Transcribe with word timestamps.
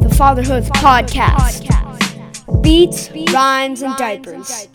The 0.00 0.14
Fatherhood 0.16 0.64
Podcast. 0.64 1.62
Beats, 2.62 3.10
rhymes, 3.32 3.82
and 3.82 3.96
diapers. 3.96 4.68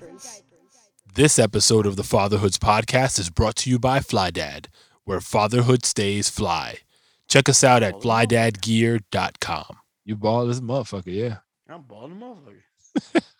This 1.14 1.40
episode 1.40 1.86
of 1.86 1.96
the 1.96 2.04
Fatherhoods 2.04 2.58
podcast 2.58 3.20
is 3.20 3.30
brought 3.30 3.56
to 3.58 3.70
you 3.70 3.80
by 3.80 4.00
FlyDad, 4.00 4.68
where 5.06 5.22
fatherhood 5.22 5.86
stays 5.86 6.30
fly. 6.30 6.80
Check 7.28 7.50
us 7.50 7.64
out 7.64 7.84
at 7.84 7.96
flydadgear.com. 7.96 9.78
You 10.06 10.16
ball 10.16 10.48
this 10.48 10.60
motherfucker, 10.60 11.04
yeah. 11.08 11.38
I'm 11.70 11.84
balling 11.84 12.20
motherfucker. 12.20 13.24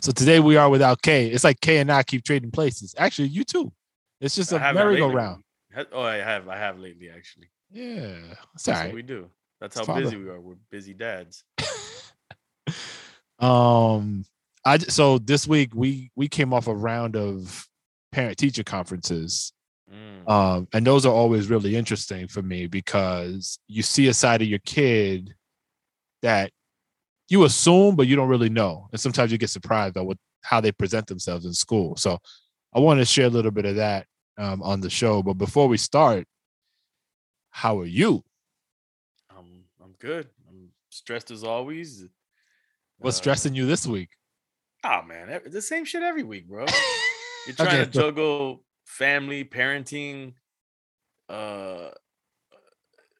So 0.00 0.10
today 0.10 0.40
we 0.40 0.56
are 0.56 0.70
without 0.70 1.02
K. 1.02 1.26
It's 1.28 1.44
like 1.44 1.60
K 1.60 1.78
and 1.78 1.92
I 1.92 2.02
keep 2.02 2.24
trading 2.24 2.50
places. 2.50 2.94
Actually, 2.96 3.28
you 3.28 3.44
too. 3.44 3.72
It's 4.20 4.34
just 4.34 4.52
a 4.52 4.58
merry-go-round. 4.58 5.42
Oh, 5.92 6.02
I 6.02 6.16
have. 6.16 6.48
I 6.48 6.56
have 6.56 6.78
lately, 6.78 7.10
actually. 7.14 7.50
Yeah, 7.70 8.16
it's 8.54 8.64
That's 8.64 8.80
all 8.80 8.86
what 8.86 8.94
we 8.94 9.02
do. 9.02 9.28
That's 9.60 9.78
how 9.78 9.84
father- 9.84 10.02
busy 10.02 10.16
we 10.16 10.28
are. 10.28 10.40
We're 10.40 10.56
busy 10.70 10.94
dads. 10.94 11.44
um, 13.38 14.24
I 14.64 14.78
so 14.78 15.18
this 15.18 15.46
week 15.46 15.74
we 15.74 16.10
we 16.16 16.28
came 16.28 16.52
off 16.52 16.66
a 16.66 16.74
round 16.74 17.16
of 17.16 17.66
parent 18.12 18.38
teacher 18.38 18.64
conferences. 18.64 19.52
Mm. 19.92 20.28
Um, 20.28 20.68
and 20.72 20.86
those 20.86 21.06
are 21.06 21.12
always 21.12 21.48
really 21.48 21.76
interesting 21.76 22.26
for 22.26 22.42
me 22.42 22.66
because 22.66 23.58
you 23.68 23.82
see 23.82 24.08
a 24.08 24.14
side 24.14 24.42
of 24.42 24.48
your 24.48 24.58
kid 24.60 25.34
that 26.22 26.50
you 27.28 27.44
assume, 27.44 27.94
but 27.94 28.06
you 28.06 28.16
don't 28.16 28.28
really 28.28 28.48
know. 28.48 28.88
And 28.90 29.00
sometimes 29.00 29.30
you 29.30 29.38
get 29.38 29.50
surprised 29.50 29.94
by 29.94 30.00
what 30.00 30.18
how 30.42 30.60
they 30.60 30.72
present 30.72 31.06
themselves 31.06 31.44
in 31.44 31.52
school. 31.52 31.96
So 31.96 32.18
I 32.74 32.80
want 32.80 33.00
to 33.00 33.04
share 33.04 33.26
a 33.26 33.30
little 33.30 33.50
bit 33.50 33.64
of 33.64 33.76
that 33.76 34.06
um, 34.38 34.62
on 34.62 34.80
the 34.80 34.90
show. 34.90 35.22
But 35.22 35.34
before 35.34 35.68
we 35.68 35.76
start, 35.76 36.26
how 37.50 37.78
are 37.80 37.86
you? 37.86 38.22
Good. 39.98 40.28
I'm 40.48 40.68
stressed 40.90 41.30
as 41.30 41.42
always. 41.44 42.04
What's 42.98 43.16
Uh, 43.18 43.22
stressing 43.22 43.54
you 43.54 43.66
this 43.66 43.86
week? 43.86 44.10
Oh 44.84 45.02
man, 45.02 45.40
the 45.46 45.62
same 45.62 45.84
shit 45.84 46.02
every 46.02 46.22
week, 46.22 46.46
bro. 46.48 46.64
You're 46.66 47.54
Okay, 47.60 47.64
trying 47.64 47.86
to 47.86 47.92
so- 47.92 48.00
juggle 48.00 48.64
family, 48.84 49.44
parenting, 49.44 50.34
uh, 51.28 51.90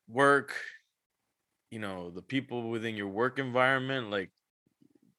work. 0.08 0.54
You 1.70 1.80
know, 1.80 2.10
the 2.10 2.22
people 2.22 2.70
within 2.70 2.94
your 2.94 3.08
work 3.08 3.38
environment, 3.38 4.10
like 4.10 4.30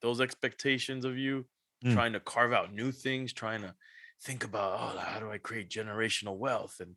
those 0.02 0.22
expectations 0.22 1.06
of 1.06 1.18
you. 1.18 1.46
Mm. 1.86 1.94
Trying 1.94 2.14
to 2.14 2.20
carve 2.20 2.54
out 2.54 2.74
new 2.74 2.92
things, 2.92 3.34
trying 3.34 3.62
to 3.62 3.76
think 4.24 4.44
about, 4.44 4.80
oh, 4.96 4.98
how 4.98 5.20
do 5.20 5.30
I 5.30 5.38
create 5.38 5.70
generational 5.70 6.36
wealth, 6.38 6.80
and 6.80 6.96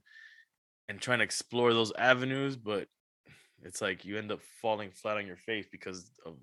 and 0.89 1.01
trying 1.01 1.19
to 1.19 1.25
explore 1.25 1.75
those 1.75 1.93
avenues, 1.99 2.57
but 2.57 2.89
it's 3.63 3.81
like 3.81 4.05
you 4.05 4.19
end 4.19 4.33
up 4.33 4.41
falling 4.63 4.91
flat 4.91 5.17
on 5.17 5.27
your 5.27 5.37
face 5.37 5.67
because 5.71 6.11
of 6.25 6.37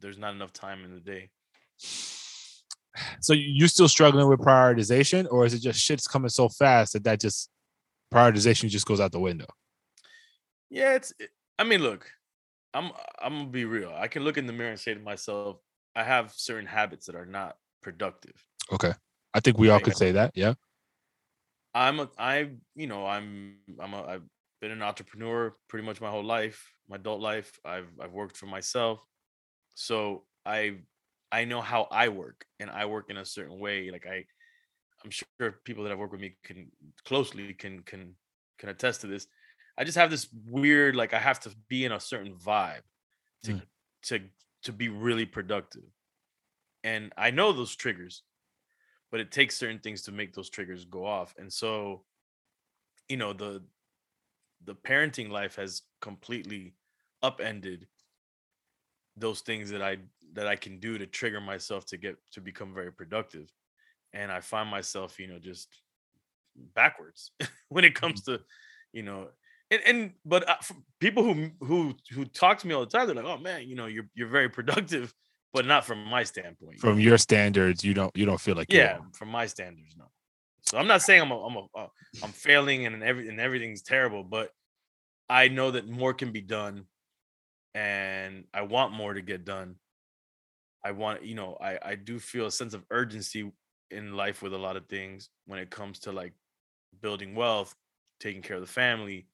there's 0.00 0.18
not 0.18 0.34
enough 0.34 0.52
time 0.52 0.84
in 0.84 0.94
the 0.94 1.00
day. 1.00 1.30
So 3.20 3.32
you 3.32 3.44
you 3.54 3.68
still 3.68 3.86
struggling 3.86 4.28
with 4.28 4.40
prioritization, 4.40 5.28
or 5.30 5.46
is 5.46 5.54
it 5.54 5.60
just 5.60 5.78
shit's 5.78 6.08
coming 6.08 6.30
so 6.30 6.48
fast 6.48 6.94
that 6.94 7.04
that 7.04 7.20
just 7.20 7.48
prioritization 8.12 8.68
just 8.68 8.86
goes 8.86 8.98
out 8.98 9.12
the 9.12 9.20
window? 9.20 9.46
Yeah, 10.70 10.94
it's. 10.94 11.12
it- 11.20 11.30
I 11.60 11.64
mean, 11.64 11.80
look, 11.80 12.10
I'm. 12.74 12.90
I'm 13.20 13.34
gonna 13.38 13.50
be 13.50 13.66
real. 13.66 13.92
I 13.94 14.08
can 14.08 14.24
look 14.24 14.36
in 14.36 14.46
the 14.46 14.52
mirror 14.52 14.70
and 14.70 14.80
say 14.80 14.94
to 14.94 15.00
myself, 15.00 15.58
I 15.94 16.02
have 16.02 16.32
certain 16.32 16.66
habits 16.66 17.06
that 17.06 17.14
are 17.14 17.26
not 17.26 17.56
productive. 17.82 18.34
Okay, 18.72 18.92
I 19.32 19.40
think 19.40 19.58
we 19.58 19.68
all 19.68 19.80
could 19.80 19.96
say 19.96 20.12
that. 20.12 20.32
Yeah. 20.34 20.54
I'm 21.74 22.00
a. 22.00 22.08
I. 22.18 22.50
You 22.74 22.86
know. 22.88 23.06
I'm. 23.06 23.56
I'm 23.78 23.94
a. 23.94 24.20
Been 24.60 24.72
an 24.72 24.82
entrepreneur 24.82 25.56
pretty 25.68 25.86
much 25.86 26.00
my 26.00 26.10
whole 26.10 26.24
life, 26.24 26.74
my 26.88 26.96
adult 26.96 27.20
life. 27.20 27.58
I've. 27.64 27.88
I've 28.00 28.12
worked 28.12 28.36
for 28.36 28.46
myself, 28.46 29.00
so 29.74 30.26
I. 30.46 30.80
I 31.30 31.44
know 31.44 31.60
how 31.60 31.88
I 31.90 32.08
work, 32.08 32.46
and 32.58 32.70
I 32.70 32.86
work 32.86 33.10
in 33.10 33.18
a 33.18 33.24
certain 33.24 33.60
way. 33.60 33.90
Like 33.90 34.06
I, 34.06 34.24
I'm 35.04 35.10
sure 35.10 35.52
people 35.64 35.84
that 35.84 35.90
have 35.90 35.98
worked 35.98 36.12
with 36.12 36.20
me 36.20 36.36
can 36.44 36.70
closely 37.04 37.54
can 37.54 37.82
can 37.82 38.16
can 38.58 38.68
attest 38.70 39.02
to 39.02 39.06
this. 39.06 39.26
I 39.76 39.84
just 39.84 39.98
have 39.98 40.10
this 40.10 40.28
weird 40.46 40.96
like 40.96 41.14
I 41.14 41.18
have 41.18 41.40
to 41.40 41.54
be 41.68 41.84
in 41.84 41.92
a 41.92 42.00
certain 42.00 42.36
vibe 42.36 42.82
to 43.44 43.54
Mm. 43.54 43.66
to 44.04 44.20
to 44.64 44.72
be 44.72 44.88
really 44.88 45.26
productive. 45.26 45.84
And 46.84 47.12
I 47.16 47.30
know 47.30 47.52
those 47.52 47.76
triggers, 47.76 48.22
but 49.10 49.20
it 49.20 49.32
takes 49.32 49.56
certain 49.58 49.80
things 49.80 50.02
to 50.02 50.12
make 50.12 50.34
those 50.34 50.50
triggers 50.50 50.84
go 50.84 51.06
off. 51.06 51.34
And 51.38 51.52
so, 51.52 52.04
you 53.08 53.16
know, 53.16 53.32
the 53.32 53.64
the 54.64 54.74
parenting 54.74 55.30
life 55.30 55.56
has 55.56 55.82
completely 56.00 56.74
upended 57.22 57.86
those 59.16 59.40
things 59.40 59.70
that 59.70 59.82
I 59.82 59.98
that 60.34 60.46
I 60.46 60.56
can 60.56 60.78
do 60.78 60.98
to 60.98 61.06
trigger 61.06 61.40
myself 61.40 61.86
to 61.86 61.96
get 61.96 62.16
to 62.32 62.40
become 62.40 62.74
very 62.74 62.92
productive. 62.92 63.52
And 64.12 64.30
I 64.32 64.40
find 64.40 64.68
myself, 64.68 65.18
you 65.18 65.26
know, 65.26 65.38
just 65.38 65.68
backwards 66.74 67.32
when 67.68 67.84
it 67.84 67.94
comes 67.94 68.22
to, 68.22 68.40
you 68.92 69.02
know, 69.02 69.28
and, 69.70 69.82
and 69.86 70.12
but 70.24 70.48
uh, 70.48 70.56
f- 70.60 70.72
people 71.00 71.22
who 71.22 71.50
who 71.60 71.94
who 72.10 72.24
talk 72.24 72.58
to 72.58 72.66
me 72.66 72.74
all 72.74 72.80
the 72.84 72.90
time, 72.90 73.06
they're 73.06 73.16
like, 73.16 73.24
"Oh 73.24 73.38
man, 73.38 73.68
you 73.68 73.74
know, 73.74 73.86
you're 73.86 74.08
you're 74.14 74.28
very 74.28 74.48
productive," 74.48 75.12
but 75.52 75.66
not 75.66 75.84
from 75.84 76.04
my 76.04 76.22
standpoint. 76.22 76.80
From 76.80 76.98
your 76.98 77.18
standards, 77.18 77.84
you 77.84 77.94
don't 77.94 78.16
you 78.16 78.24
don't 78.24 78.40
feel 78.40 78.54
like 78.54 78.72
yeah, 78.72 78.98
from 79.12 79.28
my 79.28 79.46
standards, 79.46 79.94
no. 79.96 80.06
So 80.62 80.78
I'm 80.78 80.86
not 80.86 81.02
saying 81.02 81.22
I'm 81.22 81.30
a, 81.30 81.46
I'm 81.46 81.56
a 81.56 81.66
uh, 81.76 81.88
I'm 82.22 82.32
failing 82.32 82.86
and 82.86 83.02
every 83.02 83.28
and 83.28 83.40
everything's 83.40 83.82
terrible, 83.82 84.22
but 84.24 84.52
I 85.28 85.48
know 85.48 85.72
that 85.72 85.88
more 85.88 86.14
can 86.14 86.32
be 86.32 86.42
done, 86.42 86.86
and 87.74 88.46
I 88.54 88.62
want 88.62 88.94
more 88.94 89.14
to 89.14 89.22
get 89.22 89.44
done. 89.44 89.78
I 90.84 90.92
want, 90.92 91.24
you 91.24 91.34
know, 91.34 91.56
I 91.60 91.78
I 91.90 91.94
do 91.96 92.18
feel 92.18 92.46
a 92.46 92.50
sense 92.52 92.74
of 92.74 92.84
urgency 92.90 93.52
in 93.90 94.12
life 94.14 94.42
with 94.42 94.52
a 94.52 94.58
lot 94.58 94.76
of 94.76 94.88
things 94.88 95.30
when 95.46 95.58
it 95.58 95.70
comes 95.70 96.00
to 96.00 96.12
like 96.12 96.34
building 97.00 97.34
wealth, 97.34 97.76
taking 98.20 98.42
care 98.42 98.56
of 98.56 98.62
the 98.62 98.68
family, 98.68 99.28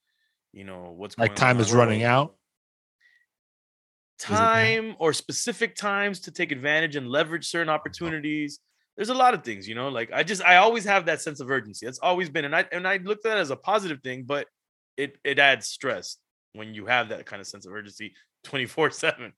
you 0.53 0.63
know, 0.65 0.91
what's 0.91 1.15
Like 1.17 1.31
going 1.31 1.35
time 1.35 1.59
is 1.59 1.73
running 1.73 2.03
out? 2.03 2.37
Time 4.17 4.95
or 4.99 5.11
specific 5.11 5.75
times 5.75 6.21
to 6.21 6.31
take 6.31 6.51
advantage 6.53 6.95
and 6.95 7.09
leverage 7.09 7.47
certain 7.47 7.69
opportunities. 7.69 8.59
There's 8.95 9.09
a 9.09 9.13
lot 9.13 9.33
of 9.33 9.43
things, 9.43 9.67
you 9.67 9.75
know. 9.75 9.89
Like 9.89 10.11
I 10.13 10.23
just, 10.23 10.41
I 10.43 10.57
always 10.57 10.85
have 10.85 11.05
that 11.07 11.21
sense 11.21 11.39
of 11.41 11.49
urgency. 11.49 11.85
That's 11.85 11.99
always 11.99 12.29
been, 12.29 12.45
and 12.45 12.55
I 12.55 12.65
and 12.71 12.87
I 12.87 12.97
looked 12.97 13.25
at 13.25 13.37
it 13.37 13.41
as 13.41 13.51
a 13.51 13.55
positive 13.55 14.01
thing, 14.01 14.23
but 14.23 14.47
it 14.97 15.17
it 15.23 15.39
adds 15.39 15.67
stress 15.67 16.17
when 16.53 16.73
you 16.73 16.85
have 16.85 17.09
that 17.09 17.25
kind 17.25 17.41
of 17.41 17.47
sense 17.47 17.65
of 17.65 17.73
urgency 17.73 18.13
24 18.45 18.91
seven. 18.91 19.33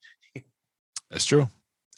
That's 1.09 1.25
true. 1.25 1.49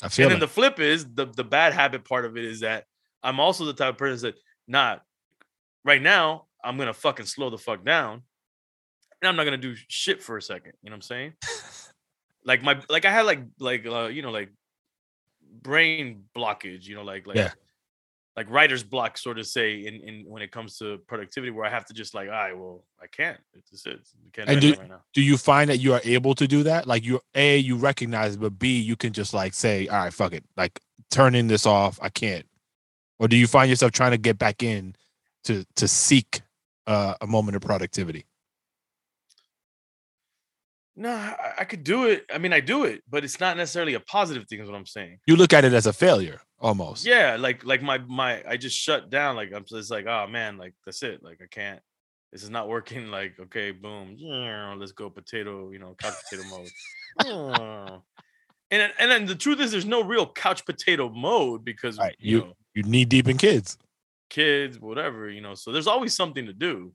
I 0.02 0.08
feel 0.08 0.26
And 0.26 0.32
then 0.32 0.38
it. 0.38 0.42
the 0.42 0.48
flip 0.48 0.80
is 0.80 1.06
the 1.14 1.26
the 1.26 1.44
bad 1.44 1.74
habit 1.74 2.06
part 2.06 2.26
of 2.26 2.38
it 2.38 2.46
is 2.46 2.62
that 2.62 2.86
I'm 3.22 3.40
also 3.40 3.66
the 3.66 3.74
type 3.74 3.90
of 3.90 3.98
person 3.98 4.30
that 4.32 4.36
nah, 4.68 5.00
right 5.84 6.02
now 6.02 6.46
I'm 6.64 6.78
gonna 6.78 6.94
fucking 6.94 7.26
slow 7.26 7.50
the 7.50 7.58
fuck 7.58 7.84
down, 7.84 8.24
and 9.22 9.28
I'm 9.28 9.36
not 9.36 9.44
gonna 9.44 9.58
do 9.58 9.76
shit 9.90 10.24
for 10.24 10.38
a 10.38 10.42
second. 10.42 10.74
You 10.82 10.90
know 10.90 10.94
what 10.94 10.98
I'm 10.98 11.02
saying? 11.02 11.34
like 12.46 12.64
my 12.64 12.80
like 12.88 13.04
I 13.04 13.12
had 13.12 13.26
like 13.26 13.42
like 13.60 13.86
uh, 13.86 14.06
you 14.08 14.22
know 14.22 14.32
like 14.32 14.54
brain 15.62 16.24
blockage. 16.36 16.86
You 16.86 16.96
know 16.96 17.04
like 17.04 17.28
like 17.28 17.38
Yeah. 17.38 17.52
like 18.36 18.50
writer's 18.50 18.84
block, 18.84 19.18
sort 19.18 19.40
of 19.40 19.48
say 19.48 19.86
in 19.86 19.96
in 19.96 20.26
when 20.26 20.42
it 20.42 20.52
comes 20.52 20.78
to 20.80 20.98
productivity, 21.08 21.52
where 21.52 21.66
I 21.66 21.70
have 21.70 21.86
to 21.86 21.94
just 21.94 22.14
like, 22.14 22.28
all 22.28 22.34
right, 22.34 22.58
well, 22.58 22.86
I 23.02 23.08
can't. 23.08 23.40
It's 23.54 23.86
it. 23.86 24.00
I 24.00 24.30
can't 24.34 24.50
And 24.50 24.62
do 24.62 24.74
do- 24.74 24.80
right 24.80 24.90
now. 24.90 25.02
do 25.14 25.22
you 25.22 25.38
find 25.38 25.70
that 25.70 25.78
you 25.78 25.94
are 25.94 26.02
able 26.04 26.36
to 26.36 26.48
do 26.48 26.64
that? 26.64 26.88
Like 26.88 27.04
you 27.04 27.20
A, 27.36 27.58
you 27.58 27.76
recognize 27.76 28.36
it, 28.36 28.40
but 28.40 28.58
B, 28.60 28.80
you 28.80 28.96
can 28.96 29.14
just 29.14 29.34
like 29.34 29.54
say, 29.54 29.88
all 29.88 29.98
right, 30.04 30.14
fuck 30.14 30.34
it. 30.34 30.44
Like 30.58 30.80
turning 31.12 31.48
this 31.48 31.66
off. 31.66 32.00
I 32.02 32.10
can't. 32.10 32.46
Or 33.20 33.28
do 33.28 33.36
you 33.36 33.48
find 33.48 33.70
yourself 33.70 33.92
trying 33.92 34.12
to 34.12 34.18
get 34.18 34.38
back 34.38 34.64
in 34.64 34.96
to 35.44 35.66
to 35.76 35.88
seek 35.88 36.42
uh, 36.88 37.16
a 37.22 37.28
moment 37.28 37.56
of 37.58 37.62
productivity? 37.62 38.26
No, 41.02 41.12
I, 41.12 41.54
I 41.60 41.64
could 41.64 41.86
do 41.86 42.08
it. 42.08 42.26
I 42.34 42.38
mean, 42.40 42.52
I 42.52 42.60
do 42.60 42.84
it, 42.84 43.02
but 43.10 43.24
it's 43.24 43.40
not 43.40 43.56
necessarily 43.56 43.94
a 43.94 44.02
positive 44.02 44.46
thing. 44.50 44.60
Is 44.60 44.68
what 44.70 44.76
I'm 44.76 44.86
saying. 44.86 45.20
You 45.26 45.38
look 45.38 45.54
at 45.54 45.64
it 45.64 45.72
as 45.74 45.86
a 45.88 45.94
failure 45.94 46.42
almost. 46.60 47.06
Yeah, 47.06 47.38
like 47.40 47.64
like 47.64 47.82
my 47.82 48.00
my 48.00 48.44
I 48.46 48.58
just 48.58 48.78
shut 48.78 49.10
down. 49.10 49.38
Like 49.38 49.52
I'm 49.56 49.64
just 49.64 49.90
like, 49.90 50.06
oh 50.08 50.28
man, 50.28 50.58
like 50.58 50.74
that's 50.86 51.02
it. 51.04 51.24
Like 51.24 51.40
I 51.42 51.48
can't. 51.50 51.80
This 52.34 52.44
is 52.44 52.50
not 52.50 52.68
working. 52.68 53.08
Like, 53.20 53.40
okay, 53.40 53.72
boom, 53.72 54.16
yeah, 54.18 54.76
let's 54.78 54.92
go 54.92 55.10
potato, 55.10 55.72
you 55.72 55.80
know, 55.80 55.96
couch 56.00 56.16
potato 56.30 56.48
mode. 56.50 58.02
And 58.72 58.92
and 59.00 59.10
then 59.10 59.26
the 59.26 59.36
truth 59.36 59.60
is, 59.62 59.72
there's 59.72 59.86
no 59.86 60.04
real 60.04 60.28
couch 60.32 60.66
potato 60.66 61.10
mode 61.10 61.64
because 61.66 61.98
Right, 61.98 62.16
you, 62.20 62.30
you- 62.38 62.44
know 62.44 62.54
You 62.76 62.84
knee 62.84 63.06
deep 63.06 63.28
in 63.28 63.38
kids. 63.38 63.78
kids, 64.30 64.80
whatever, 64.80 65.30
you 65.30 65.42
know. 65.42 65.56
So 65.56 65.72
there's 65.72 65.88
always 65.88 66.14
something 66.14 66.46
to 66.46 66.54
do. 66.54 66.94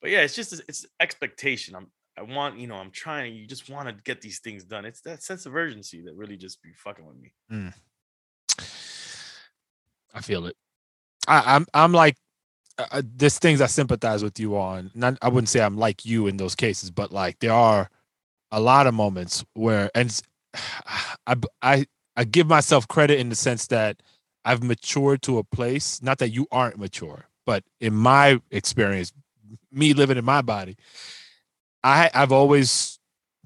But 0.00 0.10
yeah, 0.10 0.20
it's 0.20 0.34
just 0.34 0.52
it's 0.68 0.86
expectation. 1.00 1.74
I'm 1.74 1.88
I 2.16 2.22
want, 2.22 2.58
you 2.58 2.66
know, 2.66 2.76
I'm 2.76 2.90
trying. 2.90 3.34
You 3.34 3.46
just 3.46 3.68
want 3.68 3.88
to 3.88 3.94
get 4.04 4.20
these 4.20 4.38
things 4.38 4.64
done. 4.64 4.84
It's 4.84 5.00
that 5.02 5.22
sense 5.22 5.46
of 5.46 5.56
urgency 5.56 6.02
that 6.02 6.14
really 6.14 6.36
just 6.36 6.62
be 6.62 6.70
fucking 6.72 7.04
with 7.04 7.16
me. 7.16 7.32
I 10.14 10.20
feel 10.20 10.46
it. 10.46 10.56
I, 11.26 11.56
I'm 11.56 11.66
I'm 11.74 11.92
like 11.92 12.16
uh, 12.78 12.86
uh, 12.90 13.02
there's 13.04 13.38
things 13.38 13.60
I 13.60 13.66
sympathize 13.66 14.22
with 14.22 14.38
you 14.38 14.56
on. 14.56 14.90
Not 14.94 15.18
I 15.22 15.28
wouldn't 15.28 15.48
say 15.48 15.60
I'm 15.60 15.76
like 15.76 16.04
you 16.04 16.26
in 16.26 16.36
those 16.36 16.54
cases, 16.54 16.90
but 16.90 17.12
like 17.12 17.38
there 17.40 17.52
are 17.52 17.90
a 18.50 18.60
lot 18.60 18.86
of 18.86 18.94
moments 18.94 19.44
where 19.54 19.90
and 19.94 20.20
I, 21.26 21.36
I, 21.62 21.86
I 22.16 22.24
give 22.24 22.46
myself 22.46 22.86
credit 22.86 23.18
in 23.18 23.28
the 23.28 23.34
sense 23.34 23.66
that 23.68 24.02
I've 24.44 24.62
matured 24.62 25.22
to 25.22 25.38
a 25.38 25.44
place. 25.44 26.02
Not 26.02 26.18
that 26.18 26.30
you 26.30 26.46
aren't 26.52 26.78
mature, 26.78 27.26
but 27.46 27.64
in 27.80 27.94
my 27.94 28.40
experience, 28.50 29.12
me 29.72 29.94
living 29.94 30.18
in 30.18 30.24
my 30.24 30.42
body, 30.42 30.76
I 31.84 32.10
I've 32.14 32.32
always 32.32 32.98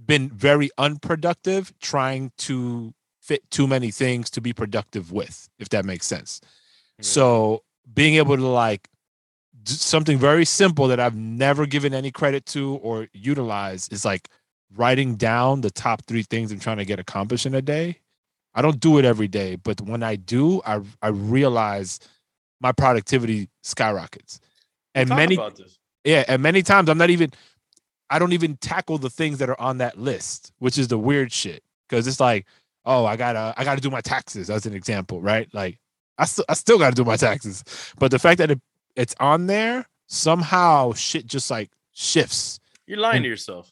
been 0.06 0.30
very 0.30 0.70
unproductive 0.78 1.72
trying 1.80 2.32
to 2.38 2.94
fit 3.20 3.50
too 3.50 3.66
many 3.66 3.90
things 3.90 4.30
to 4.30 4.40
be 4.40 4.54
productive 4.54 5.12
with, 5.12 5.48
if 5.58 5.68
that 5.70 5.84
makes 5.84 6.06
sense. 6.06 6.40
Yeah. 6.98 7.04
So 7.04 7.62
being 7.92 8.14
able 8.14 8.36
to 8.36 8.46
like 8.46 8.88
do 9.64 9.74
something 9.74 10.18
very 10.18 10.44
simple 10.44 10.88
that 10.88 11.00
I've 11.00 11.16
never 11.16 11.66
given 11.66 11.92
any 11.92 12.10
credit 12.10 12.46
to 12.46 12.76
or 12.76 13.08
utilized 13.12 13.92
is 13.92 14.04
like 14.04 14.28
writing 14.74 15.16
down 15.16 15.60
the 15.60 15.70
top 15.70 16.04
three 16.06 16.22
things 16.22 16.52
I'm 16.52 16.60
trying 16.60 16.78
to 16.78 16.84
get 16.84 16.98
accomplished 16.98 17.44
in 17.44 17.54
a 17.54 17.62
day. 17.62 17.98
I 18.54 18.62
don't 18.62 18.80
do 18.80 18.98
it 18.98 19.04
every 19.04 19.28
day, 19.28 19.56
but 19.56 19.80
when 19.80 20.02
I 20.02 20.16
do, 20.16 20.62
I 20.64 20.80
I 21.02 21.08
realize 21.08 22.00
my 22.60 22.72
productivity 22.72 23.48
skyrockets. 23.62 24.40
And 24.94 25.08
talked 25.08 25.18
many 25.18 25.38
yeah, 26.04 26.24
and 26.28 26.42
many 26.42 26.62
times 26.62 26.88
I'm 26.88 26.98
not 26.98 27.10
even 27.10 27.32
I 28.10 28.18
don't 28.18 28.32
even 28.32 28.56
tackle 28.56 28.98
the 28.98 29.10
things 29.10 29.38
that 29.38 29.48
are 29.50 29.60
on 29.60 29.78
that 29.78 29.98
list, 29.98 30.52
which 30.58 30.78
is 30.78 30.88
the 30.88 30.98
weird 30.98 31.32
shit. 31.32 31.62
Cause 31.88 32.06
it's 32.06 32.20
like, 32.20 32.46
oh, 32.84 33.04
I 33.06 33.16
gotta 33.16 33.54
I 33.56 33.64
gotta 33.64 33.80
do 33.80 33.90
my 33.90 34.00
taxes 34.00 34.50
as 34.50 34.66
an 34.66 34.74
example, 34.74 35.20
right? 35.20 35.48
Like 35.52 35.78
I 36.18 36.24
still 36.26 36.44
I 36.48 36.54
still 36.54 36.78
gotta 36.78 36.94
do 36.94 37.04
my 37.04 37.16
taxes. 37.16 37.64
But 37.98 38.10
the 38.10 38.18
fact 38.18 38.38
that 38.38 38.50
it, 38.50 38.60
it's 38.96 39.14
on 39.20 39.46
there, 39.46 39.86
somehow 40.06 40.92
shit 40.92 41.26
just 41.26 41.50
like 41.50 41.70
shifts. 41.92 42.60
You're 42.86 42.98
lying 42.98 43.16
And- 43.18 43.24
to 43.24 43.28
yourself. 43.28 43.70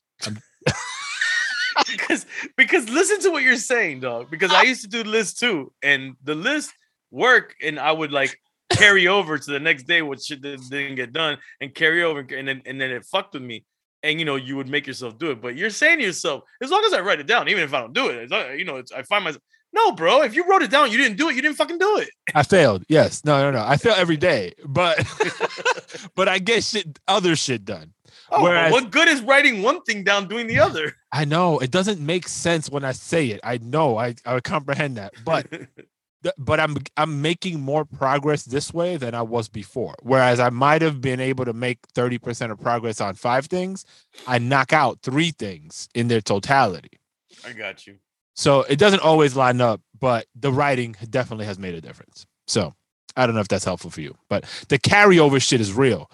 Because 1.91 2.27
because 2.57 2.89
listen 2.89 3.21
to 3.21 3.31
what 3.31 3.43
you're 3.43 3.57
saying, 3.57 4.01
dog. 4.01 4.31
Because 4.31 4.53
I 4.53 4.63
used 4.63 4.83
to 4.83 4.89
do 4.89 5.03
lists 5.05 5.39
too, 5.39 5.73
and 5.83 6.17
the 6.25 6.35
list 6.35 6.73
work, 7.11 7.55
and 7.63 7.79
I 7.79 7.93
would 7.93 8.13
like 8.13 8.41
carry 8.71 9.09
over 9.09 9.39
to 9.39 9.51
the 9.51 9.61
next 9.61 9.85
day 9.85 10.03
what 10.03 10.23
shit 10.23 10.41
didn't 10.43 10.95
get 10.97 11.13
done, 11.13 11.39
and 11.61 11.75
carry 11.75 12.03
over, 12.03 12.21
and 12.21 12.49
then 12.49 12.63
and 12.65 12.81
then 12.81 12.91
it 12.91 13.05
fucked 13.05 13.35
with 13.35 13.43
me. 13.43 13.65
And 14.07 14.19
you 14.21 14.25
know, 14.25 14.37
you 14.37 14.57
would 14.57 14.69
make 14.69 14.87
yourself 14.87 15.19
do 15.19 15.31
it, 15.33 15.41
but 15.41 15.57
you're 15.57 15.71
saying 15.71 15.99
to 15.99 16.05
yourself, 16.05 16.45
as 16.63 16.71
long 16.71 16.85
as 16.85 16.93
I 16.93 17.01
write 17.01 17.21
it 17.21 17.27
down, 17.27 17.49
even 17.49 17.63
if 17.63 17.75
I 17.75 17.81
don't 17.81 17.93
do 17.93 18.09
it, 18.09 18.31
you 18.59 18.65
know, 18.65 18.77
it's, 18.77 18.93
I 18.93 19.03
find 19.03 19.25
myself. 19.25 19.43
No, 19.73 19.93
bro. 19.93 20.23
If 20.23 20.35
you 20.35 20.49
wrote 20.49 20.63
it 20.63 20.71
down, 20.71 20.91
you 20.91 20.97
didn't 20.97 21.19
do 21.19 21.29
it. 21.29 21.35
You 21.37 21.43
didn't 21.43 21.57
fucking 21.57 21.79
do 21.79 21.99
it. 21.99 22.09
I 22.35 22.45
failed. 22.45 22.85
Yes. 22.89 23.25
No, 23.25 23.43
no, 23.43 23.51
no. 23.51 23.65
I 23.65 23.77
fail 23.77 23.95
every 23.97 24.17
day. 24.17 24.53
But 24.65 25.05
but 26.15 26.29
I 26.29 26.39
get 26.39 26.65
shit 26.65 26.99
other 27.09 27.37
shit 27.37 27.65
done. 27.65 27.93
Oh, 28.31 28.43
Whereas- 28.43 28.73
what 28.73 28.91
good 28.91 29.09
is 29.09 29.21
writing 29.23 29.63
one 29.63 29.83
thing 29.83 30.05
down, 30.05 30.29
doing 30.29 30.47
the 30.47 30.59
other? 30.59 30.97
I 31.13 31.25
know 31.25 31.59
it 31.59 31.71
doesn't 31.71 32.01
make 32.01 32.29
sense 32.29 32.71
when 32.71 32.85
I 32.85 32.93
say 32.93 33.29
it. 33.29 33.41
I 33.45 33.59
know 33.59 33.99
I, 33.99 34.15
I 34.25 34.41
comprehend 34.41 34.97
that. 34.97 35.15
But 35.25 35.47
but 36.39 36.61
I'm 36.61 36.77
I'm 36.97 37.23
making 37.23 37.61
more 37.61 37.85
progress 37.85 38.45
this 38.45 38.73
way 38.73 38.97
than 38.97 39.15
I 39.15 39.23
was 39.23 39.49
before. 39.49 39.95
Whereas 40.03 40.41
I 40.41 40.51
might 40.51 40.83
have 40.83 41.01
been 41.01 41.21
able 41.21 41.45
to 41.45 41.53
make 41.53 41.79
30% 41.95 42.51
of 42.51 42.61
progress 42.61 43.01
on 43.01 43.15
five 43.15 43.47
things, 43.47 43.85
I 44.27 44.39
knock 44.39 44.73
out 44.73 45.01
three 45.03 45.31
things 45.31 45.89
in 45.95 46.09
their 46.09 46.21
totality. 46.21 46.99
I 47.47 47.53
got 47.53 47.87
you. 47.87 47.97
So 48.35 48.63
it 48.63 48.79
doesn't 48.79 49.01
always 49.01 49.35
line 49.37 49.61
up, 49.61 49.81
but 49.99 50.27
the 50.35 50.53
writing 50.53 50.97
definitely 51.09 51.47
has 51.47 51.59
made 51.59 51.75
a 51.75 51.81
difference. 51.81 52.27
So 52.47 52.75
I 53.17 53.27
don't 53.27 53.35
know 53.35 53.41
if 53.41 53.49
that's 53.49 53.65
helpful 53.65 53.91
for 53.91 54.03
you, 54.03 54.15
but 54.29 54.45
the 54.69 54.79
carryover 54.79 55.41
shit 55.41 55.61
is 55.61 55.73
real. 55.73 56.11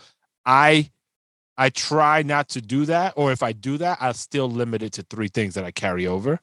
I 0.46 0.90
I 1.58 1.68
try 1.68 2.22
not 2.22 2.48
to 2.50 2.62
do 2.62 2.86
that, 2.86 3.12
or 3.16 3.30
if 3.30 3.42
I 3.42 3.52
do 3.52 3.76
that, 3.78 3.98
I'll 4.00 4.14
still 4.14 4.50
limit 4.50 4.82
it 4.82 4.92
to 4.94 5.02
three 5.02 5.28
things 5.28 5.54
that 5.54 5.64
I 5.64 5.70
carry 5.70 6.06
over. 6.06 6.40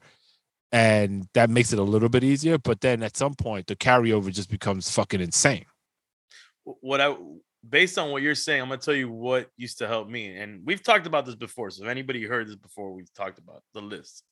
And 0.72 1.26
that 1.34 1.50
makes 1.50 1.72
it 1.72 1.78
a 1.78 1.82
little 1.82 2.08
bit 2.08 2.22
easier. 2.22 2.58
But 2.58 2.80
then 2.80 3.02
at 3.02 3.16
some 3.16 3.34
point, 3.34 3.66
the 3.66 3.76
carryover 3.76 4.32
just 4.32 4.50
becomes 4.50 4.90
fucking 4.90 5.20
insane. 5.20 5.66
what 6.64 7.00
I 7.00 7.14
based 7.68 7.98
on 7.98 8.10
what 8.10 8.22
you're 8.22 8.34
saying, 8.34 8.62
I'm 8.62 8.68
gonna 8.68 8.80
tell 8.80 8.94
you 8.94 9.10
what 9.10 9.50
used 9.56 9.78
to 9.78 9.88
help 9.88 10.08
me. 10.08 10.36
And 10.36 10.62
we've 10.64 10.82
talked 10.82 11.06
about 11.06 11.26
this 11.26 11.34
before. 11.34 11.70
So 11.70 11.84
if 11.84 11.90
anybody 11.90 12.24
heard 12.24 12.48
this 12.48 12.56
before, 12.56 12.92
we've 12.92 13.12
talked 13.14 13.38
about 13.38 13.62
the 13.74 13.82
lists. 13.82 14.22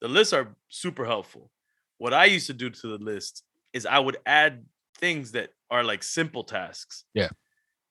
The 0.00 0.08
lists 0.08 0.32
are 0.32 0.54
super 0.68 1.04
helpful. 1.04 1.50
What 1.98 2.12
I 2.12 2.26
used 2.26 2.46
to 2.48 2.52
do 2.52 2.68
to 2.68 2.98
the 2.98 3.02
list 3.02 3.42
is 3.72 3.86
I 3.86 3.98
would 3.98 4.18
add 4.26 4.64
things 4.98 5.32
that 5.32 5.50
are 5.70 5.82
like 5.82 6.02
simple 6.02 6.44
tasks. 6.44 7.04
Yeah. 7.14 7.30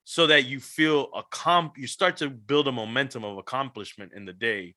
So 0.03 0.27
that 0.27 0.45
you 0.45 0.59
feel 0.59 1.09
a 1.15 1.23
comp 1.31 1.77
you 1.77 1.87
start 1.87 2.17
to 2.17 2.29
build 2.29 2.67
a 2.67 2.71
momentum 2.71 3.23
of 3.23 3.37
accomplishment 3.37 4.11
in 4.15 4.25
the 4.25 4.33
day, 4.33 4.75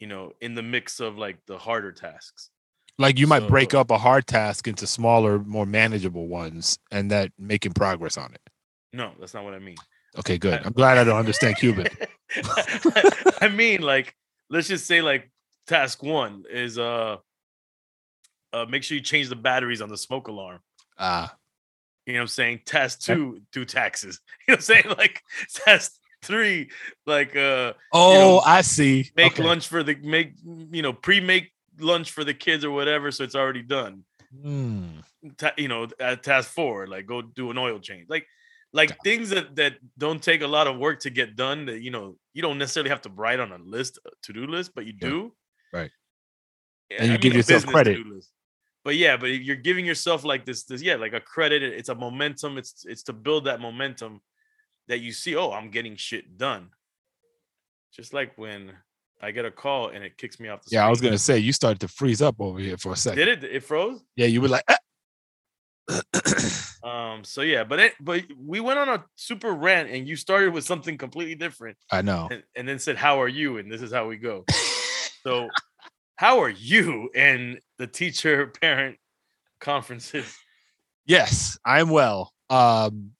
you 0.00 0.06
know, 0.08 0.32
in 0.40 0.54
the 0.54 0.62
mix 0.62 0.98
of 0.98 1.16
like 1.18 1.38
the 1.46 1.58
harder 1.58 1.92
tasks. 1.92 2.50
Like 2.98 3.18
you 3.18 3.26
might 3.26 3.46
break 3.48 3.72
up 3.72 3.90
a 3.90 3.96
hard 3.98 4.26
task 4.26 4.66
into 4.68 4.86
smaller, 4.86 5.38
more 5.38 5.64
manageable 5.64 6.26
ones, 6.28 6.78
and 6.90 7.10
that 7.10 7.30
making 7.38 7.72
progress 7.72 8.18
on 8.18 8.34
it. 8.34 8.40
No, 8.92 9.12
that's 9.20 9.32
not 9.32 9.44
what 9.44 9.54
I 9.54 9.58
mean. 9.58 9.76
Okay, 10.18 10.36
good. 10.36 10.54
I- 10.60 10.62
I'm 10.64 10.72
glad 10.72 10.98
I 10.98 11.04
don't 11.04 11.16
understand 11.18 11.56
Cuban. 11.56 11.86
I 13.40 13.48
mean, 13.48 13.80
like, 13.82 14.14
let's 14.50 14.68
just 14.68 14.86
say, 14.86 15.00
like, 15.00 15.30
task 15.66 16.02
one 16.02 16.44
is 16.50 16.78
uh, 16.78 17.16
uh, 18.52 18.66
make 18.68 18.82
sure 18.82 18.96
you 18.96 19.02
change 19.02 19.28
the 19.28 19.36
batteries 19.36 19.80
on 19.80 19.88
the 19.88 19.96
smoke 19.96 20.28
alarm. 20.28 20.60
Ah, 20.98 21.34
You 22.06 22.14
know 22.14 22.18
what 22.18 22.22
I'm 22.22 22.28
saying? 22.28 22.60
Task 22.66 23.00
two, 23.00 23.40
do 23.52 23.64
taxes. 23.64 24.20
You 24.48 24.52
know 24.52 24.54
what 24.54 24.58
I'm 24.58 24.62
saying? 24.62 24.84
Like, 24.98 25.22
task 25.54 25.92
three, 26.22 26.70
like, 27.06 27.34
uh, 27.36 27.72
oh, 27.92 28.40
I 28.40 28.62
see. 28.62 29.10
make 29.16 29.32
Okay. 29.32 29.42
lunch 29.42 29.68
for 29.68 29.82
the 29.82 29.94
make, 29.96 30.34
you 30.44 30.82
know, 30.82 30.92
pre-make 30.92 31.52
lunch 31.78 32.10
for 32.10 32.24
the 32.24 32.34
kids 32.34 32.64
or 32.64 32.70
whatever, 32.70 33.10
so 33.10 33.24
it's 33.24 33.34
already 33.34 33.62
done. 33.62 34.04
Hmm. 34.42 35.00
Ta- 35.38 35.54
you 35.56 35.68
know, 35.68 35.88
at 35.98 36.22
task 36.22 36.50
four, 36.50 36.86
like, 36.86 37.06
go 37.06 37.22
do 37.22 37.50
an 37.50 37.58
oil 37.58 37.78
change, 37.78 38.06
like. 38.08 38.26
Like 38.72 38.96
things 39.02 39.30
that 39.30 39.56
that 39.56 39.78
don't 39.98 40.22
take 40.22 40.42
a 40.42 40.46
lot 40.46 40.68
of 40.68 40.78
work 40.78 41.00
to 41.00 41.10
get 41.10 41.34
done. 41.34 41.66
That 41.66 41.80
you 41.82 41.90
know 41.90 42.16
you 42.34 42.40
don't 42.40 42.56
necessarily 42.56 42.90
have 42.90 43.00
to 43.02 43.08
write 43.10 43.40
on 43.40 43.50
a 43.50 43.58
list, 43.58 43.98
to 44.22 44.32
do 44.32 44.46
list, 44.46 44.76
but 44.76 44.86
you 44.86 44.92
Yeah. 44.92 45.08
do. 45.08 45.34
Right. 45.72 45.90
Yeah, 46.88 46.98
And 47.02 47.10
you 47.10 47.18
give 47.18 47.32
a 47.32 47.38
yourself 47.38 47.66
credit. 47.66 47.98
But 48.84 48.94
yeah, 48.94 49.16
but 49.16 49.26
you're 49.26 49.56
giving 49.56 49.84
yourself 49.84 50.22
like 50.22 50.44
this, 50.44 50.62
this 50.66 50.82
yeah, 50.82 50.94
like 50.94 51.14
a 51.14 51.20
credit. 51.20 51.64
It's 51.64 51.88
a 51.88 51.96
momentum. 51.96 52.58
It's 52.58 52.86
it's 52.86 53.02
to 53.04 53.12
build 53.12 53.46
that 53.46 53.60
momentum 53.60 54.20
that 54.90 55.00
you 55.00 55.12
see. 55.12 55.34
Oh, 55.36 55.50
I'm 55.52 55.70
getting 55.70 55.96
shit 55.96 56.36
done. 56.36 56.68
Just 57.94 58.12
like 58.12 58.36
when 58.36 58.72
I 59.20 59.30
get 59.30 59.44
a 59.44 59.50
call 59.50 59.88
and 59.88 60.04
it 60.04 60.16
kicks 60.16 60.38
me 60.38 60.48
off 60.48 60.64
the. 60.64 60.70
Yeah, 60.72 60.86
I 60.86 60.90
was 60.90 61.00
gonna 61.00 61.18
say 61.18 61.38
you 61.38 61.52
started 61.52 61.80
to 61.80 61.88
freeze 61.88 62.20
up 62.20 62.36
over 62.38 62.58
here 62.58 62.76
for 62.76 62.92
a 62.92 62.96
second. 62.96 63.18
Did 63.18 63.44
it? 63.44 63.44
It 63.44 63.64
froze. 63.64 64.00
Yeah, 64.16 64.26
you 64.26 64.40
were 64.40 64.48
like, 64.48 64.64
"Ah." 64.68 64.76
Um. 66.82 67.24
So 67.24 67.42
yeah, 67.42 67.64
but 67.64 67.78
it, 67.78 67.92
but 68.00 68.24
we 68.38 68.60
went 68.60 68.78
on 68.78 68.88
a 68.88 69.04
super 69.14 69.52
rant, 69.52 69.90
and 69.90 70.08
you 70.08 70.16
started 70.16 70.52
with 70.52 70.64
something 70.64 70.96
completely 70.96 71.34
different, 71.34 71.76
I 71.90 72.00
know. 72.02 72.28
and, 72.30 72.42
and 72.56 72.66
then 72.66 72.78
said, 72.78 72.96
"How 72.96 73.20
are 73.20 73.28
you?" 73.28 73.58
And 73.58 73.70
this 73.70 73.82
is 73.82 73.92
how 73.92 74.06
we 74.06 74.16
go. 74.16 74.44
So, 75.22 75.50
how 76.16 76.40
are 76.40 76.48
you 76.48 77.10
and 77.14 77.60
the 77.76 77.86
teacher 77.86 78.46
parent 78.46 78.96
conferences? 79.60 80.34
Yes, 81.04 81.58
I'm 81.62 81.90
well. 81.90 82.32
Um, 82.48 83.10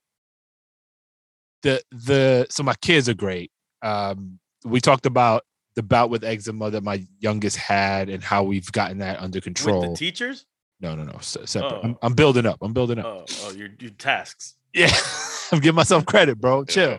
the 1.63 1.83
the 1.91 2.47
so 2.51 2.63
my 2.63 2.75
kids 2.75 3.09
are 3.09 3.15
great. 3.15 3.51
Um, 3.83 4.39
we 4.65 4.81
talked 4.81 5.07
about 5.07 5.45
the 5.77 5.83
bout 5.83 6.11
with 6.11 6.25
eczema 6.25 6.71
that 6.71 6.83
my 6.83 7.05
youngest 7.21 7.57
had 7.57 8.09
and 8.09 8.23
how 8.23 8.43
we've 8.43 8.71
gotten 8.73 8.99
that 8.99 9.21
under 9.21 9.37
With 9.37 9.45
control. 9.45 9.91
the 9.91 9.97
teachers? 9.97 10.47
no, 10.81 10.95
no, 10.95 11.05
no, 11.05 11.19
separate. 11.21 11.73
Oh. 11.73 11.81
I'm, 11.83 11.99
I'm 12.03 12.15
building 12.15 12.47
up. 12.47 12.59
I'm 12.63 12.73
building 12.73 12.99
up. 12.99 13.07
Oh, 13.07 13.25
oh, 13.43 13.53
your 13.53 13.69
your 13.79 13.91
tasks. 13.91 14.55
Yeah, 14.73 14.91
I'm 15.53 15.61
giving 15.61 15.77
myself 15.77 16.07
credit, 16.07 16.41
bro. 16.41 16.65
Chill. 16.67 16.99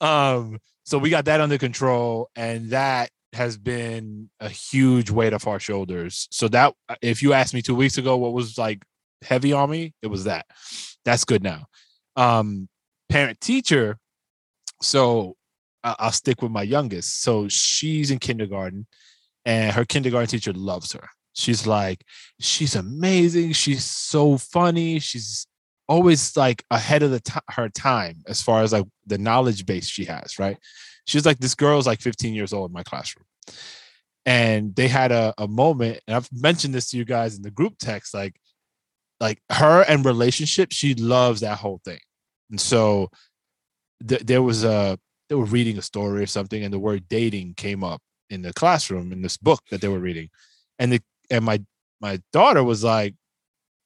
Um, 0.00 0.58
so 0.84 0.98
we 0.98 1.10
got 1.10 1.24
that 1.26 1.40
under 1.40 1.58
control, 1.58 2.30
and 2.36 2.70
that 2.70 3.10
has 3.32 3.56
been 3.56 4.28
a 4.40 4.48
huge 4.48 5.10
weight 5.10 5.32
off 5.32 5.46
our 5.46 5.58
shoulders. 5.60 6.28
So 6.30 6.48
that 6.48 6.74
if 7.00 7.22
you 7.22 7.32
asked 7.32 7.54
me 7.54 7.62
two 7.62 7.74
weeks 7.74 7.96
ago 7.98 8.16
what 8.16 8.32
was 8.32 8.58
like 8.58 8.84
heavy 9.22 9.52
on 9.52 9.70
me, 9.70 9.94
it 10.02 10.08
was 10.08 10.24
that. 10.24 10.46
That's 11.04 11.24
good 11.24 11.42
now. 11.42 11.66
Um, 12.16 12.68
parent 13.12 13.40
teacher, 13.40 13.98
so 14.80 15.36
I'll 15.84 16.12
stick 16.12 16.40
with 16.42 16.50
my 16.50 16.62
youngest. 16.62 17.22
So 17.22 17.48
she's 17.48 18.10
in 18.10 18.18
kindergarten, 18.18 18.86
and 19.44 19.72
her 19.72 19.84
kindergarten 19.84 20.28
teacher 20.28 20.52
loves 20.52 20.92
her. 20.92 21.06
She's 21.34 21.66
like, 21.66 22.04
she's 22.40 22.74
amazing. 22.74 23.52
She's 23.52 23.84
so 23.84 24.38
funny. 24.38 24.98
She's 24.98 25.46
always 25.88 26.36
like 26.36 26.64
ahead 26.70 27.02
of 27.02 27.10
the 27.10 27.20
ti- 27.20 27.40
her 27.50 27.68
time 27.68 28.22
as 28.26 28.40
far 28.40 28.62
as 28.62 28.72
like 28.72 28.86
the 29.06 29.18
knowledge 29.18 29.66
base 29.66 29.88
she 29.88 30.04
has. 30.06 30.38
Right? 30.38 30.56
She's 31.06 31.26
like 31.26 31.38
this 31.38 31.54
girl's 31.54 31.86
like 31.86 32.00
15 32.00 32.34
years 32.34 32.52
old 32.52 32.70
in 32.70 32.74
my 32.74 32.82
classroom, 32.82 33.26
and 34.24 34.74
they 34.74 34.88
had 34.88 35.12
a, 35.12 35.34
a 35.36 35.48
moment. 35.48 36.00
And 36.06 36.16
I've 36.16 36.30
mentioned 36.32 36.74
this 36.74 36.90
to 36.90 36.96
you 36.96 37.04
guys 37.04 37.36
in 37.36 37.42
the 37.42 37.50
group 37.50 37.74
text. 37.78 38.14
Like, 38.14 38.36
like 39.20 39.42
her 39.50 39.82
and 39.82 40.04
relationship, 40.04 40.72
she 40.72 40.94
loves 40.94 41.40
that 41.40 41.58
whole 41.58 41.80
thing. 41.84 42.00
And 42.52 42.60
so 42.60 43.10
th- 44.06 44.20
there 44.22 44.42
was 44.42 44.62
a 44.62 44.98
they 45.28 45.34
were 45.34 45.46
reading 45.46 45.78
a 45.78 45.82
story 45.82 46.22
or 46.22 46.26
something, 46.26 46.62
and 46.62 46.72
the 46.72 46.78
word 46.78 47.08
dating 47.08 47.54
came 47.54 47.82
up 47.82 48.02
in 48.28 48.42
the 48.42 48.52
classroom 48.52 49.10
in 49.10 49.22
this 49.22 49.38
book 49.38 49.62
that 49.70 49.80
they 49.80 49.88
were 49.88 49.98
reading, 49.98 50.28
and 50.78 50.92
the 50.92 51.00
and 51.30 51.44
my 51.44 51.60
my 52.00 52.20
daughter 52.30 52.62
was 52.62 52.84
like, 52.84 53.14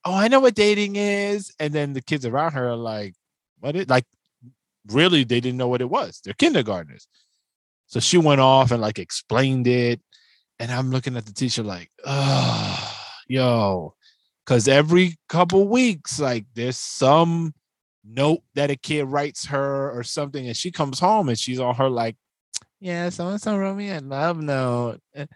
"Oh, 0.04 0.14
I 0.14 0.26
know 0.28 0.40
what 0.40 0.56
dating 0.56 0.96
is," 0.96 1.52
and 1.60 1.72
then 1.72 1.92
the 1.92 2.02
kids 2.02 2.26
around 2.26 2.52
her 2.52 2.68
are 2.70 2.76
like, 2.76 3.14
"What 3.60 3.76
it 3.76 3.88
like?" 3.88 4.04
Really, 4.88 5.24
they 5.24 5.40
didn't 5.40 5.58
know 5.58 5.68
what 5.68 5.80
it 5.80 5.90
was. 5.90 6.20
They're 6.24 6.34
kindergartners, 6.34 7.06
so 7.86 8.00
she 8.00 8.18
went 8.18 8.40
off 8.40 8.72
and 8.72 8.82
like 8.82 8.98
explained 8.98 9.68
it, 9.68 10.00
and 10.58 10.72
I'm 10.72 10.90
looking 10.90 11.16
at 11.16 11.26
the 11.26 11.32
teacher 11.32 11.62
like, 11.62 11.90
"Oh, 12.04 12.96
yo," 13.28 13.94
because 14.44 14.66
every 14.66 15.16
couple 15.28 15.68
weeks, 15.68 16.18
like 16.18 16.46
there's 16.54 16.78
some 16.78 17.54
note 18.08 18.42
that 18.54 18.70
a 18.70 18.76
kid 18.76 19.04
writes 19.04 19.46
her 19.46 19.90
or 19.90 20.02
something, 20.02 20.46
and 20.46 20.56
she 20.56 20.70
comes 20.70 20.98
home 20.98 21.28
and 21.28 21.38
she's 21.38 21.60
on 21.60 21.74
her 21.74 21.88
like, 21.88 22.16
yeah, 22.80 23.08
so 23.08 23.28
and 23.28 23.40
so 23.40 23.56
wrote 23.56 23.76
me 23.76 23.90
a 23.90 24.00
love 24.00 24.40
note. 24.40 25.00
And 25.14 25.28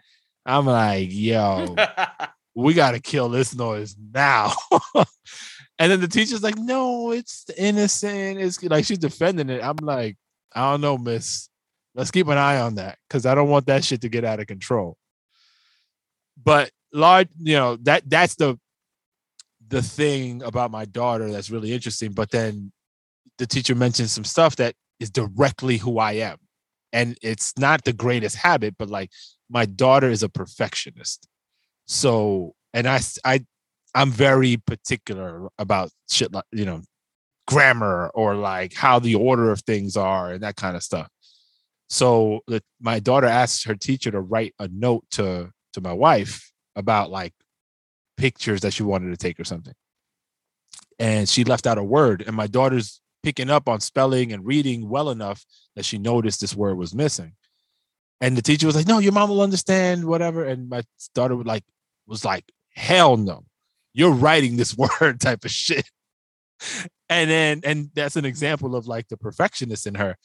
I'm 0.45 0.65
like, 0.65 1.09
yo, 1.11 1.75
we 2.55 2.73
gotta 2.73 2.99
kill 2.99 3.29
this 3.29 3.55
noise 3.55 3.95
now. 4.13 4.53
and 4.95 5.91
then 5.91 6.01
the 6.01 6.07
teacher's 6.07 6.43
like, 6.43 6.57
no, 6.57 7.11
it's 7.11 7.45
innocent. 7.57 8.39
It's 8.39 8.61
like 8.63 8.85
she's 8.85 8.99
defending 8.99 9.49
it. 9.49 9.63
I'm 9.63 9.77
like, 9.81 10.17
I 10.53 10.71
don't 10.71 10.81
know, 10.81 10.97
miss. 10.97 11.49
Let's 11.95 12.11
keep 12.11 12.27
an 12.27 12.37
eye 12.37 12.61
on 12.61 12.75
that 12.75 12.97
because 13.07 13.25
I 13.25 13.35
don't 13.35 13.49
want 13.49 13.65
that 13.65 13.83
shit 13.83 14.01
to 14.01 14.09
get 14.09 14.23
out 14.23 14.39
of 14.39 14.47
control. 14.47 14.97
But 16.41 16.71
large, 16.93 17.27
you 17.39 17.55
know, 17.55 17.75
that 17.81 18.09
that's 18.09 18.35
the 18.35 18.57
the 19.71 19.81
thing 19.81 20.43
about 20.43 20.69
my 20.69 20.85
daughter 20.85 21.31
that's 21.31 21.49
really 21.49 21.73
interesting. 21.73 22.11
But 22.11 22.29
then 22.29 22.71
the 23.37 23.47
teacher 23.47 23.73
mentioned 23.73 24.09
some 24.09 24.23
stuff 24.23 24.57
that 24.57 24.75
is 24.99 25.09
directly 25.09 25.77
who 25.77 25.97
I 25.97 26.13
am. 26.13 26.37
And 26.93 27.17
it's 27.21 27.57
not 27.57 27.83
the 27.85 27.93
greatest 27.93 28.35
habit, 28.35 28.75
but 28.77 28.89
like 28.89 29.09
my 29.49 29.65
daughter 29.65 30.09
is 30.09 30.23
a 30.23 30.29
perfectionist. 30.29 31.27
So, 31.87 32.53
and 32.73 32.87
I, 32.87 32.99
I, 33.25 33.45
I'm 33.95 34.11
very 34.11 34.57
particular 34.57 35.47
about 35.57 35.89
shit 36.09 36.33
like, 36.33 36.45
you 36.51 36.65
know, 36.65 36.81
grammar 37.47 38.11
or 38.13 38.35
like 38.35 38.73
how 38.73 38.99
the 38.99 39.15
order 39.15 39.51
of 39.51 39.61
things 39.61 39.97
are 39.97 40.33
and 40.33 40.43
that 40.43 40.57
kind 40.57 40.75
of 40.75 40.83
stuff. 40.83 41.07
So 41.89 42.41
the, 42.47 42.61
my 42.79 42.99
daughter 42.99 43.27
asked 43.27 43.65
her 43.65 43.75
teacher 43.75 44.11
to 44.11 44.21
write 44.21 44.53
a 44.59 44.69
note 44.69 45.05
to 45.11 45.51
to 45.73 45.81
my 45.81 45.93
wife 45.93 46.51
about 46.75 47.09
like 47.09 47.33
pictures 48.21 48.61
that 48.61 48.73
she 48.73 48.83
wanted 48.83 49.09
to 49.09 49.17
take 49.17 49.39
or 49.39 49.43
something. 49.43 49.73
And 50.99 51.27
she 51.27 51.43
left 51.43 51.65
out 51.65 51.79
a 51.79 51.83
word, 51.83 52.23
and 52.25 52.35
my 52.35 52.45
daughter's 52.45 53.01
picking 53.23 53.49
up 53.49 53.67
on 53.67 53.79
spelling 53.79 54.31
and 54.31 54.45
reading 54.45 54.87
well 54.87 55.09
enough 55.09 55.43
that 55.75 55.85
she 55.85 55.97
noticed 55.97 56.39
this 56.39 56.55
word 56.55 56.77
was 56.77 56.93
missing. 56.93 57.33
And 58.19 58.37
the 58.37 58.43
teacher 58.43 58.67
was 58.67 58.75
like, 58.75 58.87
"No, 58.87 58.99
your 58.99 59.11
mom 59.11 59.29
will 59.29 59.41
understand, 59.41 60.05
whatever." 60.05 60.45
And 60.45 60.69
my 60.69 60.83
daughter 61.15 61.35
would 61.35 61.47
like 61.47 61.63
was 62.05 62.23
like, 62.23 62.45
"Hell 62.75 63.17
no, 63.17 63.45
you're 63.93 64.11
writing 64.11 64.55
this 64.55 64.77
word," 65.01 65.19
type 65.19 65.43
of 65.43 65.51
shit. 65.51 65.89
And 67.09 67.29
then, 67.29 67.61
and 67.63 67.89
that's 67.95 68.15
an 68.15 68.25
example 68.25 68.75
of 68.75 68.85
like 68.85 69.07
the 69.07 69.17
perfectionist 69.17 69.87
in 69.87 69.95
her. 69.95 70.15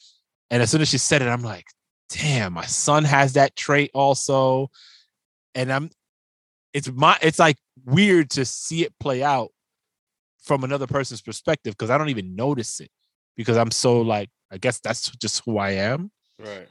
And 0.51 0.61
as 0.61 0.69
soon 0.69 0.81
as 0.81 0.89
she 0.89 0.99
said 0.99 1.23
it, 1.23 1.27
I'm 1.27 1.41
like, 1.41 1.65
"Damn, 2.09 2.53
my 2.53 2.65
son 2.65 3.03
has 3.05 3.33
that 3.33 3.55
trait 3.55 3.89
also." 3.95 4.69
And 5.55 5.73
I'm, 5.73 5.89
it's 6.77 6.91
my, 6.91 7.17
it's 7.23 7.39
like 7.39 7.57
weird 7.85 8.29
to 8.31 8.45
see 8.45 8.83
it 8.83 8.93
play 8.99 9.23
out 9.23 9.49
from 10.43 10.63
another 10.63 10.85
person's 10.85 11.21
perspective 11.23 11.73
because 11.73 11.89
I 11.89 11.97
don't 11.97 12.09
even 12.09 12.35
notice 12.35 12.79
it 12.79 12.89
because 13.35 13.57
I'm 13.57 13.71
so 13.71 14.01
like, 14.01 14.29
I 14.51 14.57
guess 14.57 14.79
that's 14.79 15.09
just 15.17 15.41
who 15.43 15.57
I 15.57 15.71
am. 15.71 16.11
right. 16.39 16.67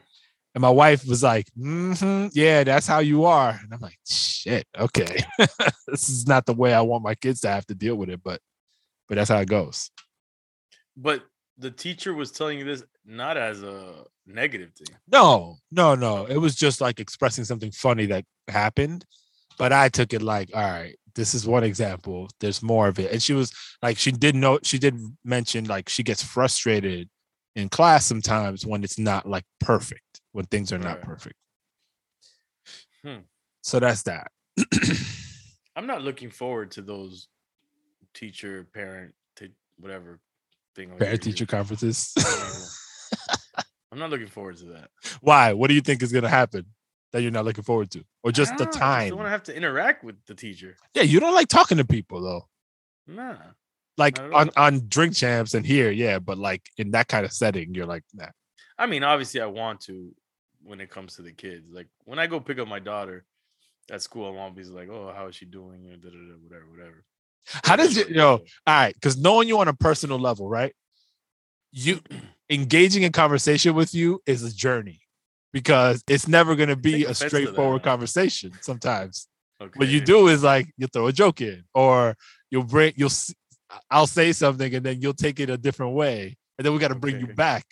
And 0.54 0.62
my 0.62 0.70
wife 0.70 1.04
was 1.06 1.22
like, 1.22 1.46
"Mhm, 1.58 2.30
yeah, 2.32 2.64
that's 2.64 2.86
how 2.86 3.00
you 3.00 3.26
are. 3.26 3.50
And 3.62 3.74
I'm 3.74 3.80
like, 3.80 3.98
shit, 4.08 4.66
okay. 4.78 5.18
this 5.86 6.08
is 6.08 6.26
not 6.26 6.46
the 6.46 6.54
way 6.54 6.72
I 6.72 6.80
want 6.80 7.04
my 7.04 7.14
kids 7.14 7.40
to 7.42 7.48
have 7.48 7.66
to 7.66 7.74
deal 7.74 7.96
with 7.96 8.08
it, 8.08 8.22
but 8.24 8.40
but 9.06 9.16
that's 9.16 9.28
how 9.28 9.38
it 9.40 9.48
goes. 9.48 9.90
But 10.96 11.24
the 11.58 11.70
teacher 11.70 12.14
was 12.14 12.30
telling 12.30 12.58
you 12.58 12.64
this 12.64 12.82
not 13.04 13.36
as 13.36 13.62
a 13.62 14.04
negative 14.26 14.72
thing. 14.72 14.96
No, 15.12 15.56
no, 15.70 15.94
no. 15.94 16.24
It 16.24 16.38
was 16.38 16.54
just 16.54 16.80
like 16.80 17.00
expressing 17.00 17.44
something 17.44 17.70
funny 17.70 18.06
that 18.06 18.24
happened. 18.48 19.04
But 19.58 19.72
I 19.72 19.88
took 19.88 20.12
it 20.12 20.22
like, 20.22 20.50
all 20.54 20.62
right, 20.62 20.96
this 21.14 21.34
is 21.34 21.46
one 21.46 21.64
example. 21.64 22.28
There's 22.40 22.62
more 22.62 22.88
of 22.88 22.98
it. 22.98 23.10
And 23.10 23.22
she 23.22 23.32
was 23.32 23.52
like, 23.82 23.98
she 23.98 24.12
did 24.12 24.34
know 24.34 24.58
she 24.62 24.78
did 24.78 24.98
mention 25.24 25.64
like 25.64 25.88
she 25.88 26.02
gets 26.02 26.22
frustrated 26.22 27.08
in 27.54 27.68
class 27.68 28.04
sometimes 28.04 28.64
when 28.66 28.84
it's 28.84 28.98
not 28.98 29.26
like 29.26 29.44
perfect, 29.60 30.20
when 30.32 30.44
things 30.46 30.72
are 30.72 30.78
not 30.78 31.00
perfect. 31.00 31.36
Hmm. 33.02 33.20
So 33.62 33.80
that's 33.80 34.02
that. 34.04 34.30
I'm 35.76 35.86
not 35.86 36.02
looking 36.02 36.30
forward 36.30 36.70
to 36.72 36.82
those 36.82 37.28
teacher, 38.14 38.66
parent, 38.72 39.14
to 39.36 39.50
whatever 39.78 40.20
thing. 40.74 40.90
Parent 40.98 41.22
teacher 41.22 41.46
conferences. 41.46 42.12
I'm 43.92 43.98
not 43.98 44.10
looking 44.10 44.26
forward 44.26 44.58
to 44.58 44.64
that. 44.66 44.90
Why? 45.20 45.54
What 45.54 45.68
do 45.68 45.74
you 45.74 45.80
think 45.80 46.02
is 46.02 46.12
gonna 46.12 46.28
happen 46.28 46.66
that 47.12 47.22
you're 47.22 47.30
not 47.30 47.44
looking 47.44 47.64
forward 47.64 47.90
to? 47.92 48.04
Or 48.22 48.32
just 48.32 48.56
the 48.56 48.64
ah, 48.64 48.68
I 48.68 48.78
time? 48.78 49.08
don't 49.10 49.18
want 49.18 49.26
to 49.26 49.30
have 49.30 49.44
to 49.44 49.56
interact 49.56 50.04
with 50.04 50.16
the 50.26 50.34
teacher. 50.34 50.76
yeah, 50.94 51.02
you 51.02 51.20
don't 51.20 51.34
like 51.34 51.48
talking 51.48 51.78
to 51.78 51.84
people 51.84 52.20
though. 52.20 52.46
Nah. 53.06 53.36
Like 53.98 54.20
on, 54.20 54.50
on 54.56 54.82
drink 54.88 55.14
champs 55.14 55.54
and 55.54 55.64
here, 55.64 55.90
yeah, 55.90 56.18
but 56.18 56.36
like 56.36 56.62
in 56.76 56.90
that 56.90 57.08
kind 57.08 57.24
of 57.24 57.32
setting, 57.32 57.74
you're 57.74 57.86
like, 57.86 58.04
nah. 58.12 58.28
I 58.78 58.86
mean, 58.86 59.02
obviously, 59.02 59.40
I 59.40 59.46
want 59.46 59.80
to 59.82 60.14
when 60.62 60.80
it 60.80 60.90
comes 60.90 61.16
to 61.16 61.22
the 61.22 61.32
kids. 61.32 61.72
Like 61.72 61.88
when 62.04 62.18
I 62.18 62.26
go 62.26 62.40
pick 62.40 62.58
up 62.58 62.68
my 62.68 62.78
daughter 62.78 63.24
at 63.90 64.02
school, 64.02 64.26
I 64.26 64.30
won't 64.30 64.54
be 64.54 64.64
like, 64.64 64.90
"Oh, 64.90 65.12
how 65.16 65.28
is 65.28 65.36
she 65.36 65.46
doing?" 65.46 65.86
Or 65.86 65.96
da, 65.96 66.10
da, 66.10 66.16
da, 66.16 66.34
whatever, 66.42 66.70
whatever. 66.70 67.04
How 67.64 67.76
does 67.76 67.96
it, 67.96 68.08
you 68.08 68.16
know, 68.16 68.32
all 68.32 68.40
right, 68.66 68.92
because 68.92 69.16
knowing 69.16 69.48
you 69.48 69.58
on 69.60 69.68
a 69.68 69.74
personal 69.74 70.18
level, 70.18 70.48
right? 70.48 70.74
You 71.72 72.00
engaging 72.50 73.02
in 73.04 73.12
conversation 73.12 73.74
with 73.74 73.94
you 73.94 74.20
is 74.26 74.42
a 74.42 74.54
journey 74.54 75.00
because 75.56 76.04
it's 76.06 76.28
never 76.28 76.54
going 76.54 76.68
to 76.68 76.76
be 76.76 77.04
a 77.04 77.06
offense 77.06 77.18
to 77.18 77.24
that, 77.24 77.30
straightforward 77.30 77.82
conversation 77.82 78.52
sometimes. 78.60 79.26
Okay. 79.58 79.72
What 79.76 79.88
you 79.88 80.02
do 80.02 80.28
is 80.28 80.42
like 80.42 80.66
you 80.76 80.86
throw 80.86 81.06
a 81.06 81.14
joke 81.14 81.40
in, 81.40 81.64
or 81.72 82.14
you'll 82.50 82.64
bring 82.64 82.92
you'll 82.94 83.10
I'll 83.90 84.06
say 84.06 84.34
something 84.34 84.74
and 84.74 84.84
then 84.84 85.00
you'll 85.00 85.14
take 85.14 85.40
it 85.40 85.48
a 85.48 85.56
different 85.56 85.94
way, 85.94 86.36
and 86.58 86.66
then 86.66 86.74
we 86.74 86.78
got 86.78 86.88
to 86.88 86.94
bring 86.94 87.18
you 87.20 87.28
back. 87.28 87.64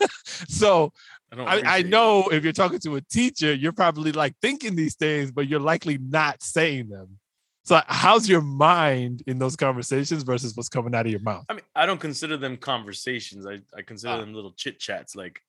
so 0.48 0.92
I, 1.36 1.42
I, 1.42 1.62
I 1.78 1.82
know 1.82 2.28
if 2.28 2.44
you're 2.44 2.52
talking 2.52 2.78
to 2.78 2.94
a 2.94 3.00
teacher, 3.00 3.52
you're 3.52 3.72
probably 3.72 4.12
like 4.12 4.36
thinking 4.40 4.76
these 4.76 4.94
things, 4.94 5.32
but 5.32 5.48
you're 5.48 5.58
likely 5.58 5.98
not 5.98 6.40
saying 6.44 6.90
them. 6.90 7.18
So 7.64 7.80
how's 7.88 8.28
your 8.28 8.40
mind 8.40 9.24
in 9.26 9.40
those 9.40 9.56
conversations 9.56 10.22
versus 10.22 10.56
what's 10.56 10.68
coming 10.68 10.94
out 10.94 11.06
of 11.06 11.10
your 11.10 11.22
mouth? 11.22 11.44
I 11.48 11.54
mean, 11.54 11.62
I 11.74 11.86
don't 11.86 12.00
consider 12.00 12.36
them 12.36 12.56
conversations. 12.56 13.48
I, 13.48 13.62
I 13.76 13.82
consider 13.82 14.12
Ah. 14.12 14.20
them 14.20 14.32
little 14.32 14.52
chit 14.52 14.78
chats. 14.78 15.16
Like 15.16 15.40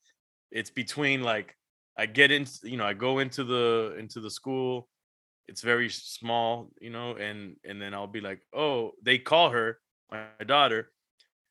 it's 0.51 0.71
between 0.71 1.21
like 1.21 1.55
I 1.97 2.05
get 2.07 2.31
into 2.31 2.51
you 2.69 2.77
know 2.77 2.85
I 2.85 2.93
go 2.93 3.19
into 3.19 3.43
the 3.43 3.95
into 3.99 4.19
the 4.19 4.29
school. 4.31 4.87
It's 5.47 5.61
very 5.61 5.89
small, 5.89 6.71
you 6.79 6.89
know, 6.89 7.15
and 7.15 7.57
and 7.65 7.81
then 7.81 7.93
I'll 7.93 8.07
be 8.07 8.21
like, 8.21 8.41
oh, 8.55 8.91
they 9.03 9.17
call 9.17 9.49
her 9.49 9.77
my, 10.09 10.23
my 10.39 10.45
daughter, 10.45 10.89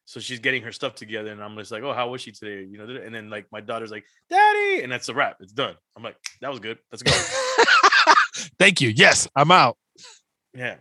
so 0.06 0.18
she's 0.18 0.38
getting 0.40 0.62
her 0.62 0.72
stuff 0.72 0.94
together, 0.94 1.30
and 1.30 1.42
I'm 1.42 1.56
just 1.58 1.70
like, 1.70 1.82
oh, 1.82 1.92
how 1.92 2.08
was 2.08 2.22
she 2.22 2.32
today? 2.32 2.66
You 2.68 2.78
know, 2.78 2.84
and 3.04 3.14
then 3.14 3.28
like 3.28 3.46
my 3.52 3.60
daughter's 3.60 3.90
like, 3.90 4.04
daddy, 4.30 4.82
and 4.82 4.90
that's 4.90 5.08
a 5.10 5.14
wrap. 5.14 5.36
It's 5.40 5.52
done. 5.52 5.74
I'm 5.94 6.02
like, 6.02 6.16
that 6.40 6.48
was 6.50 6.58
good. 6.58 6.78
Let's 6.90 7.02
go. 7.02 7.12
Thank 8.58 8.80
you. 8.80 8.88
Yes, 8.88 9.28
I'm 9.36 9.50
out. 9.50 9.76
yeah. 10.54 10.76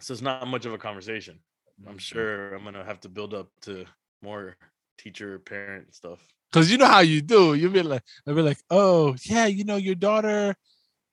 So 0.00 0.12
it's 0.14 0.22
not 0.22 0.48
much 0.48 0.64
of 0.64 0.72
a 0.72 0.78
conversation. 0.78 1.38
I'm 1.86 1.92
Mm-hmm. 1.92 1.98
sure 1.98 2.54
I'm 2.54 2.64
gonna 2.64 2.84
have 2.84 3.00
to 3.00 3.08
build 3.08 3.34
up 3.34 3.48
to 3.62 3.84
more 4.22 4.56
teacher 4.98 5.38
parent 5.38 5.94
stuff. 5.94 6.20
Cause 6.52 6.70
you 6.70 6.78
know 6.78 6.86
how 6.86 7.00
you 7.00 7.20
do. 7.22 7.54
You'll 7.54 7.72
be 7.72 7.82
like, 7.82 8.02
I'll 8.26 8.34
be 8.34 8.42
like, 8.42 8.58
oh 8.70 9.14
yeah, 9.22 9.46
you 9.46 9.64
know, 9.64 9.76
your 9.76 9.94
daughter, 9.94 10.56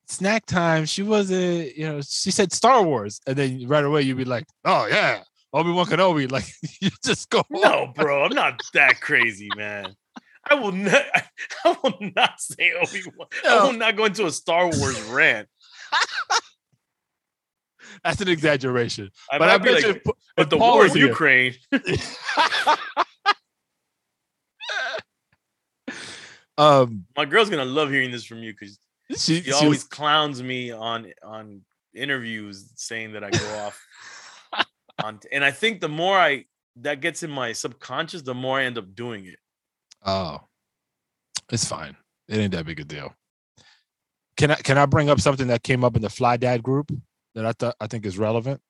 snack 0.08 0.46
time. 0.48 0.86
She 0.86 1.04
wasn't, 1.04 1.78
you 1.78 1.88
know, 1.88 2.02
she 2.02 2.32
said 2.32 2.52
Star 2.52 2.84
Wars, 2.84 3.22
and 3.28 3.36
then 3.36 3.68
right 3.68 3.84
away 3.86 4.02
you'd 4.02 4.18
be 4.18 4.26
like, 4.26 4.46
oh 4.66 4.88
yeah, 4.88 5.22
Obi 5.54 5.72
Wan 5.72 5.86
Kenobi. 5.86 6.32
Like 6.38 6.46
you 6.82 6.90
just 7.04 7.30
go, 7.30 7.44
No, 7.50 7.94
bro, 7.96 8.24
I'm 8.24 8.34
not 8.34 8.62
that 8.74 9.00
crazy, 9.02 9.50
man. 9.56 9.96
I 10.50 10.56
will 10.56 10.72
not. 10.72 11.04
I 11.66 11.78
will 11.84 11.98
not 12.16 12.40
say 12.40 12.74
Obi 12.74 13.04
Wan. 13.16 13.28
I 13.48 13.64
will 13.64 13.74
not 13.74 13.96
go 13.96 14.06
into 14.06 14.26
a 14.26 14.32
Star 14.32 14.64
Wars 14.66 15.00
rant. 15.04 15.48
That's 18.04 18.22
an 18.22 18.28
exaggeration. 18.28 19.10
I 19.32 19.38
but 19.38 19.50
I 19.50 19.58
be 19.58 19.64
bet 19.66 19.74
like, 19.74 20.06
you, 20.06 20.14
but 20.36 20.50
the 20.50 20.58
war 20.58 20.86
in 20.86 20.96
Ukraine. 20.96 21.56
Um, 26.58 27.06
My 27.16 27.26
girl's 27.26 27.50
gonna 27.50 27.66
love 27.66 27.90
hearing 27.92 28.12
this 28.12 28.26
from 28.26 28.40
you 28.44 28.54
because 28.54 28.80
she, 29.18 29.42
she 29.42 29.52
always 29.54 29.84
clowns 29.84 30.42
me 30.42 30.72
on 30.72 31.12
on 31.24 31.62
interviews 31.94 32.72
saying 32.76 33.14
that 33.14 33.24
I 33.24 33.30
go 33.32 33.58
off 33.60 33.86
on 35.04 35.20
and 35.32 35.44
I 35.44 35.52
think 35.52 35.82
the 35.82 35.90
more 35.90 36.18
I 36.18 36.46
that 36.78 37.02
gets 37.02 37.24
in 37.24 37.32
my 37.32 37.54
subconscious, 37.54 38.22
the 38.22 38.36
more 38.36 38.60
I 38.60 38.66
end 38.66 38.78
up 38.78 38.94
doing 38.94 39.26
it. 39.26 39.38
Oh, 40.06 40.42
it's 41.52 41.66
fine. 41.66 41.96
It 42.28 42.38
ain't 42.38 42.52
that 42.54 42.66
big 42.66 42.80
a 42.80 42.84
deal. 42.84 43.16
Can 44.36 44.52
I 44.52 44.56
can 44.56 44.78
I 44.78 44.86
bring 44.86 45.10
up 45.10 45.20
something 45.20 45.48
that 45.48 45.64
came 45.64 45.84
up 45.84 45.96
in 45.96 46.02
the 46.02 46.10
Fly 46.10 46.38
Dad 46.38 46.62
group 46.62 46.92
that 47.34 47.46
I 47.46 47.54
thought 47.54 47.76
I 47.80 47.88
think 47.88 48.06
is 48.06 48.18
relevant? 48.18 48.62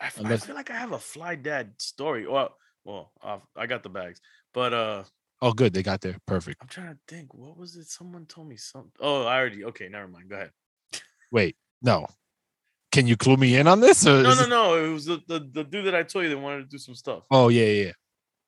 I, 0.00 0.06
f- 0.06 0.18
I 0.18 0.22
Unless- 0.22 0.46
feel 0.46 0.54
like 0.54 0.70
I 0.70 0.76
have 0.76 0.92
a 0.92 0.98
fly 0.98 1.34
dad 1.34 1.72
story. 1.78 2.26
Well, 2.26 2.56
well, 2.84 3.10
I 3.56 3.66
got 3.66 3.82
the 3.82 3.90
bags, 3.90 4.20
but 4.54 4.72
uh, 4.72 5.02
Oh, 5.42 5.52
good, 5.52 5.72
they 5.72 5.82
got 5.82 6.00
there. 6.02 6.16
Perfect. 6.26 6.58
I'm 6.60 6.68
trying 6.68 6.88
to 6.94 6.98
think. 7.08 7.32
What 7.32 7.56
was 7.56 7.76
it? 7.76 7.88
Someone 7.88 8.26
told 8.26 8.48
me 8.48 8.56
something. 8.56 8.92
Oh, 9.00 9.24
I 9.24 9.38
already. 9.38 9.64
Okay, 9.64 9.88
never 9.88 10.06
mind. 10.08 10.28
Go 10.28 10.36
ahead. 10.36 10.50
Wait, 11.32 11.56
no. 11.82 12.06
Can 12.92 13.06
you 13.06 13.16
clue 13.16 13.36
me 13.36 13.56
in 13.56 13.66
on 13.68 13.80
this? 13.80 14.04
No, 14.04 14.16
is 14.16 14.38
no, 14.38 14.44
it- 14.44 14.48
no. 14.48 14.84
It 14.84 14.92
was 14.92 15.04
the, 15.06 15.20
the 15.28 15.48
the 15.52 15.64
dude 15.64 15.86
that 15.86 15.94
I 15.94 16.02
told 16.02 16.24
you 16.24 16.30
that 16.30 16.38
wanted 16.38 16.62
to 16.62 16.66
do 16.68 16.78
some 16.78 16.94
stuff. 16.94 17.22
Oh 17.30 17.48
yeah, 17.48 17.64
yeah. 17.64 17.84
yeah. 17.84 17.92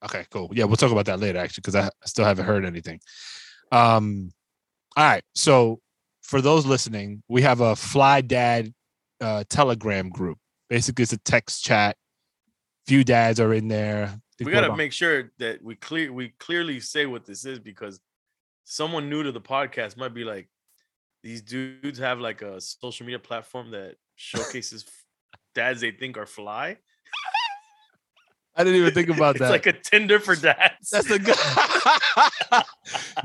Okay, 0.04 0.26
cool. 0.30 0.50
Yeah, 0.52 0.64
we'll 0.64 0.76
talk 0.76 0.90
about 0.90 1.06
that 1.06 1.20
later 1.20 1.38
actually, 1.38 1.62
because 1.62 1.76
I 1.76 1.87
I 1.87 2.06
still 2.06 2.25
haven't 2.25 2.44
heard 2.44 2.64
anything. 2.64 3.00
Um, 3.70 4.32
all 4.96 5.04
right. 5.04 5.22
So 5.34 5.78
for 6.22 6.40
those 6.40 6.66
listening, 6.66 7.22
we 7.28 7.42
have 7.42 7.61
a 7.61 7.76
Fly 7.76 8.20
Dad 8.20 8.72
uh, 9.20 9.44
Telegram 9.49 10.11
group. 10.11 10.38
Basically, 10.68 11.04
it's 11.04 11.12
a 11.12 11.18
text 11.18 11.64
chat. 11.64 11.96
Few 12.87 13.04
dads 13.04 13.38
are 13.38 13.54
in 13.54 13.68
there. 13.68 14.20
We 14.41 14.51
got 14.51 14.62
to 14.62 14.77
make 14.77 14.93
sure 14.93 15.31
that 15.39 15.62
we 15.62 15.77
clear 15.77 16.12
we 16.12 16.31
clearly 16.39 16.81
say 16.81 17.07
what 17.07 17.25
this 17.25 17.45
is 17.45 17.59
because 17.59 18.01
someone 18.65 19.09
new 19.11 19.23
to 19.23 19.33
the 19.33 19.41
podcast 19.41 19.97
might 19.97 20.15
be 20.15 20.25
like, 20.25 20.49
these 21.23 21.43
dudes 21.43 21.99
have 21.99 22.19
like 22.19 22.43
a 22.43 22.61
social 22.61 23.07
media 23.07 23.19
platform 23.19 23.71
that 23.73 23.97
showcases 24.17 24.85
dads 25.55 25.81
they 25.81 25.91
think 25.91 26.17
are 26.17 26.27
fly. 26.27 26.79
I 28.55 28.65
didn't 28.65 28.81
even 28.81 28.93
think 28.93 29.09
about 29.09 29.39
that. 29.39 29.45
it's 29.55 29.67
like 29.67 29.67
a 29.67 29.73
Tinder 29.73 30.21
for 30.21 30.37
dads. 30.37 30.91
That's 30.91 31.11
a 31.11 31.19
good. 31.19 31.37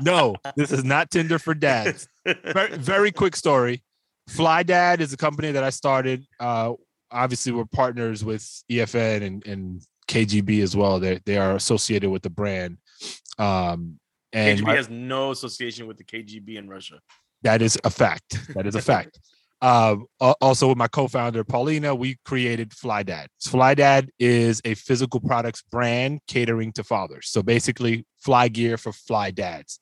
no, 0.00 0.36
this 0.56 0.72
is 0.72 0.84
not 0.84 1.10
Tinder 1.10 1.38
for 1.38 1.54
dads. 1.54 2.08
Very, 2.24 2.76
very 2.76 3.12
quick 3.12 3.36
story. 3.36 3.82
Fly 4.28 4.62
Dad 4.62 5.00
is 5.00 5.12
a 5.12 5.16
company 5.16 5.52
that 5.52 5.64
I 5.64 5.70
started. 5.70 6.26
Uh, 6.40 6.74
obviously, 7.10 7.52
we're 7.52 7.66
partners 7.66 8.24
with 8.24 8.42
EFN 8.70 9.22
and, 9.22 9.46
and 9.46 9.82
KGB 10.08 10.62
as 10.62 10.76
well. 10.76 10.98
They 10.98 11.20
they 11.24 11.36
are 11.36 11.54
associated 11.54 12.10
with 12.10 12.22
the 12.22 12.30
brand. 12.30 12.78
Um, 13.38 14.00
and 14.32 14.58
KGB 14.58 14.64
my- 14.66 14.76
has 14.76 14.90
no 14.90 15.30
association 15.30 15.86
with 15.86 15.98
the 15.98 16.04
KGB 16.04 16.56
in 16.56 16.68
Russia. 16.68 17.00
that 17.42 17.62
is 17.62 17.78
a 17.84 17.90
fact. 17.90 18.38
That 18.54 18.66
is 18.66 18.74
a 18.74 18.82
fact. 18.82 19.20
Al- 19.62 20.06
also, 20.20 20.68
with 20.68 20.78
my 20.78 20.86
co-founder 20.88 21.42
Paulina, 21.44 21.92
we 21.94 22.16
created 22.24 22.72
Fly 22.72 23.02
Dad. 23.02 23.28
Fly 23.42 23.74
Dad 23.74 24.10
is 24.18 24.60
a 24.64 24.74
physical 24.74 25.20
products 25.20 25.62
brand 25.62 26.20
catering 26.28 26.72
to 26.72 26.84
fathers. 26.84 27.28
So 27.28 27.42
basically, 27.42 28.06
fly 28.20 28.48
gear 28.48 28.76
for 28.76 28.92
fly 28.92 29.30
dads. 29.32 29.80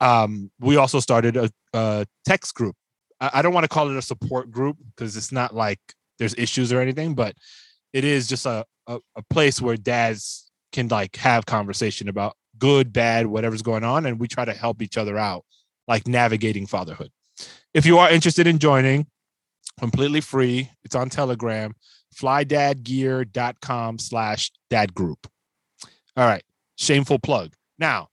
Um, 0.00 0.50
we 0.60 0.76
also 0.76 1.00
started 1.00 1.36
a, 1.36 1.50
a 1.74 2.06
text 2.24 2.54
group. 2.54 2.76
I, 3.20 3.30
I 3.34 3.42
don't 3.42 3.52
want 3.52 3.64
to 3.64 3.68
call 3.68 3.90
it 3.90 3.96
a 3.96 4.02
support 4.02 4.50
group 4.50 4.76
because 4.94 5.16
it's 5.16 5.32
not 5.32 5.54
like 5.54 5.80
there's 6.18 6.34
issues 6.38 6.72
or 6.72 6.80
anything, 6.80 7.14
but 7.14 7.34
it 7.92 8.04
is 8.04 8.28
just 8.28 8.46
a, 8.46 8.64
a 8.86 8.98
a 9.16 9.22
place 9.22 9.60
where 9.60 9.76
dads 9.76 10.50
can 10.72 10.88
like 10.88 11.16
have 11.16 11.46
conversation 11.46 12.08
about 12.08 12.36
good, 12.58 12.92
bad, 12.92 13.26
whatever's 13.26 13.62
going 13.62 13.84
on, 13.84 14.06
and 14.06 14.20
we 14.20 14.28
try 14.28 14.44
to 14.44 14.52
help 14.52 14.82
each 14.82 14.96
other 14.96 15.18
out 15.18 15.44
like 15.88 16.06
navigating 16.06 16.66
fatherhood. 16.66 17.10
If 17.74 17.86
you 17.86 17.98
are 17.98 18.10
interested 18.10 18.46
in 18.46 18.58
joining, 18.58 19.06
completely 19.78 20.20
free. 20.20 20.70
It's 20.84 20.94
on 20.94 21.10
Telegram, 21.10 21.74
flydadgear.com 22.14 23.98
slash 23.98 24.52
dad 24.68 24.94
group. 24.94 25.26
All 26.16 26.26
right. 26.26 26.44
Shameful 26.76 27.18
plug. 27.18 27.54
Now, 27.78 28.08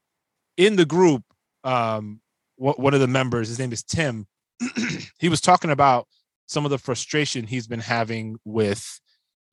in 0.56 0.76
the 0.76 0.86
group, 0.86 1.24
um, 1.63 2.22
one 2.56 2.94
of 2.94 3.00
the 3.00 3.08
members, 3.08 3.50
his 3.50 3.60
name 3.60 3.72
is 3.72 3.84
Tim, 3.84 4.26
he 5.20 5.30
was 5.30 5.42
talking 5.42 5.70
about 5.70 6.08
some 6.48 6.66
of 6.66 6.72
the 6.72 6.78
frustration 6.78 7.46
he's 7.46 7.68
been 7.68 7.80
having 7.80 8.38
with 8.46 9.00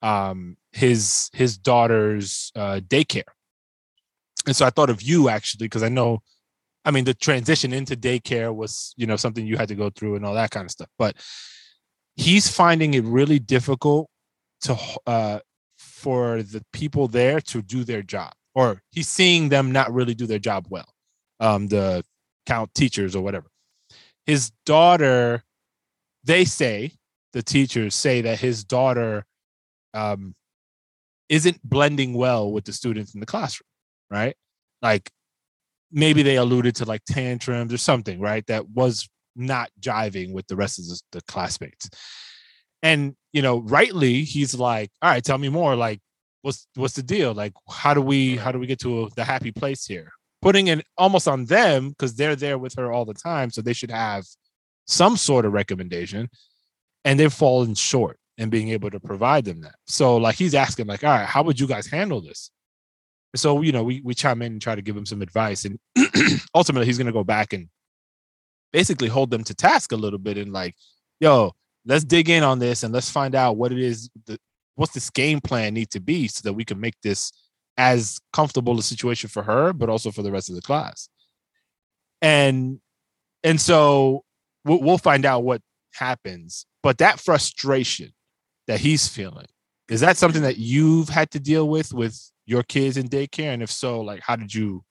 um, 0.03 0.57
his 0.73 1.31
his 1.33 1.59
daughter's 1.59 2.53
uh, 2.57 2.81
daycare. 2.87 3.23
And 4.47 4.55
so 4.55 4.67
I 4.67 4.71
thought 4.71 4.91
of 4.91 5.01
you 5.03 5.29
actually, 5.29 5.67
because 5.67 5.83
I 5.83 5.89
know 5.89 6.21
I 6.85 6.91
mean, 6.91 7.05
the 7.05 7.15
transition 7.15 7.73
into 7.73 7.97
daycare 7.97 8.55
was, 8.55 8.93
you 8.97 9.07
know, 9.07 9.17
something 9.17 9.47
you 9.47 9.57
had 9.57 9.69
to 9.69 9.75
go 9.75 9.91
through 9.91 10.17
and 10.17 10.27
all 10.27 10.35
that 10.35 10.51
kind 10.51 10.67
of 10.67 10.71
stuff. 10.71 10.89
But 10.99 11.17
he's 12.15 12.49
finding 12.49 12.95
it 12.95 13.05
really 13.05 13.39
difficult 13.39 14.09
to 14.63 14.79
uh, 15.07 15.39
for 15.79 16.43
the 16.43 16.63
people 16.73 17.09
there 17.09 17.41
to 17.41 17.63
do 17.63 17.85
their 17.85 18.03
job, 18.03 18.33
or 18.55 18.83
he's 18.91 19.09
seeing 19.09 19.49
them 19.49 19.73
not 19.73 19.93
really 19.93 20.15
do 20.15 20.27
their 20.27 20.39
job 20.39 20.67
well. 20.69 20.89
Um, 21.41 21.69
the 21.69 22.05
count 22.47 22.75
teachers 22.75 23.17
or 23.17 23.23
whatever. 23.23 23.47
His 24.27 24.51
daughter, 24.67 25.43
they 26.23 26.45
say 26.45 26.93
the 27.33 27.43
teachers 27.43 27.95
say 27.95 28.21
that 28.21 28.41
his 28.41 28.63
daughter 28.63 29.25
um, 29.95 30.35
isn't 31.29 31.59
blending 31.63 32.13
well 32.15 32.53
with 32.53 32.65
the 32.65 32.73
students 32.73 33.15
in 33.15 33.21
the 33.21 33.27
classroom, 33.27 33.69
right? 34.11 34.37
Like 34.83 35.11
maybe 35.91 36.23
they 36.23 36.37
alluded 36.37 36.77
to 36.77 36.85
like 36.85 37.03
tantrums 37.07 37.73
or 37.73 37.79
something, 37.79 38.21
right? 38.21 38.47
That 38.47 38.69
was 38.69 39.09
not 39.37 39.71
jiving 39.81 40.33
with 40.33 40.47
the 40.49 40.57
rest 40.57 40.79
of 40.79 40.87
the, 40.87 41.01
the 41.13 41.23
classmates. 41.23 41.89
And 42.83 43.15
you 43.33 43.41
know, 43.41 43.61
rightly, 43.61 44.23
he's 44.25 44.55
like, 44.55 44.91
"All 45.01 45.11
right, 45.11 45.25
tell 45.25 45.39
me 45.39 45.49
more. 45.49 45.75
Like, 45.75 46.01
what's 46.43 46.67
what's 46.75 46.95
the 46.95 47.03
deal? 47.03 47.33
Like, 47.33 47.55
how 47.69 47.95
do 47.95 48.03
we 48.03 48.37
how 48.37 48.53
do 48.53 48.59
we 48.59 48.67
get 48.67 48.81
to 48.81 49.09
the 49.17 49.25
happy 49.25 49.53
place 49.53 49.87
here?" 49.87 50.11
Putting 50.43 50.67
it 50.67 50.87
almost 50.99 51.27
on 51.27 51.47
them 51.47 51.91
because 51.91 52.15
they're 52.15 52.37
there 52.37 52.59
with 52.59 52.75
her 52.75 52.93
all 52.93 53.07
the 53.07 53.15
time, 53.15 53.51
so 53.51 53.63
they 53.63 53.73
should 53.73 53.91
have 53.91 54.27
some 54.87 55.17
sort 55.17 55.47
of 55.47 55.53
recommendation, 55.55 56.29
and 57.05 57.19
they've 57.19 57.33
fallen 57.33 57.75
short 57.75 58.19
in 58.39 58.51
being 58.51 58.71
able 58.71 58.91
to 58.91 59.01
provide 59.01 59.45
them 59.45 59.61
that. 59.61 59.77
So, 59.87 60.17
like, 60.17 60.37
he's 60.37 60.55
asking, 60.55 60.87
like, 60.87 61.05
"All 61.05 61.11
right, 61.11 61.27
how 61.27 61.43
would 61.43 61.61
you 61.61 61.67
guys 61.67 61.87
handle 61.87 62.21
this?" 62.21 62.51
so 63.37 63.63
you 63.63 63.73
know 63.73 63.83
we 63.83 64.01
we 64.03 64.15
chime 64.15 64.43
in 64.43 64.53
and 64.53 64.63
try 64.63 64.75
to 64.75 64.83
give 64.83 64.97
him 64.97 65.07
some 65.07 65.23
advice 65.23 65.65
and 65.65 65.79
ultimately 66.55 66.87
he's 66.87 66.99
going 66.99 67.07
to 67.07 67.13
go 67.13 67.25
back 67.25 67.53
and 67.53 67.69
basically 68.73 69.09
hold 69.09 69.31
them 69.31 69.45
to 69.45 69.55
task 69.55 69.93
a 69.93 69.97
little 69.97 70.19
bit 70.19 70.39
and 70.39 70.53
like 70.53 70.75
yo 71.21 71.53
let's 71.87 72.05
dig 72.05 72.29
in 72.29 72.43
on 72.43 72.59
this 72.59 72.83
and 72.83 72.93
let's 72.93 73.11
find 73.11 73.35
out 73.35 73.57
what 73.57 73.73
it 73.73 73.79
is 73.79 74.09
the 74.27 74.39
what's 74.77 74.93
this 74.93 75.11
game 75.11 75.41
plan 75.41 75.75
need 75.75 75.91
to 75.91 76.01
be 76.01 76.27
so 76.29 76.41
that 76.43 76.55
we 76.55 76.65
can 76.65 76.81
make 76.81 76.95
this 77.03 77.33
as 77.77 78.21
comfortable 78.33 78.79
a 78.79 78.83
situation 78.83 79.29
for 79.29 79.43
her 79.43 79.73
but 79.73 79.89
also 79.89 80.11
for 80.11 80.23
the 80.23 80.31
rest 80.31 80.49
of 80.49 80.55
the 80.55 80.63
class 80.63 81.09
and 82.23 82.81
and 83.43 83.61
so 83.61 84.25
we'll, 84.65 84.81
we'll 84.81 84.99
find 84.99 85.25
out 85.25 85.43
what 85.43 85.61
happens 85.95 86.67
but 86.83 86.99
that 86.99 87.21
frustration 87.21 88.13
that 88.67 88.81
he's 88.81 89.09
feeling 89.09 89.47
is 89.89 90.01
that 90.01 90.17
something 90.17 90.43
that 90.43 90.57
you've 90.57 91.09
had 91.09 91.31
to 91.31 91.39
deal 91.41 91.69
with 91.69 91.93
with 91.93 92.19
your 92.47 92.63
kids 92.63 92.97
in 92.97 93.09
daycare 93.09 93.53
and 93.53 93.63
if 93.63 93.71
so 93.71 94.01
like 94.01 94.21
how 94.21 94.37
did 94.37 94.53
you 94.55 94.83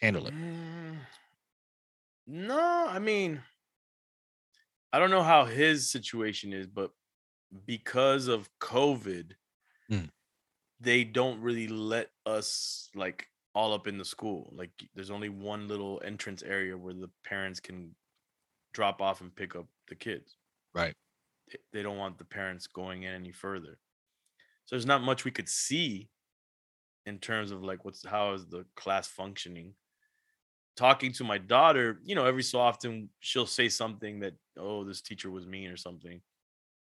handle 0.00 0.26
it 0.26 0.34
Mm, 0.34 0.98
No, 2.26 2.86
I 2.88 2.98
mean, 2.98 3.42
I 4.92 4.98
don't 4.98 5.10
know 5.10 5.22
how 5.22 5.44
his 5.44 5.90
situation 5.90 6.52
is, 6.52 6.66
but 6.66 6.90
because 7.66 8.28
of 8.28 8.48
COVID, 8.60 9.32
Mm. 9.90 10.10
they 10.80 11.02
don't 11.04 11.40
really 11.40 11.66
let 11.68 12.10
us 12.26 12.88
like 12.94 13.26
all 13.54 13.72
up 13.72 13.86
in 13.88 13.98
the 13.98 14.04
school. 14.04 14.52
Like, 14.54 14.70
there's 14.94 15.10
only 15.10 15.28
one 15.28 15.66
little 15.66 16.00
entrance 16.04 16.42
area 16.42 16.76
where 16.76 16.94
the 16.94 17.10
parents 17.24 17.58
can 17.58 17.94
drop 18.72 19.00
off 19.02 19.20
and 19.20 19.34
pick 19.34 19.56
up 19.56 19.66
the 19.88 19.96
kids. 19.96 20.36
Right. 20.72 20.94
They- 21.72 21.82
don't 21.82 21.98
want 21.98 22.18
the 22.18 22.24
parents 22.24 22.66
going 22.66 23.02
in 23.04 23.12
any 23.14 23.32
further. 23.32 23.78
So 24.66 24.76
there's 24.76 24.86
not 24.86 25.02
much 25.02 25.24
we 25.24 25.30
could 25.30 25.48
see 25.48 26.10
in 27.06 27.18
terms 27.18 27.50
of 27.50 27.62
like 27.62 27.84
what's 27.84 28.04
how 28.06 28.34
is 28.34 28.46
the 28.46 28.64
class 28.76 29.08
functioning 29.08 29.74
talking 30.76 31.12
to 31.12 31.24
my 31.24 31.36
daughter, 31.38 32.00
you 32.04 32.14
know, 32.14 32.24
every 32.24 32.42
so 32.42 32.58
often 32.60 33.10
she'll 33.18 33.46
say 33.46 33.68
something 33.68 34.20
that, 34.20 34.34
oh, 34.56 34.84
this 34.84 35.02
teacher 35.02 35.30
was 35.30 35.44
mean 35.46 35.70
or 35.70 35.76
something. 35.76 36.22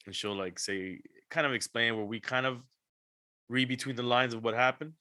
And 0.05 0.15
she'll 0.15 0.35
like 0.35 0.57
say, 0.57 1.01
kind 1.29 1.45
of 1.45 1.53
explain 1.53 1.95
where 1.95 2.05
we 2.05 2.19
kind 2.19 2.45
of 2.45 2.63
read 3.49 3.67
between 3.67 3.95
the 3.95 4.03
lines 4.03 4.33
of 4.33 4.43
what 4.43 4.53
happened. 4.55 4.93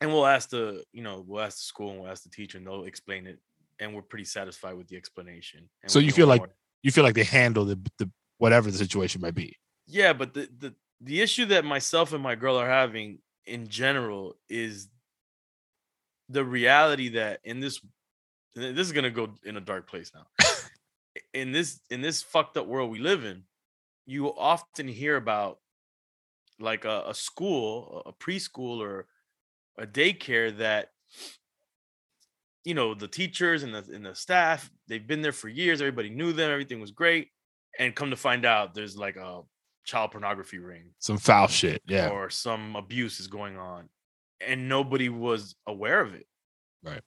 and 0.00 0.12
we'll 0.12 0.26
ask 0.26 0.50
the 0.50 0.84
you 0.92 1.02
know 1.02 1.24
we'll 1.26 1.42
ask 1.42 1.56
the 1.58 1.64
school 1.64 1.90
and 1.90 2.00
we'll 2.00 2.10
ask 2.10 2.22
the 2.22 2.28
teacher 2.30 2.56
and 2.58 2.66
they'll 2.66 2.84
explain 2.84 3.26
it 3.26 3.38
and 3.80 3.92
we're 3.94 4.02
pretty 4.02 4.24
satisfied 4.24 4.74
with 4.74 4.86
the 4.88 4.96
explanation 4.96 5.68
and 5.82 5.90
So 5.90 5.98
you 5.98 6.12
feel 6.12 6.28
like 6.28 6.42
more. 6.42 6.54
you 6.84 6.92
feel 6.92 7.02
like 7.04 7.14
they 7.16 7.24
handle 7.24 7.64
the, 7.64 7.78
the 7.98 8.08
whatever 8.38 8.70
the 8.70 8.78
situation 8.78 9.20
might 9.20 9.34
be. 9.34 9.56
yeah 9.86 10.12
but 10.12 10.34
the, 10.34 10.48
the 10.58 10.74
the 11.00 11.20
issue 11.20 11.46
that 11.46 11.64
myself 11.64 12.12
and 12.12 12.22
my 12.22 12.34
girl 12.34 12.56
are 12.56 12.68
having 12.68 13.18
in 13.46 13.68
general 13.68 14.34
is 14.48 14.88
the 16.28 16.44
reality 16.44 17.10
that 17.10 17.40
in 17.44 17.60
this 17.60 17.80
this 18.54 18.86
is 18.86 18.92
gonna 18.92 19.10
go 19.10 19.28
in 19.44 19.56
a 19.56 19.60
dark 19.60 19.88
place 19.88 20.10
now 20.14 20.26
in 21.34 21.52
this 21.52 21.80
in 21.90 22.00
this 22.00 22.22
fucked 22.22 22.56
up 22.56 22.66
world 22.66 22.90
we 22.90 22.98
live 22.98 23.24
in 23.24 23.42
you 24.06 24.26
often 24.36 24.88
hear 24.88 25.16
about 25.16 25.58
like 26.60 26.84
a, 26.84 27.04
a 27.06 27.14
school 27.14 28.02
a 28.06 28.12
preschool 28.12 28.78
or 28.78 29.06
a 29.78 29.86
daycare 29.86 30.56
that 30.58 30.90
you 32.64 32.74
know 32.74 32.94
the 32.94 33.08
teachers 33.08 33.62
and 33.62 33.74
the 33.74 33.84
and 33.94 34.04
the 34.04 34.14
staff 34.14 34.70
they've 34.88 35.06
been 35.06 35.22
there 35.22 35.32
for 35.32 35.48
years 35.48 35.80
everybody 35.80 36.10
knew 36.10 36.32
them 36.32 36.50
everything 36.50 36.80
was 36.80 36.90
great 36.90 37.28
and 37.78 37.94
come 37.94 38.10
to 38.10 38.16
find 38.16 38.44
out 38.44 38.74
there's 38.74 38.96
like 38.96 39.16
a 39.16 39.42
child 39.84 40.10
pornography 40.10 40.58
ring 40.58 40.90
Some 40.98 41.18
foul 41.18 41.46
shit. 41.48 41.82
Yeah. 41.86 42.08
or 42.10 42.28
some 42.30 42.76
abuse 42.76 43.20
is 43.20 43.26
going 43.26 43.56
on 43.56 43.88
and 44.46 44.68
nobody 44.68 45.08
was 45.08 45.54
aware 45.66 46.00
of 46.00 46.14
it 46.14 46.26
Right. 46.84 47.00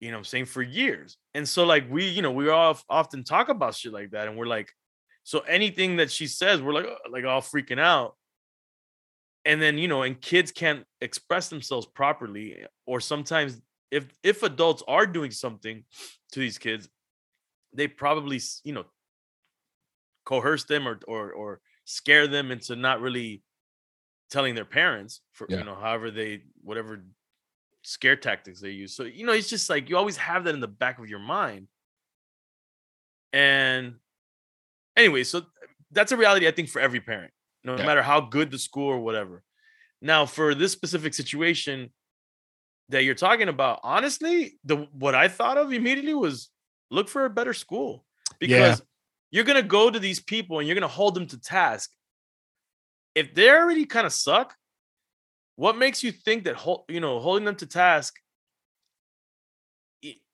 you 0.00 0.10
know 0.10 0.18
i'm 0.18 0.24
saying 0.24 0.44
for 0.46 0.60
years 0.62 1.16
and 1.34 1.48
so 1.48 1.64
like 1.64 1.84
we 1.90 2.06
you 2.08 2.20
know 2.22 2.32
we 2.32 2.48
all 2.50 2.78
often 2.90 3.24
talk 3.24 3.48
about 3.48 3.74
shit 3.74 3.92
like 3.92 4.10
that 4.10 4.28
and 4.28 4.36
we're 4.36 4.46
like 4.46 4.70
so 5.22 5.38
anything 5.40 5.96
that 5.96 6.10
she 6.10 6.26
says 6.26 6.60
we're 6.60 6.74
like 6.74 6.86
like 7.10 7.24
all 7.24 7.40
freaking 7.40 7.78
out 7.80 8.16
and 9.46 9.62
then 9.62 9.78
you 9.78 9.88
know 9.88 10.02
and 10.02 10.20
kids 10.20 10.50
can't 10.52 10.84
express 11.00 11.48
themselves 11.48 11.86
properly 11.86 12.54
eh, 12.62 12.66
or 12.86 13.00
sometimes 13.00 13.60
if 13.90 14.06
if 14.22 14.42
adults 14.42 14.82
are 14.88 15.06
doing 15.06 15.30
something 15.30 15.84
to 16.32 16.40
these 16.40 16.58
kids 16.58 16.88
they 17.72 17.88
probably 17.88 18.40
you 18.64 18.72
know 18.74 18.84
coerce 20.24 20.64
them 20.64 20.86
or 20.88 21.00
or 21.06 21.32
or 21.32 21.60
scare 21.84 22.26
them 22.26 22.50
into 22.50 22.76
not 22.76 23.00
really 23.00 23.42
telling 24.30 24.54
their 24.54 24.64
parents 24.64 25.20
for 25.32 25.46
Yeah. 25.50 25.58
you 25.58 25.64
know 25.64 25.74
however 25.74 26.10
they 26.10 26.42
whatever 26.62 27.04
scare 27.82 28.16
tactics 28.16 28.60
they 28.60 28.70
use 28.70 28.96
so 28.96 29.04
you 29.04 29.26
know 29.26 29.32
it's 29.32 29.50
just 29.50 29.68
like 29.68 29.90
you 29.90 29.96
always 29.96 30.16
have 30.16 30.44
that 30.44 30.54
in 30.54 30.60
the 30.60 30.66
back 30.68 30.98
of 30.98 31.08
your 31.08 31.18
mind 31.18 31.68
and 33.32 33.96
anyway 34.96 35.22
so 35.24 35.42
that's 35.90 36.12
a 36.12 36.16
reality 36.16 36.48
i 36.48 36.50
think 36.50 36.68
for 36.68 36.80
every 36.80 37.00
parent 37.00 37.32
no 37.62 37.76
Yeah. 37.76 37.84
matter 37.84 38.02
how 38.02 38.20
good 38.20 38.50
the 38.50 38.58
school 38.58 38.88
or 38.88 39.00
whatever 39.00 39.42
now 40.00 40.26
for 40.26 40.54
this 40.54 40.72
specific 40.72 41.14
situation 41.14 41.92
that 42.88 43.04
you're 43.04 43.14
talking 43.14 43.48
about 43.48 43.80
honestly 43.82 44.58
the 44.64 44.76
what 44.92 45.14
i 45.14 45.28
thought 45.28 45.58
of 45.58 45.72
immediately 45.72 46.14
was 46.14 46.50
look 46.90 47.08
for 47.08 47.24
a 47.24 47.30
better 47.30 47.52
school 47.54 48.04
because 48.38 48.82
you're 49.34 49.44
gonna 49.44 49.62
go 49.64 49.90
to 49.90 49.98
these 49.98 50.20
people 50.20 50.60
and 50.60 50.68
you're 50.68 50.76
gonna 50.76 50.86
hold 50.86 51.16
them 51.16 51.26
to 51.26 51.40
task. 51.40 51.90
If 53.16 53.34
they 53.34 53.50
already 53.50 53.84
kind 53.84 54.06
of 54.06 54.12
suck 54.12 54.54
what 55.56 55.76
makes 55.76 56.02
you 56.02 56.12
think 56.12 56.44
that 56.44 56.56
you 56.88 57.00
know 57.00 57.18
holding 57.18 57.44
them 57.44 57.56
to 57.56 57.66
task 57.66 58.14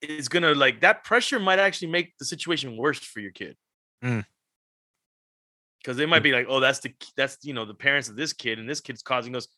is 0.02 0.28
gonna 0.28 0.54
like 0.54 0.80
that 0.80 1.02
pressure 1.04 1.38
might 1.38 1.58
actually 1.58 1.88
make 1.88 2.12
the 2.18 2.24
situation 2.26 2.76
worse 2.76 2.98
for 2.98 3.20
your 3.20 3.32
kid. 3.32 3.56
Mm. 4.04 4.24
because 5.82 5.96
they 5.96 6.06
might 6.06 6.22
be 6.22 6.32
like 6.32 6.46
oh 6.48 6.60
that's 6.60 6.80
the 6.80 6.92
that's 7.16 7.38
you 7.42 7.54
know 7.54 7.64
the 7.64 7.74
parents 7.74 8.08
of 8.08 8.16
this 8.16 8.32
kid 8.32 8.58
and 8.58 8.68
this 8.68 8.80
kid's 8.80 9.02
causing 9.02 9.34
us 9.34 9.48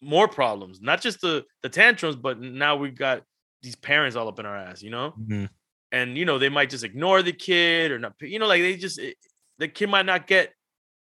more 0.00 0.28
problems. 0.28 0.80
Not 0.80 1.00
just 1.00 1.20
the 1.20 1.44
the 1.62 1.68
tantrums 1.68 2.16
but 2.16 2.40
now 2.40 2.76
we've 2.76 2.98
got 2.98 3.22
these 3.62 3.76
parents 3.76 4.16
all 4.16 4.28
up 4.28 4.40
in 4.40 4.46
our 4.46 4.56
ass 4.56 4.82
you 4.82 4.90
know? 4.90 5.14
Mhm. 5.20 5.48
And 5.92 6.16
you 6.16 6.24
know 6.24 6.38
they 6.38 6.48
might 6.48 6.70
just 6.70 6.84
ignore 6.84 7.22
the 7.22 7.32
kid 7.32 7.90
or 7.90 7.98
not 7.98 8.14
you 8.20 8.38
know 8.38 8.46
like 8.46 8.62
they 8.62 8.76
just 8.76 8.98
it, 8.98 9.16
the 9.58 9.68
kid 9.68 9.88
might 9.88 10.06
not 10.06 10.26
get 10.26 10.52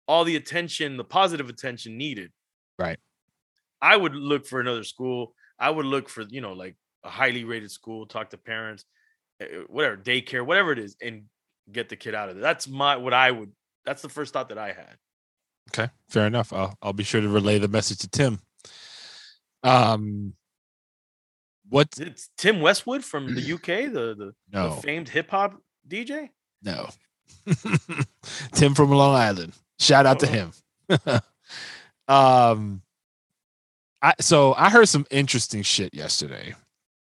all 0.08 0.24
the 0.24 0.36
attention 0.36 0.96
the 0.96 1.04
positive 1.04 1.48
attention 1.48 1.96
needed 1.96 2.30
Right. 2.78 2.98
i 3.80 3.96
would 3.96 4.14
look 4.14 4.46
for 4.46 4.60
another 4.60 4.84
school 4.84 5.34
i 5.58 5.70
would 5.70 5.86
look 5.86 6.08
for 6.08 6.22
you 6.22 6.40
know 6.40 6.52
like 6.52 6.76
a 7.04 7.10
highly 7.10 7.44
rated 7.44 7.70
school 7.70 8.06
talk 8.06 8.30
to 8.30 8.38
parents 8.38 8.84
eh, 9.40 9.46
eh, 9.50 9.62
whatever 9.68 9.96
daycare 9.96 10.44
whatever 10.44 10.72
it 10.72 10.78
is 10.78 10.96
and 11.00 11.24
get 11.70 11.88
the 11.88 11.96
kid 11.96 12.14
out 12.14 12.28
of 12.28 12.34
there 12.34 12.42
that's 12.42 12.66
my 12.66 12.96
what 12.96 13.14
i 13.14 13.30
would 13.30 13.52
that's 13.84 14.02
the 14.02 14.08
first 14.08 14.32
thought 14.32 14.48
that 14.48 14.58
i 14.58 14.68
had 14.68 14.96
Okay, 15.70 15.88
fair 16.08 16.26
enough. 16.26 16.52
I'll 16.52 16.76
I'll 16.82 16.92
be 16.92 17.04
sure 17.04 17.20
to 17.20 17.28
relay 17.28 17.58
the 17.60 17.68
message 17.68 17.98
to 17.98 18.08
Tim. 18.08 18.40
Um, 19.62 20.34
what? 21.72 21.88
it's 21.98 22.28
tim 22.36 22.60
westwood 22.60 23.04
from 23.04 23.34
the 23.34 23.52
uk 23.54 23.66
the 23.66 24.14
the, 24.14 24.34
the 24.50 24.70
famed 24.82 25.08
hip-hop 25.08 25.60
dj 25.88 26.28
no. 26.62 26.88
Tim 28.52 28.74
from 28.74 28.90
Long 28.90 29.16
Island. 29.16 29.52
Shout 29.80 30.06
out 30.06 30.20
to 30.20 30.28
Oh. 30.28 30.30
him. 30.30 31.20
um, 32.08 32.82
I 34.00 34.14
so 34.20 34.54
I 34.54 34.70
heard 34.70 34.88
some 34.88 35.06
interesting 35.10 35.62
shit 35.62 35.92
yesterday. 35.94 36.54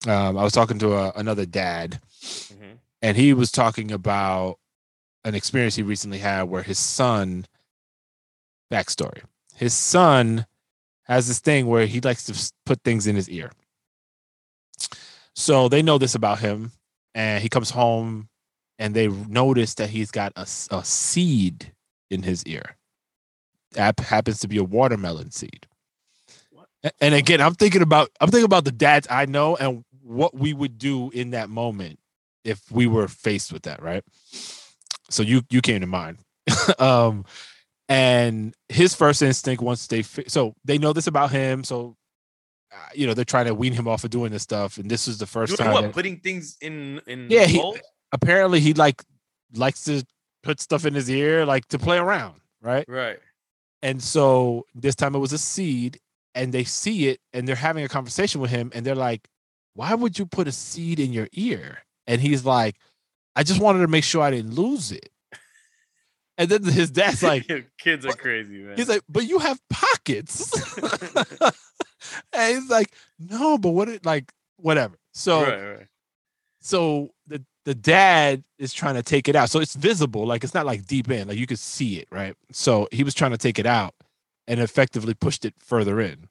Um, 0.08 0.38
I 0.38 0.44
was 0.44 0.54
talking 0.54 0.80
to 0.80 0.94
a, 0.96 1.12
another 1.16 1.46
dad, 1.46 2.00
Mhm. 2.24 2.78
and 3.04 3.18
he 3.18 3.34
was 3.34 3.52
talking 3.52 3.92
about 3.92 4.58
an 5.24 5.36
experience 5.36 5.76
he 5.76 5.84
recently 5.84 6.18
had 6.20 6.44
where 6.44 6.64
his 6.64 6.80
son 6.80 7.46
backstory 8.72 9.22
his 9.56 9.74
son 9.76 10.46
has 11.04 11.28
this 11.28 11.40
thing 11.40 11.68
where 11.68 11.86
he 11.86 12.00
likes 12.02 12.24
to 12.26 12.54
put 12.66 12.82
things 12.84 13.06
in 13.06 13.16
his 13.16 13.30
ear 13.30 13.52
so 15.36 15.70
they 15.70 15.82
know 15.82 15.98
this 15.98 16.15
about 16.15 16.39
him 16.39 16.72
and 17.13 17.41
he 17.41 17.50
comes 17.50 17.70
home 17.72 18.30
and 18.80 18.96
they 18.96 19.08
notice 19.08 19.76
that 19.76 19.89
he's 19.89 20.12
got 20.12 20.34
a 20.36 20.46
seed 20.46 21.72
in 22.10 22.24
his 22.24 22.44
ear. 22.46 22.78
That 23.74 24.00
happens 24.00 24.39
to 24.39 24.48
be 24.48 24.58
a 24.58 24.63
watermelon 24.63 25.32
seed. 25.32 25.67
What? 26.52 26.67
And 27.00 27.13
again 27.13 27.41
i'm 27.41 27.54
thinking 27.54 27.82
about 27.82 28.10
i'm 28.20 28.30
thinking 28.30 28.46
about 28.46 28.65
the 28.65 28.72
dads 28.72 29.08
i 29.10 29.26
know 29.26 29.56
and 29.56 29.84
what 30.04 30.36
we 30.36 30.54
would 30.54 30.78
do 30.78 31.10
in 31.12 31.32
that 31.32 31.50
moment 31.50 32.00
if 32.44 32.60
we 32.72 32.88
were 32.88 33.08
faced 33.08 33.54
with 33.54 33.63
that 33.63 33.82
right? 33.82 34.04
So 35.10 35.24
you 35.24 35.44
you 35.50 35.62
came 35.62 35.82
to 35.82 35.88
mind. 35.88 36.17
Um 36.80 37.26
and 37.88 38.56
his 38.70 38.96
first 38.96 39.22
instinct 39.22 39.62
once 39.62 39.88
they 39.88 40.02
so 40.02 40.56
they 40.65 40.78
know 40.78 40.94
this 40.94 41.08
about 41.08 41.32
him 41.32 41.63
so 41.63 41.96
Uh, 42.74 42.78
you 42.96 43.06
know 43.06 43.14
they're 43.14 43.26
trying 43.26 43.46
to 43.46 43.54
wean 43.54 43.74
him 43.74 43.86
off 43.88 44.04
of 44.06 44.10
doing 44.10 44.32
this 44.32 44.44
stuff 44.44 44.78
and 44.78 44.90
this 44.90 45.06
is 45.08 45.18
the 45.18 45.26
first 45.26 45.58
Doing 45.58 45.66
time 45.66 45.74
what? 45.74 45.82
that- 45.82 45.94
putting 45.94 46.18
things 46.20 46.56
in 46.62 47.02
in 47.06 47.28
Yeah, 47.30 47.44
he- 47.46 47.62
apparently 48.14 48.62
he 48.62 48.74
like 48.74 49.04
likes 49.54 49.84
to 49.86 50.06
put 50.42 50.62
stuff 50.62 50.86
in 50.86 50.94
his 50.94 51.10
ear 51.10 51.46
like 51.46 51.68
to 51.68 51.78
play 51.78 51.98
around 51.98 52.40
right? 52.62 52.86
Right. 52.88 53.20
And 53.82 54.02
so 54.02 54.66
this 54.74 54.96
time 54.96 55.16
it 55.16 55.20
was 55.20 55.34
a 55.34 55.38
seed 55.38 56.00
and 56.34 56.54
they 56.54 56.64
see 56.64 57.10
it 57.10 57.20
and 57.34 57.46
they're 57.48 57.56
having 57.58 57.84
a 57.84 57.90
conversation 57.90 58.40
with 58.40 58.52
him 58.52 58.72
and 58.74 58.86
they're 58.86 58.96
like 58.96 59.28
why 59.74 59.94
would 59.94 60.18
you 60.18 60.26
put 60.26 60.48
a 60.48 60.52
seed 60.52 61.00
in 61.00 61.12
your 61.12 61.28
ear? 61.34 61.80
And 62.08 62.22
he's 62.22 62.46
like 62.46 62.78
i 63.36 63.44
just 63.44 63.60
wanted 63.60 63.80
to 63.80 63.88
make 63.88 64.04
sure 64.06 64.22
i 64.22 64.32
didn't 64.32 64.54
lose 64.56 64.94
it. 64.94 65.10
And 66.38 66.50
then 66.50 66.64
his 66.64 66.90
dad's 66.90 67.22
like 67.32 67.52
kids 67.78 68.06
are 68.06 68.14
crazy, 68.14 68.60
man. 68.64 68.78
He's 68.78 68.88
like, 68.88 69.02
but 69.10 69.28
you 69.28 69.40
have 69.40 69.60
pockets. 69.70 70.52
and 72.34 72.56
he's 72.56 72.69
like, 72.69 72.93
no, 73.19 73.58
but 73.58 73.71
what 73.71 73.89
it 73.89 74.06
like 74.06 74.32
whatever. 74.58 74.97
So 75.13 75.43
right, 75.43 75.78
right. 75.78 75.88
so 76.62 77.12
the 77.28 77.43
the 77.65 77.76
dad 77.76 78.43
is 78.58 78.74
trying 78.74 78.95
to 78.95 79.04
take 79.04 79.30
it 79.30 79.36
out. 79.36 79.50
So 79.50 79.60
it's 79.60 79.76
visible, 79.76 80.26
like 80.26 80.43
it's 80.43 80.54
not 80.54 80.65
like 80.65 80.86
deep 80.86 81.10
in, 81.12 81.28
like 81.28 81.38
you 81.38 81.47
could 81.47 81.60
see 81.60 81.97
it, 81.97 82.08
right? 82.12 82.36
So 82.52 82.88
he 82.91 83.04
was 83.04 83.13
trying 83.13 83.32
to 83.32 83.38
take 83.38 83.60
it 83.60 83.65
out 83.65 83.93
and 84.47 84.60
effectively 84.60 85.13
pushed 85.13 85.45
it 85.45 85.54
further 85.60 86.00
in. 86.02 86.28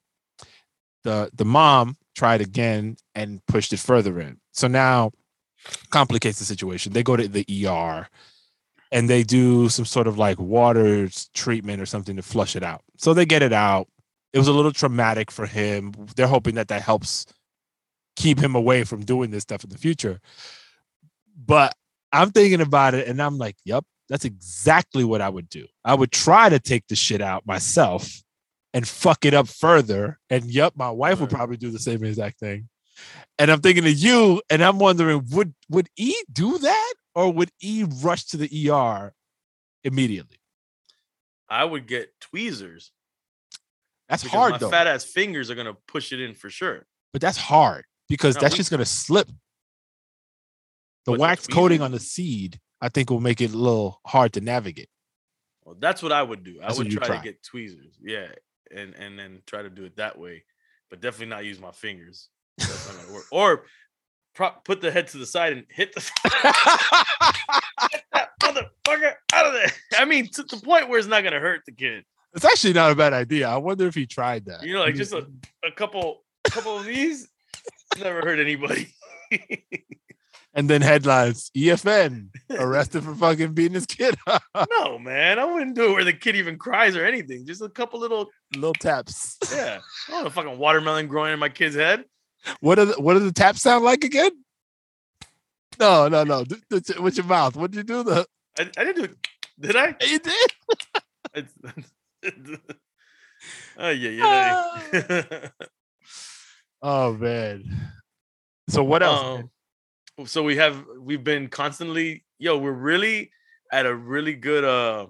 The 1.05 1.31
the 1.33 1.45
mom 1.45 1.97
tried 2.15 2.41
again 2.41 2.97
and 3.15 3.45
pushed 3.47 3.73
it 3.73 3.79
further 3.79 4.21
in. 4.21 4.39
So 4.53 4.69
now 4.69 5.13
complicates 5.91 6.39
the 6.39 6.45
situation. 6.45 6.93
They 6.93 7.03
go 7.03 7.17
to 7.17 7.29
the 7.29 7.47
ER 7.67 8.09
and 8.93 9.09
they 9.09 9.23
do 9.23 9.69
some 9.69 9.85
sort 9.85 10.07
of 10.07 10.19
like 10.19 10.39
water 10.39 11.09
treatment 11.35 11.81
or 11.81 11.87
something 11.87 12.17
to 12.17 12.23
flush 12.23 12.57
it 12.57 12.63
out. 12.63 12.83
So 12.97 13.15
they 13.15 13.27
get 13.27 13.43
it 13.43 13.53
out. 13.53 13.89
It 14.33 14.39
was 14.39 14.49
a 14.49 14.53
little 14.53 14.73
traumatic 14.73 15.31
for 15.31 15.47
him. 15.47 15.93
They're 16.17 16.27
hoping 16.27 16.55
that 16.55 16.69
that 16.69 16.83
helps 16.83 17.27
keep 18.17 18.39
him 18.39 18.55
away 18.55 18.85
from 18.85 19.05
doing 19.05 19.31
this 19.31 19.43
stuff 19.43 19.65
in 19.65 19.71
the 19.71 19.79
future. 19.79 20.21
But 21.37 21.75
I'm 22.13 22.31
thinking 22.31 22.61
about 22.61 22.95
it 22.95 23.09
and 23.09 23.21
I'm 23.21 23.39
like, 23.39 23.57
yep, 23.65 23.85
that's 24.09 24.25
exactly 24.25 25.05
what 25.05 25.21
I 25.21 25.29
would 25.29 25.49
do. 25.49 25.67
I 25.85 25.95
would 25.95 26.13
try 26.13 26.49
to 26.49 26.59
take 26.59 26.89
the 26.89 26.97
shit 26.97 27.21
out 27.21 27.47
myself 27.47 28.23
and 28.75 28.87
fuck 28.87 29.25
it 29.25 29.35
up 29.35 29.49
further. 29.49 30.19
And 30.29 30.45
yep, 30.45 30.75
my 30.77 30.91
wife 30.91 31.21
would 31.21 31.31
probably 31.31 31.57
do 31.57 31.71
the 31.71 31.79
same 31.79 32.05
exact 32.05 32.39
thing. 32.39 32.69
And 33.39 33.51
I'm 33.51 33.61
thinking 33.61 33.87
of 33.87 33.93
you, 33.93 34.43
and 34.51 34.63
I'm 34.63 34.79
wondering, 34.79 35.27
would 35.31 35.55
would 35.71 35.89
E 35.97 36.15
do 36.31 36.59
that? 36.59 36.95
Or 37.15 37.33
would 37.33 37.51
E 37.63 37.85
rush 38.03 38.27
to 38.27 38.37
the 38.37 38.71
ER 38.71 39.15
immediately? 39.83 40.39
I 41.49 41.65
would 41.65 41.87
get 41.87 42.13
tweezers. 42.21 42.93
That's 44.11 44.23
because 44.25 44.37
hard 44.39 44.53
my 44.53 44.59
though. 44.59 44.69
fat 44.71 44.87
ass 44.87 45.05
fingers 45.05 45.51
are 45.51 45.55
gonna 45.55 45.75
push 45.89 46.13
it 46.13 46.21
in 46.21 46.35
for 46.35 46.51
sure. 46.51 46.85
but 47.13 47.23
that's 47.23 47.39
hard 47.39 47.85
because 48.09 48.35
No, 48.35 48.41
that's 48.43 48.55
we- 48.55 48.59
just 48.59 48.71
gonna 48.71 48.85
slip. 48.85 49.29
The 51.07 51.13
wax 51.13 51.47
coating 51.47 51.81
on 51.81 51.93
the 51.93 51.99
seed, 51.99 52.61
I 52.81 52.89
think, 52.91 53.09
will 53.11 53.21
make 53.21 53.41
it 53.41 53.53
a 53.53 53.57
little 53.57 54.01
hard 54.07 54.35
to 54.35 54.41
navigate. 54.43 54.91
Well, 55.65 55.77
that's 55.79 56.03
what 56.03 56.13
I 56.13 56.23
would 56.23 56.45
do. 56.45 56.61
I 56.63 56.73
would 56.75 56.91
try, 56.91 57.07
try. 57.07 57.17
to 57.17 57.23
get 57.23 57.43
tweezers, 57.43 57.97
yeah, 58.03 58.29
and 58.71 58.95
and 58.95 59.19
then 59.19 59.41
try 59.47 59.63
to 59.63 59.71
do 59.71 59.85
it 59.85 59.97
that 59.97 60.19
way, 60.19 60.45
but 60.91 61.01
definitely 61.01 61.27
not 61.35 61.45
use 61.47 61.59
my 61.61 61.71
fingers. 61.73 62.29
That's 62.59 62.89
not 62.89 63.01
gonna 63.03 63.15
work. 63.15 63.25
Or 63.33 63.65
prop, 64.35 64.65
put 64.65 64.81
the 64.81 64.91
head 64.91 65.07
to 65.09 65.19
the 65.19 65.27
side 65.27 65.53
and 65.55 65.65
hit 65.71 65.95
the 65.95 66.01
that 68.13 68.31
motherfucker 68.43 69.15
out 69.33 69.47
of 69.47 69.53
there. 69.55 69.71
I 69.99 70.05
mean, 70.05 70.29
to 70.33 70.43
the 70.43 70.57
point 70.59 70.89
where 70.89 70.99
it's 70.99 71.09
not 71.09 71.25
gonna 71.25 71.41
hurt 71.41 71.63
the 71.67 71.73
kid. 71.73 72.05
It's 72.35 72.45
actually 72.45 72.75
not 72.75 72.93
a 72.93 72.95
bad 72.95 73.13
idea. 73.13 73.49
I 73.49 73.57
wonder 73.57 73.87
if 73.87 73.95
he 73.95 74.07
tried 74.07 74.47
that. 74.47 74.63
You 74.63 74.75
know, 74.75 74.81
like 74.81 74.95
just 74.95 75.13
a, 75.13 75.27
a 75.65 75.73
couple 75.73 76.23
couple 76.45 76.77
of 76.77 76.85
these 76.85 77.29
never 77.99 78.21
hurt 78.21 78.39
anybody. 78.39 78.89
and 80.55 80.71
then 80.71 80.81
headlines: 80.81 81.51
EFN 81.57 82.29
arrested 82.51 83.03
for 83.05 83.15
fucking 83.15 83.53
beating 83.55 83.75
his 83.75 83.87
kid. 83.87 84.17
no, 84.71 84.99
man, 84.99 85.39
I 85.39 85.45
wouldn't 85.45 85.75
do 85.75 85.91
it 85.91 85.93
where 85.93 86.05
the 86.05 86.13
kid 86.13 86.37
even 86.37 86.57
cries 86.57 86.97
or 86.97 87.05
anything. 87.05 87.47
Just 87.47 87.63
a 87.63 87.69
couple 87.69 88.01
little, 88.01 88.29
Little 88.55 88.75
taps. 88.75 89.39
yeah. 89.53 89.81
I 90.09 90.13
want 90.13 90.27
a 90.27 90.31
fucking 90.31 90.59
watermelon 90.59 91.09
growing 91.09 91.33
in 91.33 91.39
my 91.39 91.49
kid's 91.49 91.77
head. 91.77 92.05
What 92.61 92.79
are 92.79 92.87
the, 92.87 93.01
what 93.01 93.15
do 93.15 93.21
the 93.21 93.33
taps 93.33 93.61
sound 93.63 93.85
like 93.85 94.05
again? 94.05 94.31
No, 95.79 96.09
no, 96.09 96.25
no. 96.25 96.45
With 96.71 97.17
your 97.17 97.27
mouth. 97.27 97.57
What 97.57 97.71
did 97.71 97.79
you 97.79 97.83
do? 97.85 98.03
The 98.03 98.27
I, 98.59 98.71
I 98.77 98.85
didn't 98.85 98.97
do 98.97 99.05
it. 99.05 99.17
Did 99.59 99.77
I? 99.77 99.95
you 100.01 100.19
did. 100.19 101.45
It's- 102.23 102.77
oh 103.79 103.89
yeah, 103.91 104.11
yeah. 105.03 105.49
Oh 106.83 107.13
man. 107.15 107.65
So 108.69 108.83
what 108.85 109.03
else? 109.03 109.43
Um, 110.19 110.27
so 110.27 110.43
we 110.43 110.57
have 110.57 110.85
we've 110.99 111.25
been 111.25 111.49
constantly, 111.49 112.25
yo, 112.39 112.59
we're 112.59 112.73
really 112.73 113.31
at 113.73 113.87
a 113.87 113.95
really 113.95 114.35
good 114.35 114.65
uh 114.65 115.07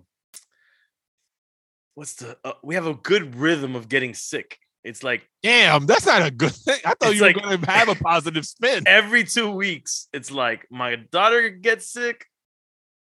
what's 1.95 2.15
the 2.15 2.37
uh, 2.45 2.53
we 2.63 2.75
have 2.75 2.87
a 2.87 2.95
good 2.95 3.35
rhythm 3.35 3.75
of 3.77 3.89
getting 3.89 4.15
sick. 4.15 4.59
It's 4.83 5.03
like 5.03 5.29
Damn, 5.43 5.87
that's 5.87 6.07
not 6.07 6.23
a 6.27 6.31
good 6.31 6.53
thing. 6.55 6.79
I 6.85 6.91
thought 6.95 7.11
It's 7.11 7.17
you 7.17 7.23
like- 7.23 7.37
were 7.37 7.43
going 7.43 7.61
to 7.61 7.71
have 7.71 7.89
a 7.89 7.95
positive 7.95 8.47
spin. 8.47 8.85
every 8.87 9.25
two 9.25 9.51
weeks, 9.51 10.09
it's 10.13 10.31
like 10.31 10.67
my 10.71 10.97
daughter 10.97 11.51
gets 11.51 11.93
sick, 11.93 12.27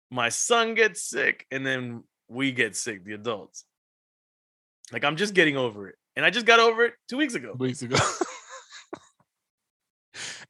my 0.09 0.29
son 0.29 0.73
gets 0.73 1.03
sick, 1.03 1.45
and 1.51 1.65
then 1.65 2.03
we 2.27 2.51
get 2.51 2.75
sick, 2.75 3.03
the 3.05 3.13
adults. 3.13 3.65
Like 4.91 5.03
I'm 5.03 5.15
just 5.15 5.33
getting 5.33 5.57
over 5.57 5.87
it. 5.87 5.95
And 6.15 6.25
I 6.25 6.29
just 6.29 6.45
got 6.45 6.59
over 6.59 6.85
it 6.85 6.93
two 7.07 7.17
weeks 7.17 7.35
ago. 7.35 7.53
weeks 7.57 7.81
ago. 7.81 7.97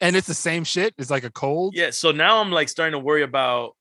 and 0.01 0.15
it's 0.15 0.27
the 0.27 0.33
same 0.33 0.63
shit. 0.63 0.93
It's 0.97 1.11
like 1.11 1.23
a 1.23 1.31
cold. 1.31 1.75
Yeah, 1.75 1.91
so 1.91 2.11
now 2.11 2.41
I'm 2.41 2.51
like 2.51 2.69
starting 2.69 2.93
to 2.93 2.99
worry 2.99 3.23
about 3.23 3.75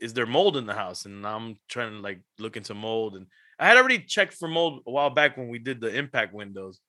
is 0.00 0.14
there 0.14 0.26
mold 0.26 0.56
in 0.56 0.66
the 0.66 0.74
house, 0.74 1.04
and 1.04 1.26
I'm 1.26 1.56
trying 1.68 1.92
to 1.92 1.98
like 1.98 2.20
look 2.38 2.56
into 2.56 2.74
mold. 2.74 3.16
And 3.16 3.26
I 3.58 3.66
had 3.68 3.76
already 3.76 3.98
checked 3.98 4.34
for 4.34 4.48
mold 4.48 4.82
a 4.86 4.90
while 4.90 5.10
back 5.10 5.36
when 5.36 5.48
we 5.48 5.58
did 5.58 5.80
the 5.80 5.94
impact 5.94 6.34
windows, 6.34 6.80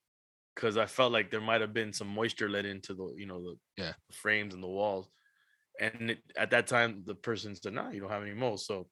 because 0.55 0.77
I 0.77 0.85
felt 0.85 1.11
like 1.11 1.31
there 1.31 1.41
might 1.41 1.61
have 1.61 1.73
been 1.73 1.93
some 1.93 2.07
moisture 2.07 2.49
let 2.49 2.65
into 2.65 2.93
the 2.93 3.13
you 3.17 3.25
know 3.25 3.41
the 3.43 3.83
Yeah. 3.83 3.93
frames 4.11 4.53
and 4.53 4.63
the 4.63 4.67
walls. 4.67 5.09
And 5.79 6.11
it, 6.11 6.19
at 6.35 6.51
that 6.51 6.67
time, 6.67 7.03
the 7.05 7.15
person 7.15 7.55
said, 7.55 7.73
"No, 7.73 7.89
you 7.89 7.99
don't 7.99 8.09
have 8.09 8.23
any 8.23 8.33
mold." 8.33 8.61
So 8.61 8.87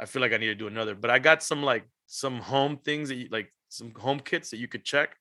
I 0.00 0.06
feel 0.06 0.22
like 0.22 0.32
I 0.32 0.38
need 0.38 0.46
to 0.46 0.54
do 0.54 0.66
another. 0.66 0.94
But 0.94 1.10
I 1.10 1.18
got 1.18 1.42
some 1.42 1.62
like 1.62 1.84
some 2.06 2.40
home 2.40 2.78
things 2.78 3.08
that 3.08 3.16
you 3.16 3.28
like 3.30 3.52
some 3.68 3.92
home 3.96 4.20
kits 4.20 4.50
that 4.50 4.58
you 4.58 4.68
could 4.68 4.84
check 4.84 5.16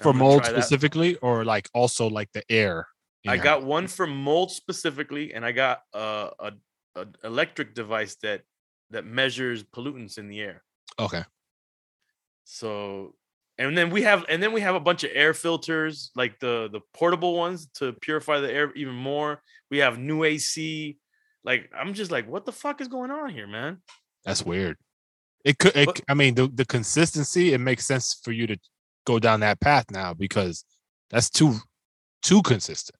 For 0.00 0.12
mold 0.12 0.44
specifically, 0.44 1.16
or 1.16 1.44
like 1.44 1.68
also 1.74 2.08
like 2.08 2.30
the 2.32 2.42
air. 2.50 2.88
I 3.26 3.38
got 3.38 3.64
one 3.64 3.86
for 3.88 4.06
mold 4.06 4.50
specifically, 4.52 5.32
and 5.32 5.44
I 5.46 5.52
got 5.52 5.80
uh, 5.94 6.30
a 6.38 6.52
a 6.96 7.06
electric 7.24 7.74
device 7.74 8.16
that 8.22 8.42
that 8.90 9.04
measures 9.04 9.62
pollutants 9.64 10.18
in 10.18 10.28
the 10.28 10.40
air. 10.40 10.62
Okay. 10.98 11.24
So, 12.44 13.14
and 13.58 13.76
then 13.76 13.90
we 13.90 14.02
have 14.02 14.24
and 14.28 14.42
then 14.42 14.52
we 14.52 14.60
have 14.60 14.74
a 14.74 14.80
bunch 14.80 15.04
of 15.04 15.10
air 15.14 15.34
filters, 15.34 16.10
like 16.14 16.38
the 16.38 16.68
the 16.70 16.80
portable 16.92 17.36
ones 17.36 17.68
to 17.76 17.92
purify 17.94 18.40
the 18.40 18.52
air 18.52 18.72
even 18.74 18.94
more. 18.94 19.42
We 19.70 19.78
have 19.78 19.98
new 19.98 20.24
AC. 20.24 20.98
Like 21.44 21.70
I'm 21.76 21.94
just 21.94 22.10
like, 22.10 22.28
what 22.28 22.44
the 22.44 22.52
fuck 22.52 22.80
is 22.80 22.88
going 22.88 23.10
on 23.10 23.30
here, 23.30 23.46
man? 23.46 23.78
That's 24.24 24.44
weird. 24.44 24.76
It 25.44 25.58
could. 25.58 25.76
It, 25.76 25.86
But- 25.86 26.00
I 26.08 26.14
mean, 26.14 26.34
the 26.34 26.48
the 26.48 26.64
consistency. 26.64 27.52
It 27.52 27.58
makes 27.58 27.86
sense 27.86 28.18
for 28.22 28.32
you 28.32 28.46
to 28.46 28.56
go 29.06 29.18
down 29.18 29.40
that 29.40 29.60
path 29.60 29.90
now 29.90 30.14
because 30.14 30.64
that's 31.10 31.28
too 31.30 31.56
too 32.22 32.42
consistent. 32.42 32.96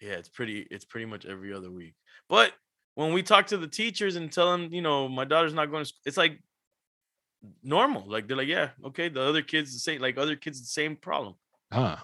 Yeah, 0.00 0.14
it's 0.14 0.28
pretty. 0.28 0.66
It's 0.70 0.84
pretty 0.84 1.06
much 1.06 1.26
every 1.26 1.52
other 1.52 1.70
week. 1.70 1.94
But 2.28 2.52
when 2.94 3.12
we 3.12 3.22
talk 3.22 3.46
to 3.48 3.56
the 3.56 3.68
teachers 3.68 4.16
and 4.16 4.32
tell 4.32 4.50
them, 4.50 4.72
you 4.72 4.82
know, 4.82 5.08
my 5.08 5.24
daughter's 5.24 5.54
not 5.54 5.70
going 5.70 5.84
to, 5.84 5.92
it's 6.04 6.16
like 6.16 6.38
normal. 7.62 8.04
Like 8.06 8.26
they're 8.26 8.36
like, 8.36 8.48
yeah, 8.48 8.70
okay, 8.84 9.08
the 9.08 9.20
other 9.22 9.42
kids 9.42 9.72
the 9.72 9.78
same. 9.78 10.00
Like 10.00 10.18
other 10.18 10.36
kids 10.36 10.60
the 10.60 10.66
same 10.66 10.96
problem. 10.96 11.34
Huh. 11.72 11.96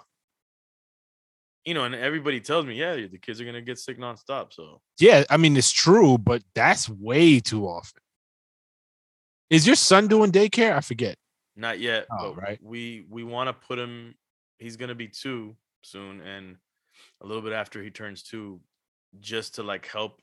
You 1.65 1.73
know, 1.73 1.83
and 1.83 1.93
everybody 1.93 2.39
tells 2.39 2.65
me, 2.65 2.75
yeah, 2.75 2.95
the 2.95 3.17
kids 3.19 3.41
are 3.41 3.45
gonna 3.45 3.61
get 3.61 3.77
sick 3.79 3.99
nonstop. 3.99 4.53
So 4.53 4.81
Yeah, 4.99 5.23
I 5.29 5.37
mean 5.37 5.57
it's 5.57 5.71
true, 5.71 6.17
but 6.17 6.43
that's 6.55 6.87
way 6.89 7.39
too 7.39 7.65
often. 7.67 8.01
Is 9.49 9.65
your 9.65 9.75
son 9.75 10.07
doing 10.07 10.31
daycare? 10.31 10.75
I 10.75 10.81
forget. 10.81 11.17
not 11.55 11.79
yet. 11.79 12.05
Oh, 12.11 12.33
but 12.33 12.41
right. 12.41 12.59
We 12.61 13.05
we 13.09 13.23
want 13.23 13.47
to 13.47 13.53
put 13.67 13.79
him. 13.79 14.15
He's 14.57 14.77
gonna 14.77 14.95
be 14.95 15.07
two 15.07 15.55
soon, 15.81 16.21
and 16.21 16.57
a 17.21 17.25
little 17.27 17.41
bit 17.41 17.53
after 17.53 17.81
he 17.83 17.89
turns 17.89 18.23
two, 18.23 18.59
just 19.19 19.55
to 19.55 19.63
like 19.63 19.87
help, 19.87 20.21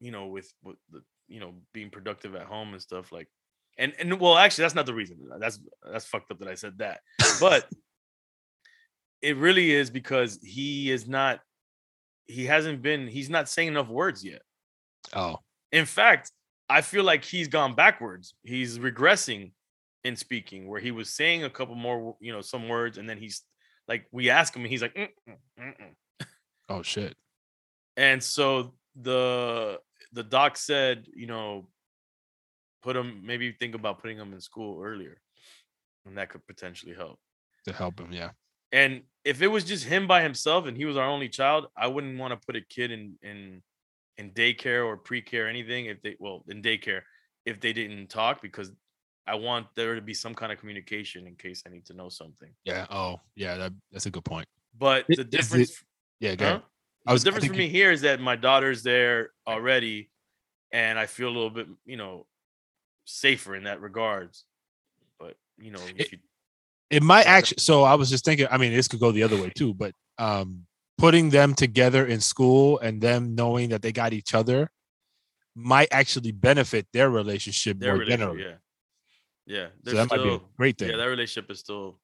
you 0.00 0.10
know, 0.10 0.26
with 0.26 0.52
with 0.62 0.76
the 0.90 1.02
you 1.28 1.40
know 1.40 1.54
being 1.72 1.90
productive 1.90 2.34
at 2.34 2.46
home 2.46 2.72
and 2.72 2.82
stuff 2.82 3.12
like. 3.12 3.28
And 3.78 3.92
and 3.98 4.20
well, 4.20 4.36
actually, 4.36 4.62
that's 4.62 4.74
not 4.74 4.86
the 4.86 4.94
reason. 4.94 5.18
Uh, 5.32 5.38
that's 5.38 5.58
that's 5.90 6.04
fucked 6.04 6.30
up 6.30 6.38
that 6.40 6.48
I 6.48 6.54
said 6.54 6.78
that. 6.78 7.00
But 7.40 7.68
it 9.22 9.36
really 9.36 9.72
is 9.72 9.90
because 9.90 10.38
he 10.42 10.90
is 10.90 11.08
not. 11.08 11.40
He 12.26 12.44
hasn't 12.46 12.82
been. 12.82 13.08
He's 13.08 13.28
not 13.30 13.48
saying 13.48 13.68
enough 13.68 13.88
words 13.88 14.24
yet. 14.24 14.42
Oh, 15.12 15.38
In 15.72 15.86
fact, 15.86 16.30
I 16.68 16.80
feel 16.80 17.04
like 17.04 17.24
he's 17.24 17.48
gone 17.48 17.74
backwards. 17.74 18.34
He's 18.42 18.78
regressing 18.78 19.52
in 20.04 20.16
speaking, 20.16 20.68
where 20.68 20.80
he 20.80 20.90
was 20.90 21.10
saying 21.10 21.44
a 21.44 21.50
couple 21.50 21.74
more, 21.74 22.16
you 22.20 22.32
know, 22.32 22.40
some 22.40 22.68
words, 22.68 22.98
and 22.98 23.08
then 23.08 23.18
he's 23.18 23.42
like, 23.88 24.06
we 24.12 24.30
ask 24.30 24.54
him, 24.54 24.62
and 24.62 24.70
he's 24.70 24.82
like, 24.82 24.94
"Mm, 24.94 25.08
mm, 25.28 25.36
mm, 25.60 25.74
mm." 25.80 26.26
oh 26.68 26.82
shit. 26.82 27.14
and 27.96 28.22
so 28.22 28.74
the 28.96 29.78
the 30.12 30.22
doc 30.22 30.56
said, 30.56 31.06
you 31.14 31.26
know, 31.26 31.66
put 32.82 32.96
him, 32.96 33.22
maybe 33.24 33.52
think 33.52 33.74
about 33.74 34.00
putting 34.00 34.18
him 34.18 34.32
in 34.32 34.40
school 34.40 34.82
earlier, 34.82 35.20
and 36.06 36.16
that 36.18 36.28
could 36.28 36.46
potentially 36.46 36.94
help. 36.94 37.18
To 37.66 37.72
help 37.72 37.98
him, 37.98 38.12
yeah. 38.12 38.30
And 38.72 39.02
if 39.24 39.40
it 39.40 39.48
was 39.48 39.64
just 39.64 39.84
him 39.84 40.06
by 40.06 40.22
himself 40.22 40.66
and 40.66 40.76
he 40.76 40.84
was 40.84 40.96
our 40.96 41.08
only 41.08 41.28
child, 41.28 41.66
I 41.76 41.86
wouldn't 41.86 42.18
want 42.18 42.32
to 42.32 42.46
put 42.46 42.56
a 42.56 42.60
kid 42.60 42.90
in 42.90 43.16
in 43.22 43.62
in 44.18 44.30
daycare 44.30 44.86
or 44.86 44.96
pre-care 44.96 45.48
anything 45.48 45.86
if 45.86 46.00
they 46.02 46.16
well 46.18 46.44
in 46.48 46.62
daycare 46.62 47.02
if 47.44 47.60
they 47.60 47.72
didn't 47.72 48.08
talk 48.08 48.40
because 48.40 48.70
I 49.26 49.34
want 49.36 49.66
there 49.74 49.94
to 49.94 50.00
be 50.02 50.14
some 50.14 50.34
kind 50.34 50.52
of 50.52 50.58
communication 50.58 51.26
in 51.26 51.34
case 51.36 51.62
I 51.66 51.70
need 51.70 51.86
to 51.86 51.94
know 51.94 52.08
something. 52.10 52.50
Yeah. 52.64 52.86
Oh, 52.90 53.20
yeah. 53.36 53.56
That, 53.56 53.72
that's 53.90 54.04
a 54.06 54.10
good 54.10 54.24
point. 54.24 54.46
But 54.78 55.06
the 55.06 55.12
is 55.14 55.18
it- 55.20 55.30
difference 55.30 55.84
Yeah. 56.20 56.34
Go 56.34 56.44
huh? 56.46 56.60
I 57.06 57.12
was 57.12 57.22
the 57.22 57.30
difference 57.30 57.46
for 57.46 57.54
me 57.54 57.68
here 57.68 57.90
is 57.90 58.02
that 58.02 58.20
my 58.20 58.36
daughter's 58.36 58.82
there 58.82 59.30
already 59.46 60.10
and 60.72 60.98
I 60.98 61.06
feel 61.06 61.28
a 61.28 61.34
little 61.34 61.50
bit, 61.50 61.68
you 61.86 61.96
know, 61.96 62.26
safer 63.04 63.54
in 63.56 63.64
that 63.64 63.80
regards. 63.80 64.44
But 65.18 65.36
you 65.58 65.70
know, 65.70 65.80
if 65.96 66.00
It- 66.06 66.12
you 66.12 66.18
It 66.90 67.02
might 67.02 67.26
actually. 67.26 67.58
So 67.60 67.82
I 67.82 67.94
was 67.94 68.10
just 68.10 68.24
thinking. 68.24 68.46
I 68.50 68.58
mean, 68.58 68.72
this 68.72 68.88
could 68.88 69.00
go 69.00 69.10
the 69.12 69.22
other 69.22 69.40
way 69.40 69.50
too. 69.50 69.72
But 69.74 69.94
um, 70.18 70.66
putting 70.98 71.30
them 71.30 71.54
together 71.54 72.06
in 72.06 72.20
school 72.20 72.78
and 72.78 73.00
them 73.00 73.34
knowing 73.34 73.70
that 73.70 73.82
they 73.82 73.92
got 73.92 74.12
each 74.12 74.34
other 74.34 74.70
might 75.54 75.88
actually 75.90 76.32
benefit 76.32 76.86
their 76.92 77.10
relationship 77.10 77.78
their 77.78 77.92
more 77.92 78.00
relationship, 78.00 78.20
generally. 78.20 78.42
yeah. 78.42 78.54
Yeah. 79.46 79.66
So 79.84 79.96
that 79.96 80.10
might 80.10 80.22
be 80.22 80.34
a 80.34 80.40
great 80.56 80.78
thing. 80.78 80.90
Yeah, 80.90 80.96
that 80.96 81.04
relationship 81.04 81.50
is 81.50 81.60
still 81.60 81.98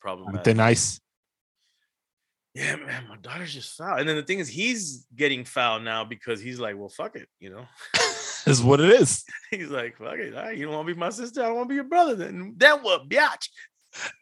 problematic. 0.00 0.44
They're 0.44 0.54
nice. 0.54 1.00
Yeah, 2.54 2.76
man, 2.76 3.08
my 3.08 3.16
daughter's 3.16 3.52
just 3.52 3.76
foul. 3.76 3.98
And 3.98 4.08
then 4.08 4.14
the 4.14 4.22
thing 4.22 4.38
is, 4.38 4.48
he's 4.48 5.06
getting 5.16 5.44
foul 5.44 5.80
now 5.80 6.04
because 6.04 6.40
he's 6.40 6.60
like, 6.60 6.78
well, 6.78 6.88
fuck 6.88 7.16
it, 7.16 7.28
you 7.40 7.50
know. 7.50 7.66
is 8.46 8.62
what 8.62 8.80
it 8.80 8.90
is. 8.90 9.24
he's 9.50 9.70
like, 9.70 9.98
fuck 9.98 10.18
it, 10.18 10.32
right, 10.32 10.56
you 10.56 10.66
don't 10.66 10.74
want 10.74 10.86
to 10.86 10.94
be 10.94 10.98
my 10.98 11.10
sister, 11.10 11.42
I 11.42 11.46
don't 11.46 11.56
want 11.56 11.68
to 11.68 11.70
be 11.70 11.74
your 11.74 11.84
brother. 11.84 12.14
Then, 12.14 12.54
then 12.56 12.78
what, 12.82 13.08
biatch? 13.08 13.48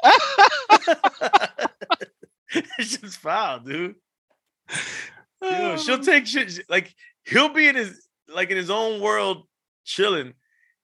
it's 2.78 2.98
just 2.98 3.18
foul, 3.18 3.60
dude. 3.60 3.94
Know, 5.40 5.76
she'll 5.76 5.98
take 5.98 6.26
shit 6.26 6.60
like 6.68 6.94
he'll 7.24 7.48
be 7.48 7.66
in 7.66 7.76
his 7.76 8.06
like 8.32 8.50
in 8.50 8.56
his 8.56 8.70
own 8.70 9.00
world 9.00 9.46
chilling. 9.84 10.34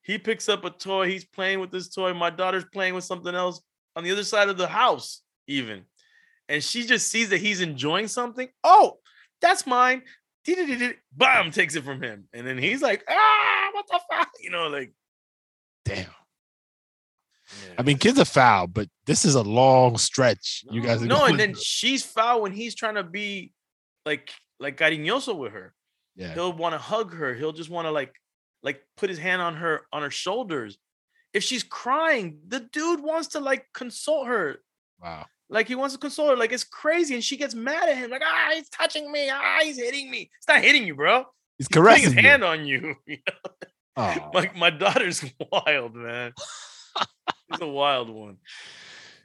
He 0.02 0.18
picks 0.18 0.48
up 0.48 0.64
a 0.64 0.70
toy, 0.70 1.08
he's 1.08 1.24
playing 1.24 1.60
with 1.60 1.70
this 1.70 1.88
toy. 1.90 2.14
My 2.14 2.30
daughter's 2.30 2.64
playing 2.64 2.94
with 2.94 3.04
something 3.04 3.34
else 3.34 3.60
on 3.94 4.04
the 4.04 4.10
other 4.10 4.24
side 4.24 4.48
of 4.48 4.56
the 4.56 4.66
house, 4.66 5.22
even. 5.46 5.84
and 6.48 6.64
she 6.64 6.86
just 6.86 7.08
sees 7.08 7.28
that 7.28 7.38
he's 7.38 7.60
enjoying 7.60 8.08
something. 8.08 8.48
Oh, 8.64 8.98
that's 9.40 9.66
mine. 9.66 10.02
Bam, 11.12 11.50
takes 11.50 11.76
it 11.76 11.84
from 11.84 12.02
him, 12.02 12.26
and 12.32 12.46
then 12.46 12.56
he's 12.56 12.80
like, 12.80 13.04
ah, 13.08 13.70
what 13.72 13.86
the 13.86 14.00
fuck, 14.10 14.30
you 14.40 14.50
know, 14.50 14.68
like. 14.68 14.92
Damn. 15.84 16.06
I 17.78 17.82
mean, 17.82 17.98
kids 17.98 18.18
are 18.18 18.24
foul, 18.24 18.66
but 18.66 18.88
this 19.06 19.24
is 19.24 19.34
a 19.34 19.42
long 19.42 19.96
stretch. 19.98 20.64
You 20.70 20.80
guys 20.80 21.02
are 21.02 21.06
no, 21.06 21.24
and 21.26 21.38
then 21.38 21.54
she's 21.54 22.04
foul 22.04 22.42
when 22.42 22.52
he's 22.52 22.74
trying 22.74 22.96
to 22.96 23.02
be 23.04 23.52
like 24.06 24.30
like 24.60 24.76
cariñoso 24.76 25.36
with 25.36 25.52
her. 25.52 25.74
yeah. 26.16 26.34
He'll 26.34 26.52
want 26.52 26.74
to 26.74 26.78
hug 26.78 27.14
her. 27.14 27.34
He'll 27.34 27.52
just 27.52 27.70
want 27.70 27.86
to 27.86 27.90
like 27.90 28.14
like 28.62 28.82
put 28.96 29.08
his 29.10 29.18
hand 29.18 29.40
on 29.42 29.56
her 29.56 29.82
on 29.92 30.02
her 30.02 30.10
shoulders. 30.10 30.78
If 31.32 31.42
she's 31.44 31.62
crying, 31.62 32.38
the 32.48 32.60
dude 32.60 33.00
wants 33.00 33.28
to 33.28 33.40
like 33.40 33.66
console 33.74 34.24
her. 34.24 34.56
Wow. 35.00 35.26
Like 35.50 35.68
he 35.68 35.74
wants 35.74 35.94
to 35.94 36.00
console 36.00 36.28
her. 36.30 36.36
Like 36.36 36.52
it's 36.52 36.64
crazy, 36.64 37.14
and 37.14 37.22
she 37.24 37.36
gets 37.36 37.54
mad 37.54 37.88
at 37.88 37.96
him. 37.96 38.10
Like 38.10 38.22
ah, 38.24 38.50
he's 38.54 38.68
touching 38.68 39.10
me. 39.12 39.30
Ah, 39.30 39.58
he's 39.62 39.78
hitting 39.78 40.10
me. 40.10 40.30
It's 40.38 40.48
not 40.48 40.62
hitting 40.62 40.86
you, 40.86 40.94
bro. 40.94 41.18
He's 41.56 41.66
He's 41.66 41.68
caressing 41.68 42.04
his 42.04 42.14
you. 42.14 42.20
hand 42.22 42.44
on 42.44 42.66
you. 42.66 42.94
Aw. 43.96 44.30
like 44.32 44.56
my 44.56 44.70
daughter's 44.70 45.24
wild, 45.52 45.94
man. 45.94 46.32
She's 47.52 47.60
a 47.60 47.66
wild 47.66 48.10
one. 48.10 48.36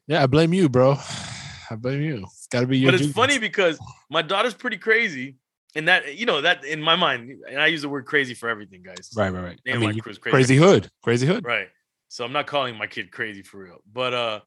yeah, 0.07 0.23
I 0.23 0.27
blame 0.27 0.53
you, 0.53 0.69
bro. 0.69 0.97
I 1.69 1.75
blame 1.75 2.01
you. 2.01 2.23
It's 2.23 2.47
got 2.47 2.61
to 2.61 2.67
be 2.67 2.77
your. 2.77 2.91
but 2.91 3.01
it's 3.01 3.11
funny 3.13 3.39
because 3.39 3.79
my 4.09 4.21
daughter's 4.21 4.53
pretty 4.53 4.77
crazy, 4.77 5.37
and 5.75 5.87
that 5.87 6.15
you 6.17 6.25
know 6.25 6.41
that 6.41 6.65
in 6.65 6.81
my 6.81 6.95
mind, 6.95 7.31
and 7.49 7.59
I 7.61 7.67
use 7.67 7.81
the 7.81 7.89
word 7.89 8.05
crazy 8.05 8.33
for 8.33 8.49
everything, 8.49 8.83
guys. 8.83 9.09
Right, 9.15 9.31
right, 9.33 9.43
right. 9.43 9.59
I 9.73 9.77
mean, 9.77 9.93
you- 9.95 10.01
crazy. 10.01 10.19
crazy 10.19 10.55
hood, 10.57 10.89
crazy 11.03 11.25
hood. 11.25 11.45
Right. 11.45 11.67
So 12.09 12.23
I'm 12.23 12.31
not 12.33 12.45
calling 12.47 12.77
my 12.77 12.85
kid 12.87 13.11
crazy 13.11 13.41
for 13.41 13.57
real, 13.63 13.79
but 13.91 14.13
uh, 14.13 14.39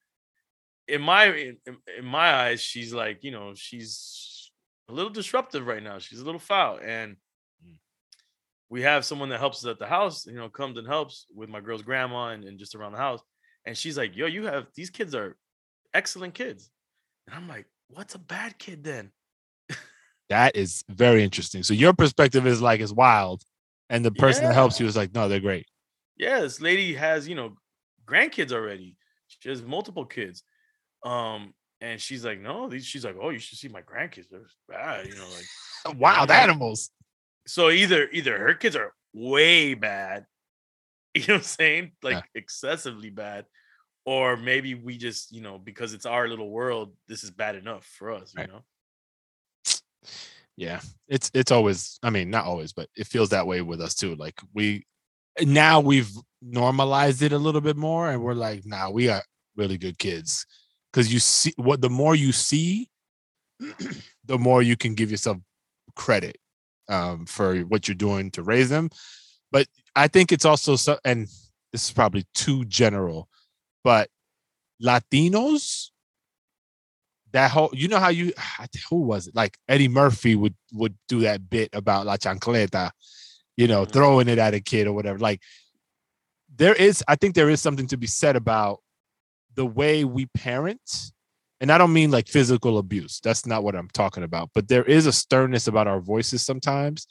in 0.86 1.02
my 1.02 1.26
in, 1.26 1.56
in- 1.66 1.76
in 1.98 2.04
my 2.04 2.32
eyes, 2.32 2.60
she's 2.60 2.92
like 2.92 3.24
you 3.24 3.32
know 3.32 3.54
she's 3.56 4.50
a 4.88 4.92
little 4.92 5.10
disruptive 5.10 5.66
right 5.66 5.82
now. 5.82 5.98
She's 5.98 6.20
a 6.20 6.24
little 6.24 6.38
foul, 6.38 6.78
and 6.84 7.16
we 8.68 8.82
have 8.82 9.04
someone 9.04 9.28
that 9.30 9.38
helps 9.40 9.64
us 9.64 9.70
at 9.70 9.78
the 9.78 9.86
house. 9.86 10.26
You 10.26 10.34
know, 10.34 10.48
comes 10.48 10.76
and 10.78 10.86
helps 10.86 11.26
with 11.34 11.48
my 11.48 11.60
girl's 11.60 11.82
grandma 11.82 12.28
and, 12.30 12.44
and 12.44 12.58
just 12.58 12.74
around 12.74 12.92
the 12.92 12.98
house. 12.98 13.20
And 13.66 13.76
she's 13.76 13.98
like, 13.98 14.16
"Yo, 14.16 14.26
you 14.26 14.46
have 14.46 14.68
these 14.74 14.90
kids 14.90 15.14
are 15.14 15.36
excellent 15.92 16.34
kids," 16.34 16.70
and 17.26 17.34
I'm 17.36 17.48
like, 17.48 17.66
"What's 17.88 18.14
a 18.14 18.18
bad 18.18 18.58
kid 18.58 18.82
then?" 18.84 19.10
That 20.28 20.56
is 20.56 20.82
very 20.88 21.22
interesting. 21.22 21.62
So 21.62 21.72
your 21.74 21.92
perspective 21.92 22.46
is 22.46 22.60
like 22.60 22.80
it's 22.80 22.92
wild, 22.92 23.42
and 23.90 24.04
the 24.04 24.10
person 24.10 24.48
that 24.48 24.54
helps 24.54 24.80
you 24.80 24.86
is 24.86 24.96
like, 24.96 25.14
no, 25.14 25.28
they're 25.28 25.40
great. 25.40 25.66
yeah, 26.16 26.40
this 26.40 26.60
lady 26.60 26.94
has, 26.94 27.28
you 27.28 27.34
know, 27.34 27.56
grandkids 28.06 28.50
already. 28.52 28.96
She 29.28 29.48
has 29.48 29.62
multiple 29.62 30.04
kids. 30.04 30.42
Um, 31.04 31.54
and 31.80 32.00
she's 32.00 32.24
like, 32.24 32.40
no, 32.40 32.68
these 32.68 32.84
she's 32.86 33.04
like, 33.04 33.16
oh, 33.20 33.30
you 33.30 33.38
should 33.38 33.58
see 33.58 33.68
my 33.68 33.82
grandkids. 33.82 34.26
They're 34.30 34.40
bad, 34.68 35.06
you 35.06 35.16
know, 35.16 35.28
like 35.28 35.96
Wild 35.98 36.30
Yeah. 36.30 36.42
animals. 36.42 36.90
so 37.46 37.70
either 37.70 38.08
either 38.10 38.36
her 38.38 38.54
kids 38.54 38.74
are 38.74 38.92
way 39.12 39.74
bad, 39.74 40.26
you 41.20 41.26
know 41.28 41.34
what 41.34 41.38
I'm 41.38 41.44
saying? 41.44 41.92
Like 42.02 42.16
Yeah. 42.16 42.22
excessively 42.34 43.10
bad, 43.10 43.46
or 44.04 44.36
maybe 44.36 44.74
we 44.74 44.98
just, 44.98 45.32
you 45.32 45.40
know, 45.40 45.58
because 45.58 45.94
it's 45.94 46.04
our 46.04 46.28
little 46.28 46.50
world, 46.50 46.94
this 47.08 47.24
is 47.24 47.30
bad 47.30 47.56
enough 47.56 47.86
for 47.98 48.12
us, 48.12 48.34
you 48.36 48.46
know. 48.46 48.62
Yeah, 50.58 50.80
it's 51.08 51.30
it's 51.34 51.50
always. 51.50 51.98
I 52.02 52.10
mean, 52.10 52.30
not 52.30 52.44
always, 52.44 52.72
but 52.72 52.88
it 52.96 53.06
feels 53.06 53.30
that 53.30 53.46
way 53.46 53.62
with 53.62 53.80
us 53.80 53.94
too. 53.94 54.14
Like 54.14 54.40
we 54.54 54.86
now 55.40 55.80
we've 55.80 56.10
normalized 56.42 57.22
it 57.22 57.32
a 57.32 57.38
little 57.38 57.60
bit 57.60 57.76
more, 57.76 58.10
and 58.10 58.22
we're 58.22 58.34
like, 58.34 58.64
nah, 58.64 58.90
we 58.90 59.08
are 59.08 59.22
really 59.56 59.78
good 59.78 59.98
kids 59.98 60.46
because 60.92 61.12
you 61.12 61.18
see 61.18 61.52
what 61.56 61.80
the 61.80 61.90
more 61.90 62.14
you 62.14 62.32
see, 62.32 62.88
the 64.24 64.38
more 64.38 64.62
you 64.62 64.76
can 64.76 64.94
give 64.94 65.10
yourself 65.10 65.38
credit 65.94 66.38
um, 66.88 67.26
for 67.26 67.60
what 67.60 67.88
you're 67.88 67.94
doing 67.94 68.30
to 68.32 68.42
raise 68.42 68.70
them. 68.70 68.88
But 69.52 69.66
I 69.96 70.08
think 70.08 70.30
it's 70.30 70.44
also 70.44 70.76
so, 70.76 70.98
and 71.04 71.26
this 71.72 71.86
is 71.86 71.92
probably 71.92 72.26
too 72.34 72.64
general, 72.66 73.28
but 73.82 74.08
Latinos 74.82 75.90
that 77.32 77.50
whole 77.50 77.70
you 77.72 77.88
know 77.88 77.98
how 77.98 78.08
you 78.10 78.32
who 78.90 79.00
was 79.00 79.26
it 79.26 79.34
like 79.34 79.58
Eddie 79.68 79.88
Murphy 79.88 80.34
would 80.36 80.54
would 80.72 80.94
do 81.08 81.20
that 81.20 81.48
bit 81.50 81.70
about 81.72 82.06
la 82.06 82.16
chancleta, 82.16 82.90
you 83.56 83.66
know, 83.66 83.84
Mhm. 83.84 83.92
throwing 83.92 84.28
it 84.28 84.38
at 84.38 84.54
a 84.54 84.60
kid 84.60 84.86
or 84.86 84.92
whatever. 84.92 85.18
Like 85.18 85.40
there 86.54 86.74
is, 86.74 87.02
I 87.08 87.16
think 87.16 87.34
there 87.34 87.50
is 87.50 87.60
something 87.60 87.86
to 87.88 87.96
be 87.96 88.06
said 88.06 88.36
about 88.36 88.78
the 89.54 89.66
way 89.66 90.04
we 90.04 90.26
parent, 90.26 91.12
and 91.60 91.72
I 91.72 91.78
don't 91.78 91.92
mean 91.92 92.10
like 92.10 92.28
physical 92.28 92.78
abuse. 92.78 93.20
That's 93.20 93.46
not 93.46 93.62
what 93.64 93.74
I'm 93.74 93.88
talking 93.88 94.22
about. 94.22 94.50
But 94.54 94.68
there 94.68 94.84
is 94.84 95.06
a 95.06 95.12
sternness 95.12 95.66
about 95.66 95.86
our 95.86 96.00
voices 96.00 96.42
sometimes 96.44 97.06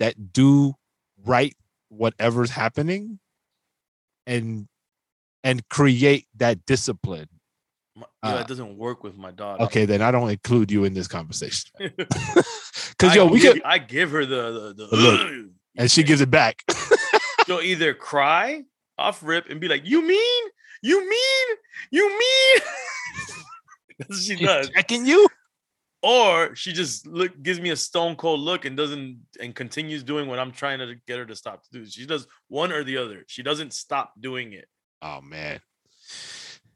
that 0.00 0.32
do 0.32 0.74
right 1.24 1.54
whatever's 1.88 2.50
happening, 2.50 3.18
and 4.26 4.66
and 5.44 5.66
create 5.68 6.26
that 6.36 6.64
discipline 6.66 7.28
My, 7.96 8.06
yeah, 8.24 8.34
Uh, 8.36 8.40
it 8.40 8.46
doesn't 8.48 8.76
work 8.76 9.02
with 9.04 9.16
my 9.16 9.30
daughter. 9.30 9.62
Okay, 9.64 9.84
then 9.84 10.02
I 10.02 10.10
don't 10.10 10.28
include 10.30 10.70
you 10.70 10.84
in 10.84 10.94
this 10.94 11.08
conversation. 11.08 11.70
I 11.80 12.42
Because 12.90 13.14
yo, 13.14 13.26
we 13.26 13.40
give, 13.40 13.54
could, 13.54 13.62
I 13.64 13.78
give 13.78 14.10
her 14.10 14.24
the 14.26 14.52
the, 14.52 14.74
the 14.74 14.86
The 14.86 14.96
look. 14.96 15.46
and 15.78 15.90
she 15.90 16.02
gives 16.02 16.20
it 16.20 16.30
back. 16.30 16.62
she'll 17.46 17.60
either 17.60 17.94
cry 17.94 18.64
off 18.98 19.22
rip 19.22 19.48
and 19.48 19.60
be 19.60 19.68
like, 19.68 19.82
"You 19.86 20.02
mean? 20.06 20.44
You 20.82 21.00
mean? 21.08 21.46
You 21.90 22.08
mean?" 22.08 22.60
She 24.12 24.36
She's 24.36 24.40
does. 24.40 24.68
checking 24.70 25.06
you. 25.06 25.26
Or 26.00 26.54
she 26.54 26.72
just 26.72 27.06
look 27.08 27.42
gives 27.42 27.60
me 27.60 27.70
a 27.70 27.76
stone 27.76 28.14
cold 28.14 28.38
look 28.40 28.64
and 28.64 28.76
doesn't 28.76 29.18
and 29.40 29.52
continues 29.54 30.04
doing 30.04 30.28
what 30.28 30.38
I'm 30.38 30.52
trying 30.52 30.78
to 30.78 30.94
get 31.08 31.18
her 31.18 31.26
to 31.26 31.34
stop 31.34 31.64
to 31.64 31.70
do. 31.72 31.86
She 31.86 32.06
does 32.06 32.28
one 32.46 32.70
or 32.70 32.84
the 32.84 32.98
other. 32.98 33.24
She 33.26 33.42
doesn't 33.42 33.72
stop 33.72 34.12
doing 34.20 34.52
it. 34.52 34.66
Oh 35.02 35.20
man, 35.20 35.58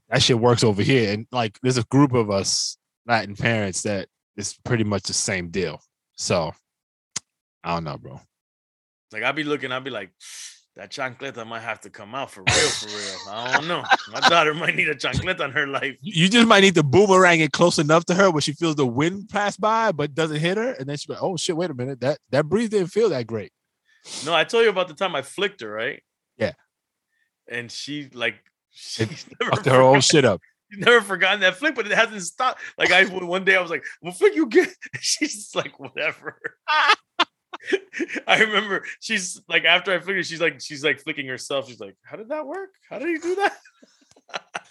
that 0.08 0.22
shit 0.22 0.38
works 0.38 0.64
over 0.64 0.82
here. 0.82 1.12
And 1.12 1.26
like, 1.30 1.58
there's 1.62 1.78
a 1.78 1.84
group 1.84 2.14
of 2.14 2.30
us 2.30 2.76
Latin 3.06 3.36
parents 3.36 3.82
that 3.82 4.08
is 4.36 4.58
pretty 4.64 4.84
much 4.84 5.04
the 5.04 5.12
same 5.12 5.50
deal. 5.50 5.80
So 6.16 6.52
I 7.62 7.74
don't 7.74 7.84
know, 7.84 7.98
bro. 7.98 8.20
Like 9.12 9.22
I'll 9.22 9.32
be 9.32 9.44
looking, 9.44 9.70
I'll 9.70 9.80
be 9.80 9.90
like, 9.90 10.10
that 10.76 10.90
chancleta 10.90 11.46
might 11.46 11.60
have 11.60 11.80
to 11.82 11.90
come 11.90 12.14
out 12.14 12.30
for 12.30 12.42
real, 12.42 12.68
for 12.68 12.86
real. 12.86 13.34
I 13.34 13.52
don't 13.52 13.68
know. 13.68 13.84
My 14.10 14.20
daughter 14.20 14.54
might 14.54 14.74
need 14.74 14.88
a 14.88 14.94
chancleta 14.94 15.44
in 15.44 15.50
her 15.50 15.66
life. 15.66 15.96
You 16.00 16.28
just 16.28 16.48
might 16.48 16.60
need 16.60 16.74
to 16.76 16.82
boomerang 16.82 17.40
it 17.40 17.52
close 17.52 17.78
enough 17.78 18.06
to 18.06 18.14
her 18.14 18.30
where 18.30 18.40
she 18.40 18.52
feels 18.52 18.76
the 18.76 18.86
wind 18.86 19.28
pass 19.28 19.56
by, 19.56 19.92
but 19.92 20.14
doesn't 20.14 20.38
hit 20.38 20.56
her, 20.56 20.72
and 20.72 20.88
then 20.88 20.96
she's 20.96 21.08
like, 21.08 21.22
"Oh 21.22 21.36
shit, 21.36 21.56
wait 21.56 21.70
a 21.70 21.74
minute, 21.74 22.00
that 22.00 22.18
that 22.30 22.48
breeze 22.48 22.70
didn't 22.70 22.88
feel 22.88 23.10
that 23.10 23.26
great." 23.26 23.52
No, 24.24 24.34
I 24.34 24.44
told 24.44 24.64
you 24.64 24.70
about 24.70 24.88
the 24.88 24.94
time 24.94 25.14
I 25.14 25.22
flicked 25.22 25.60
her, 25.60 25.70
right? 25.70 26.02
Yeah. 26.38 26.52
And 27.48 27.70
she 27.70 28.08
like 28.12 28.36
she's 28.70 29.26
never 29.40 29.50
Fucked 29.52 29.66
her 29.66 29.82
own 29.82 30.00
shit 30.00 30.24
up. 30.24 30.40
she's 30.72 30.84
never 30.84 31.02
forgotten 31.02 31.40
that 31.40 31.56
flick, 31.56 31.74
but 31.74 31.86
it 31.86 31.92
hasn't 31.92 32.22
stopped. 32.22 32.60
Like 32.78 32.90
I 32.90 33.04
one 33.04 33.44
day 33.44 33.56
I 33.56 33.60
was 33.60 33.70
like, 33.70 33.84
"Well, 34.00 34.12
flick 34.12 34.34
you 34.34 34.46
get." 34.46 34.68
She's 35.00 35.34
just 35.34 35.56
like, 35.56 35.78
"Whatever." 35.78 36.38
I 38.26 38.40
remember 38.40 38.84
she's 39.00 39.40
like 39.48 39.64
after 39.64 39.92
I 39.92 39.98
flicked 39.98 40.16
her, 40.16 40.22
she's 40.22 40.40
like 40.40 40.60
she's 40.60 40.84
like 40.84 41.00
flicking 41.00 41.26
herself. 41.26 41.68
She's 41.68 41.80
like, 41.80 41.96
"How 42.02 42.16
did 42.16 42.28
that 42.30 42.46
work? 42.46 42.70
How 42.88 42.98
did 42.98 43.08
you 43.08 43.20
do 43.20 43.34
that?" 43.36 43.56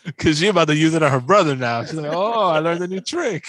Cause 0.17 0.39
she 0.39 0.47
about 0.47 0.67
to 0.67 0.75
use 0.75 0.93
it 0.93 1.03
on 1.03 1.11
her 1.11 1.19
brother 1.19 1.55
now. 1.55 1.83
She's 1.85 1.95
like, 1.95 2.11
"Oh, 2.11 2.49
I 2.49 2.59
learned 2.59 2.81
a 2.81 2.87
new 2.87 3.01
trick." 3.01 3.45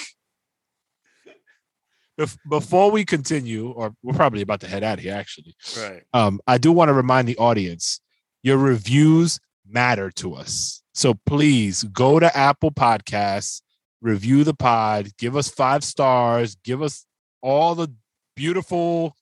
Bef- 2.18 2.38
Before 2.48 2.90
we 2.90 3.04
continue, 3.04 3.70
or 3.70 3.94
we're 4.02 4.14
probably 4.14 4.42
about 4.42 4.60
to 4.60 4.68
head 4.68 4.84
out 4.84 4.98
of 4.98 5.04
here, 5.04 5.14
actually. 5.14 5.56
Right. 5.78 6.02
um, 6.12 6.40
I 6.46 6.58
do 6.58 6.70
want 6.70 6.88
to 6.90 6.92
remind 6.92 7.26
the 7.26 7.38
audience 7.38 8.00
your 8.42 8.58
reviews 8.58 9.40
matter 9.66 10.10
to 10.10 10.34
us. 10.34 10.82
So 10.92 11.14
please 11.26 11.84
go 11.84 12.20
to 12.20 12.36
Apple 12.36 12.70
Podcasts, 12.70 13.62
review 14.02 14.44
the 14.44 14.52
pod, 14.54 15.08
give 15.16 15.36
us 15.36 15.48
five 15.48 15.82
stars, 15.82 16.54
give 16.56 16.82
us 16.82 17.06
all 17.40 17.74
the 17.74 17.88
beautiful 18.36 19.16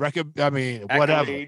record. 0.00 0.38
I 0.40 0.50
mean, 0.50 0.82
whatever. 0.82 1.46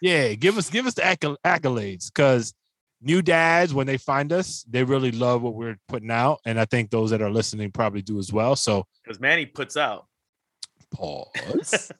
Yeah, 0.00 0.34
give 0.34 0.58
us 0.58 0.70
give 0.70 0.86
us 0.86 0.94
the 0.94 1.02
accol- 1.02 1.36
accolades 1.44 2.06
because 2.12 2.54
new 3.00 3.20
dads 3.22 3.74
when 3.74 3.86
they 3.86 3.96
find 3.98 4.32
us, 4.32 4.64
they 4.70 4.84
really 4.84 5.10
love 5.12 5.42
what 5.42 5.54
we're 5.54 5.76
putting 5.88 6.10
out, 6.10 6.40
and 6.46 6.58
I 6.58 6.64
think 6.64 6.90
those 6.90 7.10
that 7.10 7.20
are 7.22 7.30
listening 7.30 7.70
probably 7.72 8.02
do 8.02 8.18
as 8.18 8.32
well. 8.32 8.54
So 8.56 8.84
Because 9.04 9.18
Manny 9.20 9.46
puts 9.46 9.76
out. 9.76 10.06
pause. 10.92 11.90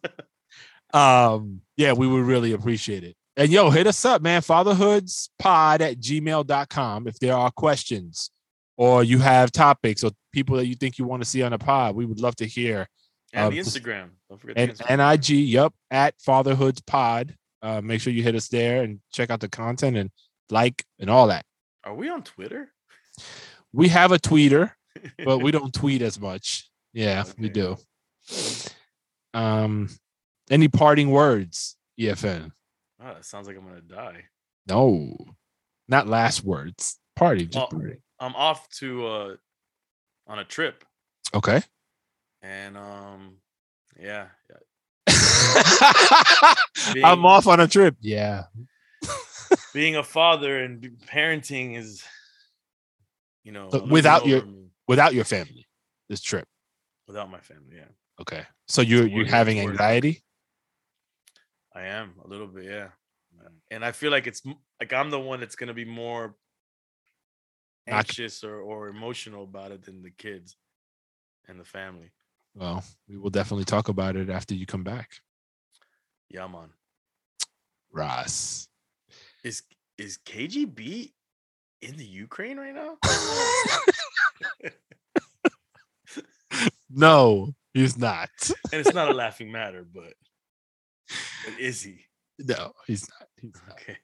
um, 0.94 1.60
yeah, 1.76 1.92
we 1.92 2.06
would 2.06 2.24
really 2.24 2.52
appreciate 2.52 3.04
it. 3.04 3.16
And 3.36 3.50
yo, 3.50 3.70
hit 3.70 3.86
us 3.86 4.04
up, 4.04 4.20
man. 4.22 4.42
Fatherhoodspod 4.42 5.80
at 5.80 5.98
gmail.com 5.98 7.06
if 7.08 7.18
there 7.18 7.34
are 7.34 7.50
questions 7.50 8.30
or 8.76 9.02
you 9.02 9.18
have 9.18 9.50
topics 9.50 10.04
or 10.04 10.10
people 10.32 10.56
that 10.58 10.66
you 10.66 10.74
think 10.74 10.98
you 10.98 11.06
want 11.06 11.22
to 11.22 11.28
see 11.28 11.42
on 11.42 11.52
the 11.52 11.58
pod. 11.58 11.94
We 11.96 12.04
would 12.04 12.20
love 12.20 12.36
to 12.36 12.46
hear. 12.46 12.86
And 13.32 13.46
Um, 13.46 13.54
the 13.54 13.60
Instagram. 13.60 14.10
Don't 14.32 14.38
forget 14.40 14.56
And. 14.88 14.98
NIG, 14.98 15.28
yep, 15.28 15.74
at 15.90 16.18
fatherhoodspod. 16.18 17.34
Uh, 17.60 17.82
make 17.82 18.00
sure 18.00 18.14
you 18.14 18.22
hit 18.22 18.34
us 18.34 18.48
there 18.48 18.82
and 18.82 18.98
check 19.12 19.28
out 19.28 19.40
the 19.40 19.48
content 19.48 19.94
and 19.98 20.10
like 20.48 20.86
and 20.98 21.10
all 21.10 21.26
that. 21.26 21.44
Are 21.84 21.94
we 21.94 22.08
on 22.08 22.22
Twitter? 22.22 22.72
We 23.74 23.88
have 23.88 24.10
a 24.10 24.18
tweeter. 24.18 24.72
but 25.22 25.40
we 25.40 25.50
don't 25.50 25.72
tweet 25.74 26.00
as 26.00 26.18
much. 26.18 26.70
Yeah, 26.94 27.24
we 27.38 27.50
do. 27.50 27.76
Um, 29.34 29.90
any 30.50 30.68
parting 30.68 31.10
words, 31.10 31.76
EFN? 32.00 32.52
Oh, 33.02 33.14
that 33.14 33.26
sounds 33.26 33.46
like 33.46 33.58
I'm 33.58 33.64
gonna 33.66 33.82
die. 33.82 34.24
No, 34.66 35.14
not 35.88 36.06
last 36.06 36.42
words. 36.42 36.98
Party, 37.16 37.44
just 37.44 37.66
Oh. 37.70 37.76
party. 37.76 37.96
I'm 38.18 38.34
off 38.34 38.66
to 38.78 39.06
uh 39.06 39.36
on 40.26 40.38
a 40.38 40.44
trip, 40.44 40.84
Okay. 41.34 41.60
and 42.40 42.78
um, 42.78 43.36
yeah, 44.00 44.26
yeah. 44.50 44.56
I'm 47.04 47.24
off 47.26 47.46
on 47.46 47.60
a 47.60 47.68
trip. 47.68 47.96
Yeah. 48.00 48.44
being 49.74 49.96
a 49.96 50.02
father 50.02 50.58
and 50.62 50.82
parenting 51.06 51.76
is, 51.76 52.02
you 53.44 53.52
know, 53.52 53.68
So 53.70 53.84
without 53.84 54.26
your- 54.26 54.44
me. 54.44 54.58
Without 54.88 55.14
your 55.14 55.24
family, 55.24 55.66
this 56.08 56.20
trip. 56.20 56.46
without 57.06 57.30
my 57.30 57.38
family, 57.40 57.76
yeah, 57.76 57.84
Okay. 58.20 58.44
So 58.68 58.82
you're 58.82 59.06
you're 59.06 59.26
having 59.26 59.58
it's 59.58 59.70
anxiety? 59.70 60.22
I 61.74 61.82
am 61.84 62.14
a 62.22 62.28
little 62.28 62.48
bit, 62.48 62.64
yeah, 62.64 62.88
and 63.70 63.84
I 63.84 63.92
feel 63.92 64.10
like 64.10 64.26
it's 64.26 64.42
like 64.80 64.92
I'm 64.92 65.10
the 65.10 65.20
one 65.20 65.38
that's 65.40 65.54
gonna 65.56 65.72
be 65.72 65.84
more 65.84 66.34
Not- 67.86 67.98
anxious 67.98 68.42
or 68.44 68.60
or 68.60 68.88
emotional 68.88 69.44
about 69.44 69.70
it 69.70 69.84
than 69.84 70.02
the 70.02 70.10
kids 70.10 70.56
and 71.48 71.58
the 71.60 71.64
family. 71.64 72.10
Well, 72.54 72.84
we 73.08 73.16
will 73.16 73.30
definitely 73.30 73.64
talk 73.64 73.88
about 73.88 74.16
it 74.16 74.28
after 74.28 74.54
you 74.54 74.66
come 74.66 74.84
back. 74.84 75.10
Yeah, 76.28 76.46
man. 76.46 76.70
Ross. 77.92 78.68
Is 79.44 79.62
is 79.98 80.18
KGB 80.24 81.12
in 81.82 81.96
the 81.96 82.04
Ukraine 82.04 82.58
right 82.58 82.74
now? 82.74 82.96
No, 86.94 87.54
he's 87.72 87.96
not. 87.96 88.28
and 88.70 88.80
it's 88.80 88.92
not 88.92 89.08
a 89.08 89.14
laughing 89.14 89.50
matter, 89.50 89.82
but, 89.82 90.12
but 91.08 91.58
is 91.58 91.82
he? 91.82 92.04
No, 92.38 92.72
he's 92.86 93.08
not. 93.08 93.28
He's 93.40 93.54
not. 93.66 93.80
Okay. 93.80 93.96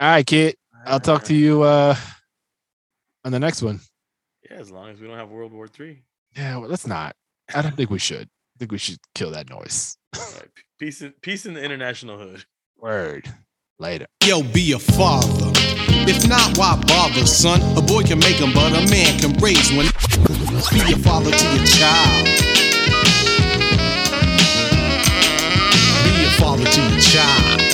All 0.00 0.08
right, 0.08 0.24
kid. 0.26 0.56
I'll 0.86 1.00
talk 1.00 1.24
to 1.24 1.34
you 1.34 1.62
uh 1.62 1.96
on 3.24 3.32
the 3.32 3.40
next 3.40 3.62
one. 3.62 3.80
Yeah, 4.48 4.58
as 4.58 4.70
long 4.70 4.90
as 4.90 5.00
we 5.00 5.08
don't 5.08 5.16
have 5.18 5.30
World 5.30 5.52
War 5.52 5.66
Three 5.66 6.02
yeah, 6.38 6.56
well, 6.56 6.68
let's 6.68 6.86
not. 6.86 7.16
I 7.54 7.62
don't 7.62 7.76
think 7.76 7.90
we 7.90 7.98
should. 7.98 8.28
I 8.28 8.56
think 8.58 8.72
we 8.72 8.78
should 8.78 8.98
kill 9.14 9.30
that 9.32 9.50
noise. 9.50 9.96
right. 10.16 10.48
Peace 10.78 11.02
in 11.02 11.12
peace 11.20 11.46
in 11.46 11.54
the 11.54 11.62
international 11.62 12.18
hood. 12.18 12.44
Word. 12.78 13.26
Later. 13.80 14.06
Yo, 14.24 14.42
be 14.42 14.72
a 14.72 14.78
father. 14.78 15.52
If 16.10 16.28
not, 16.28 16.56
why 16.56 16.80
bother, 16.86 17.26
son? 17.26 17.60
A 17.76 17.82
boy 17.82 18.02
can 18.02 18.18
make 18.20 18.36
him, 18.36 18.52
but 18.52 18.72
a 18.72 18.88
man 18.88 19.18
can 19.18 19.32
raise 19.42 19.72
one. 19.72 19.86
Be 20.72 20.92
a 20.92 20.98
father 20.98 21.30
to 21.30 21.44
your 21.56 21.66
child. 21.66 22.24
Be 26.04 26.24
a 26.24 26.30
father 26.38 26.64
to 26.64 26.80
your 26.82 27.00
child. 27.00 27.67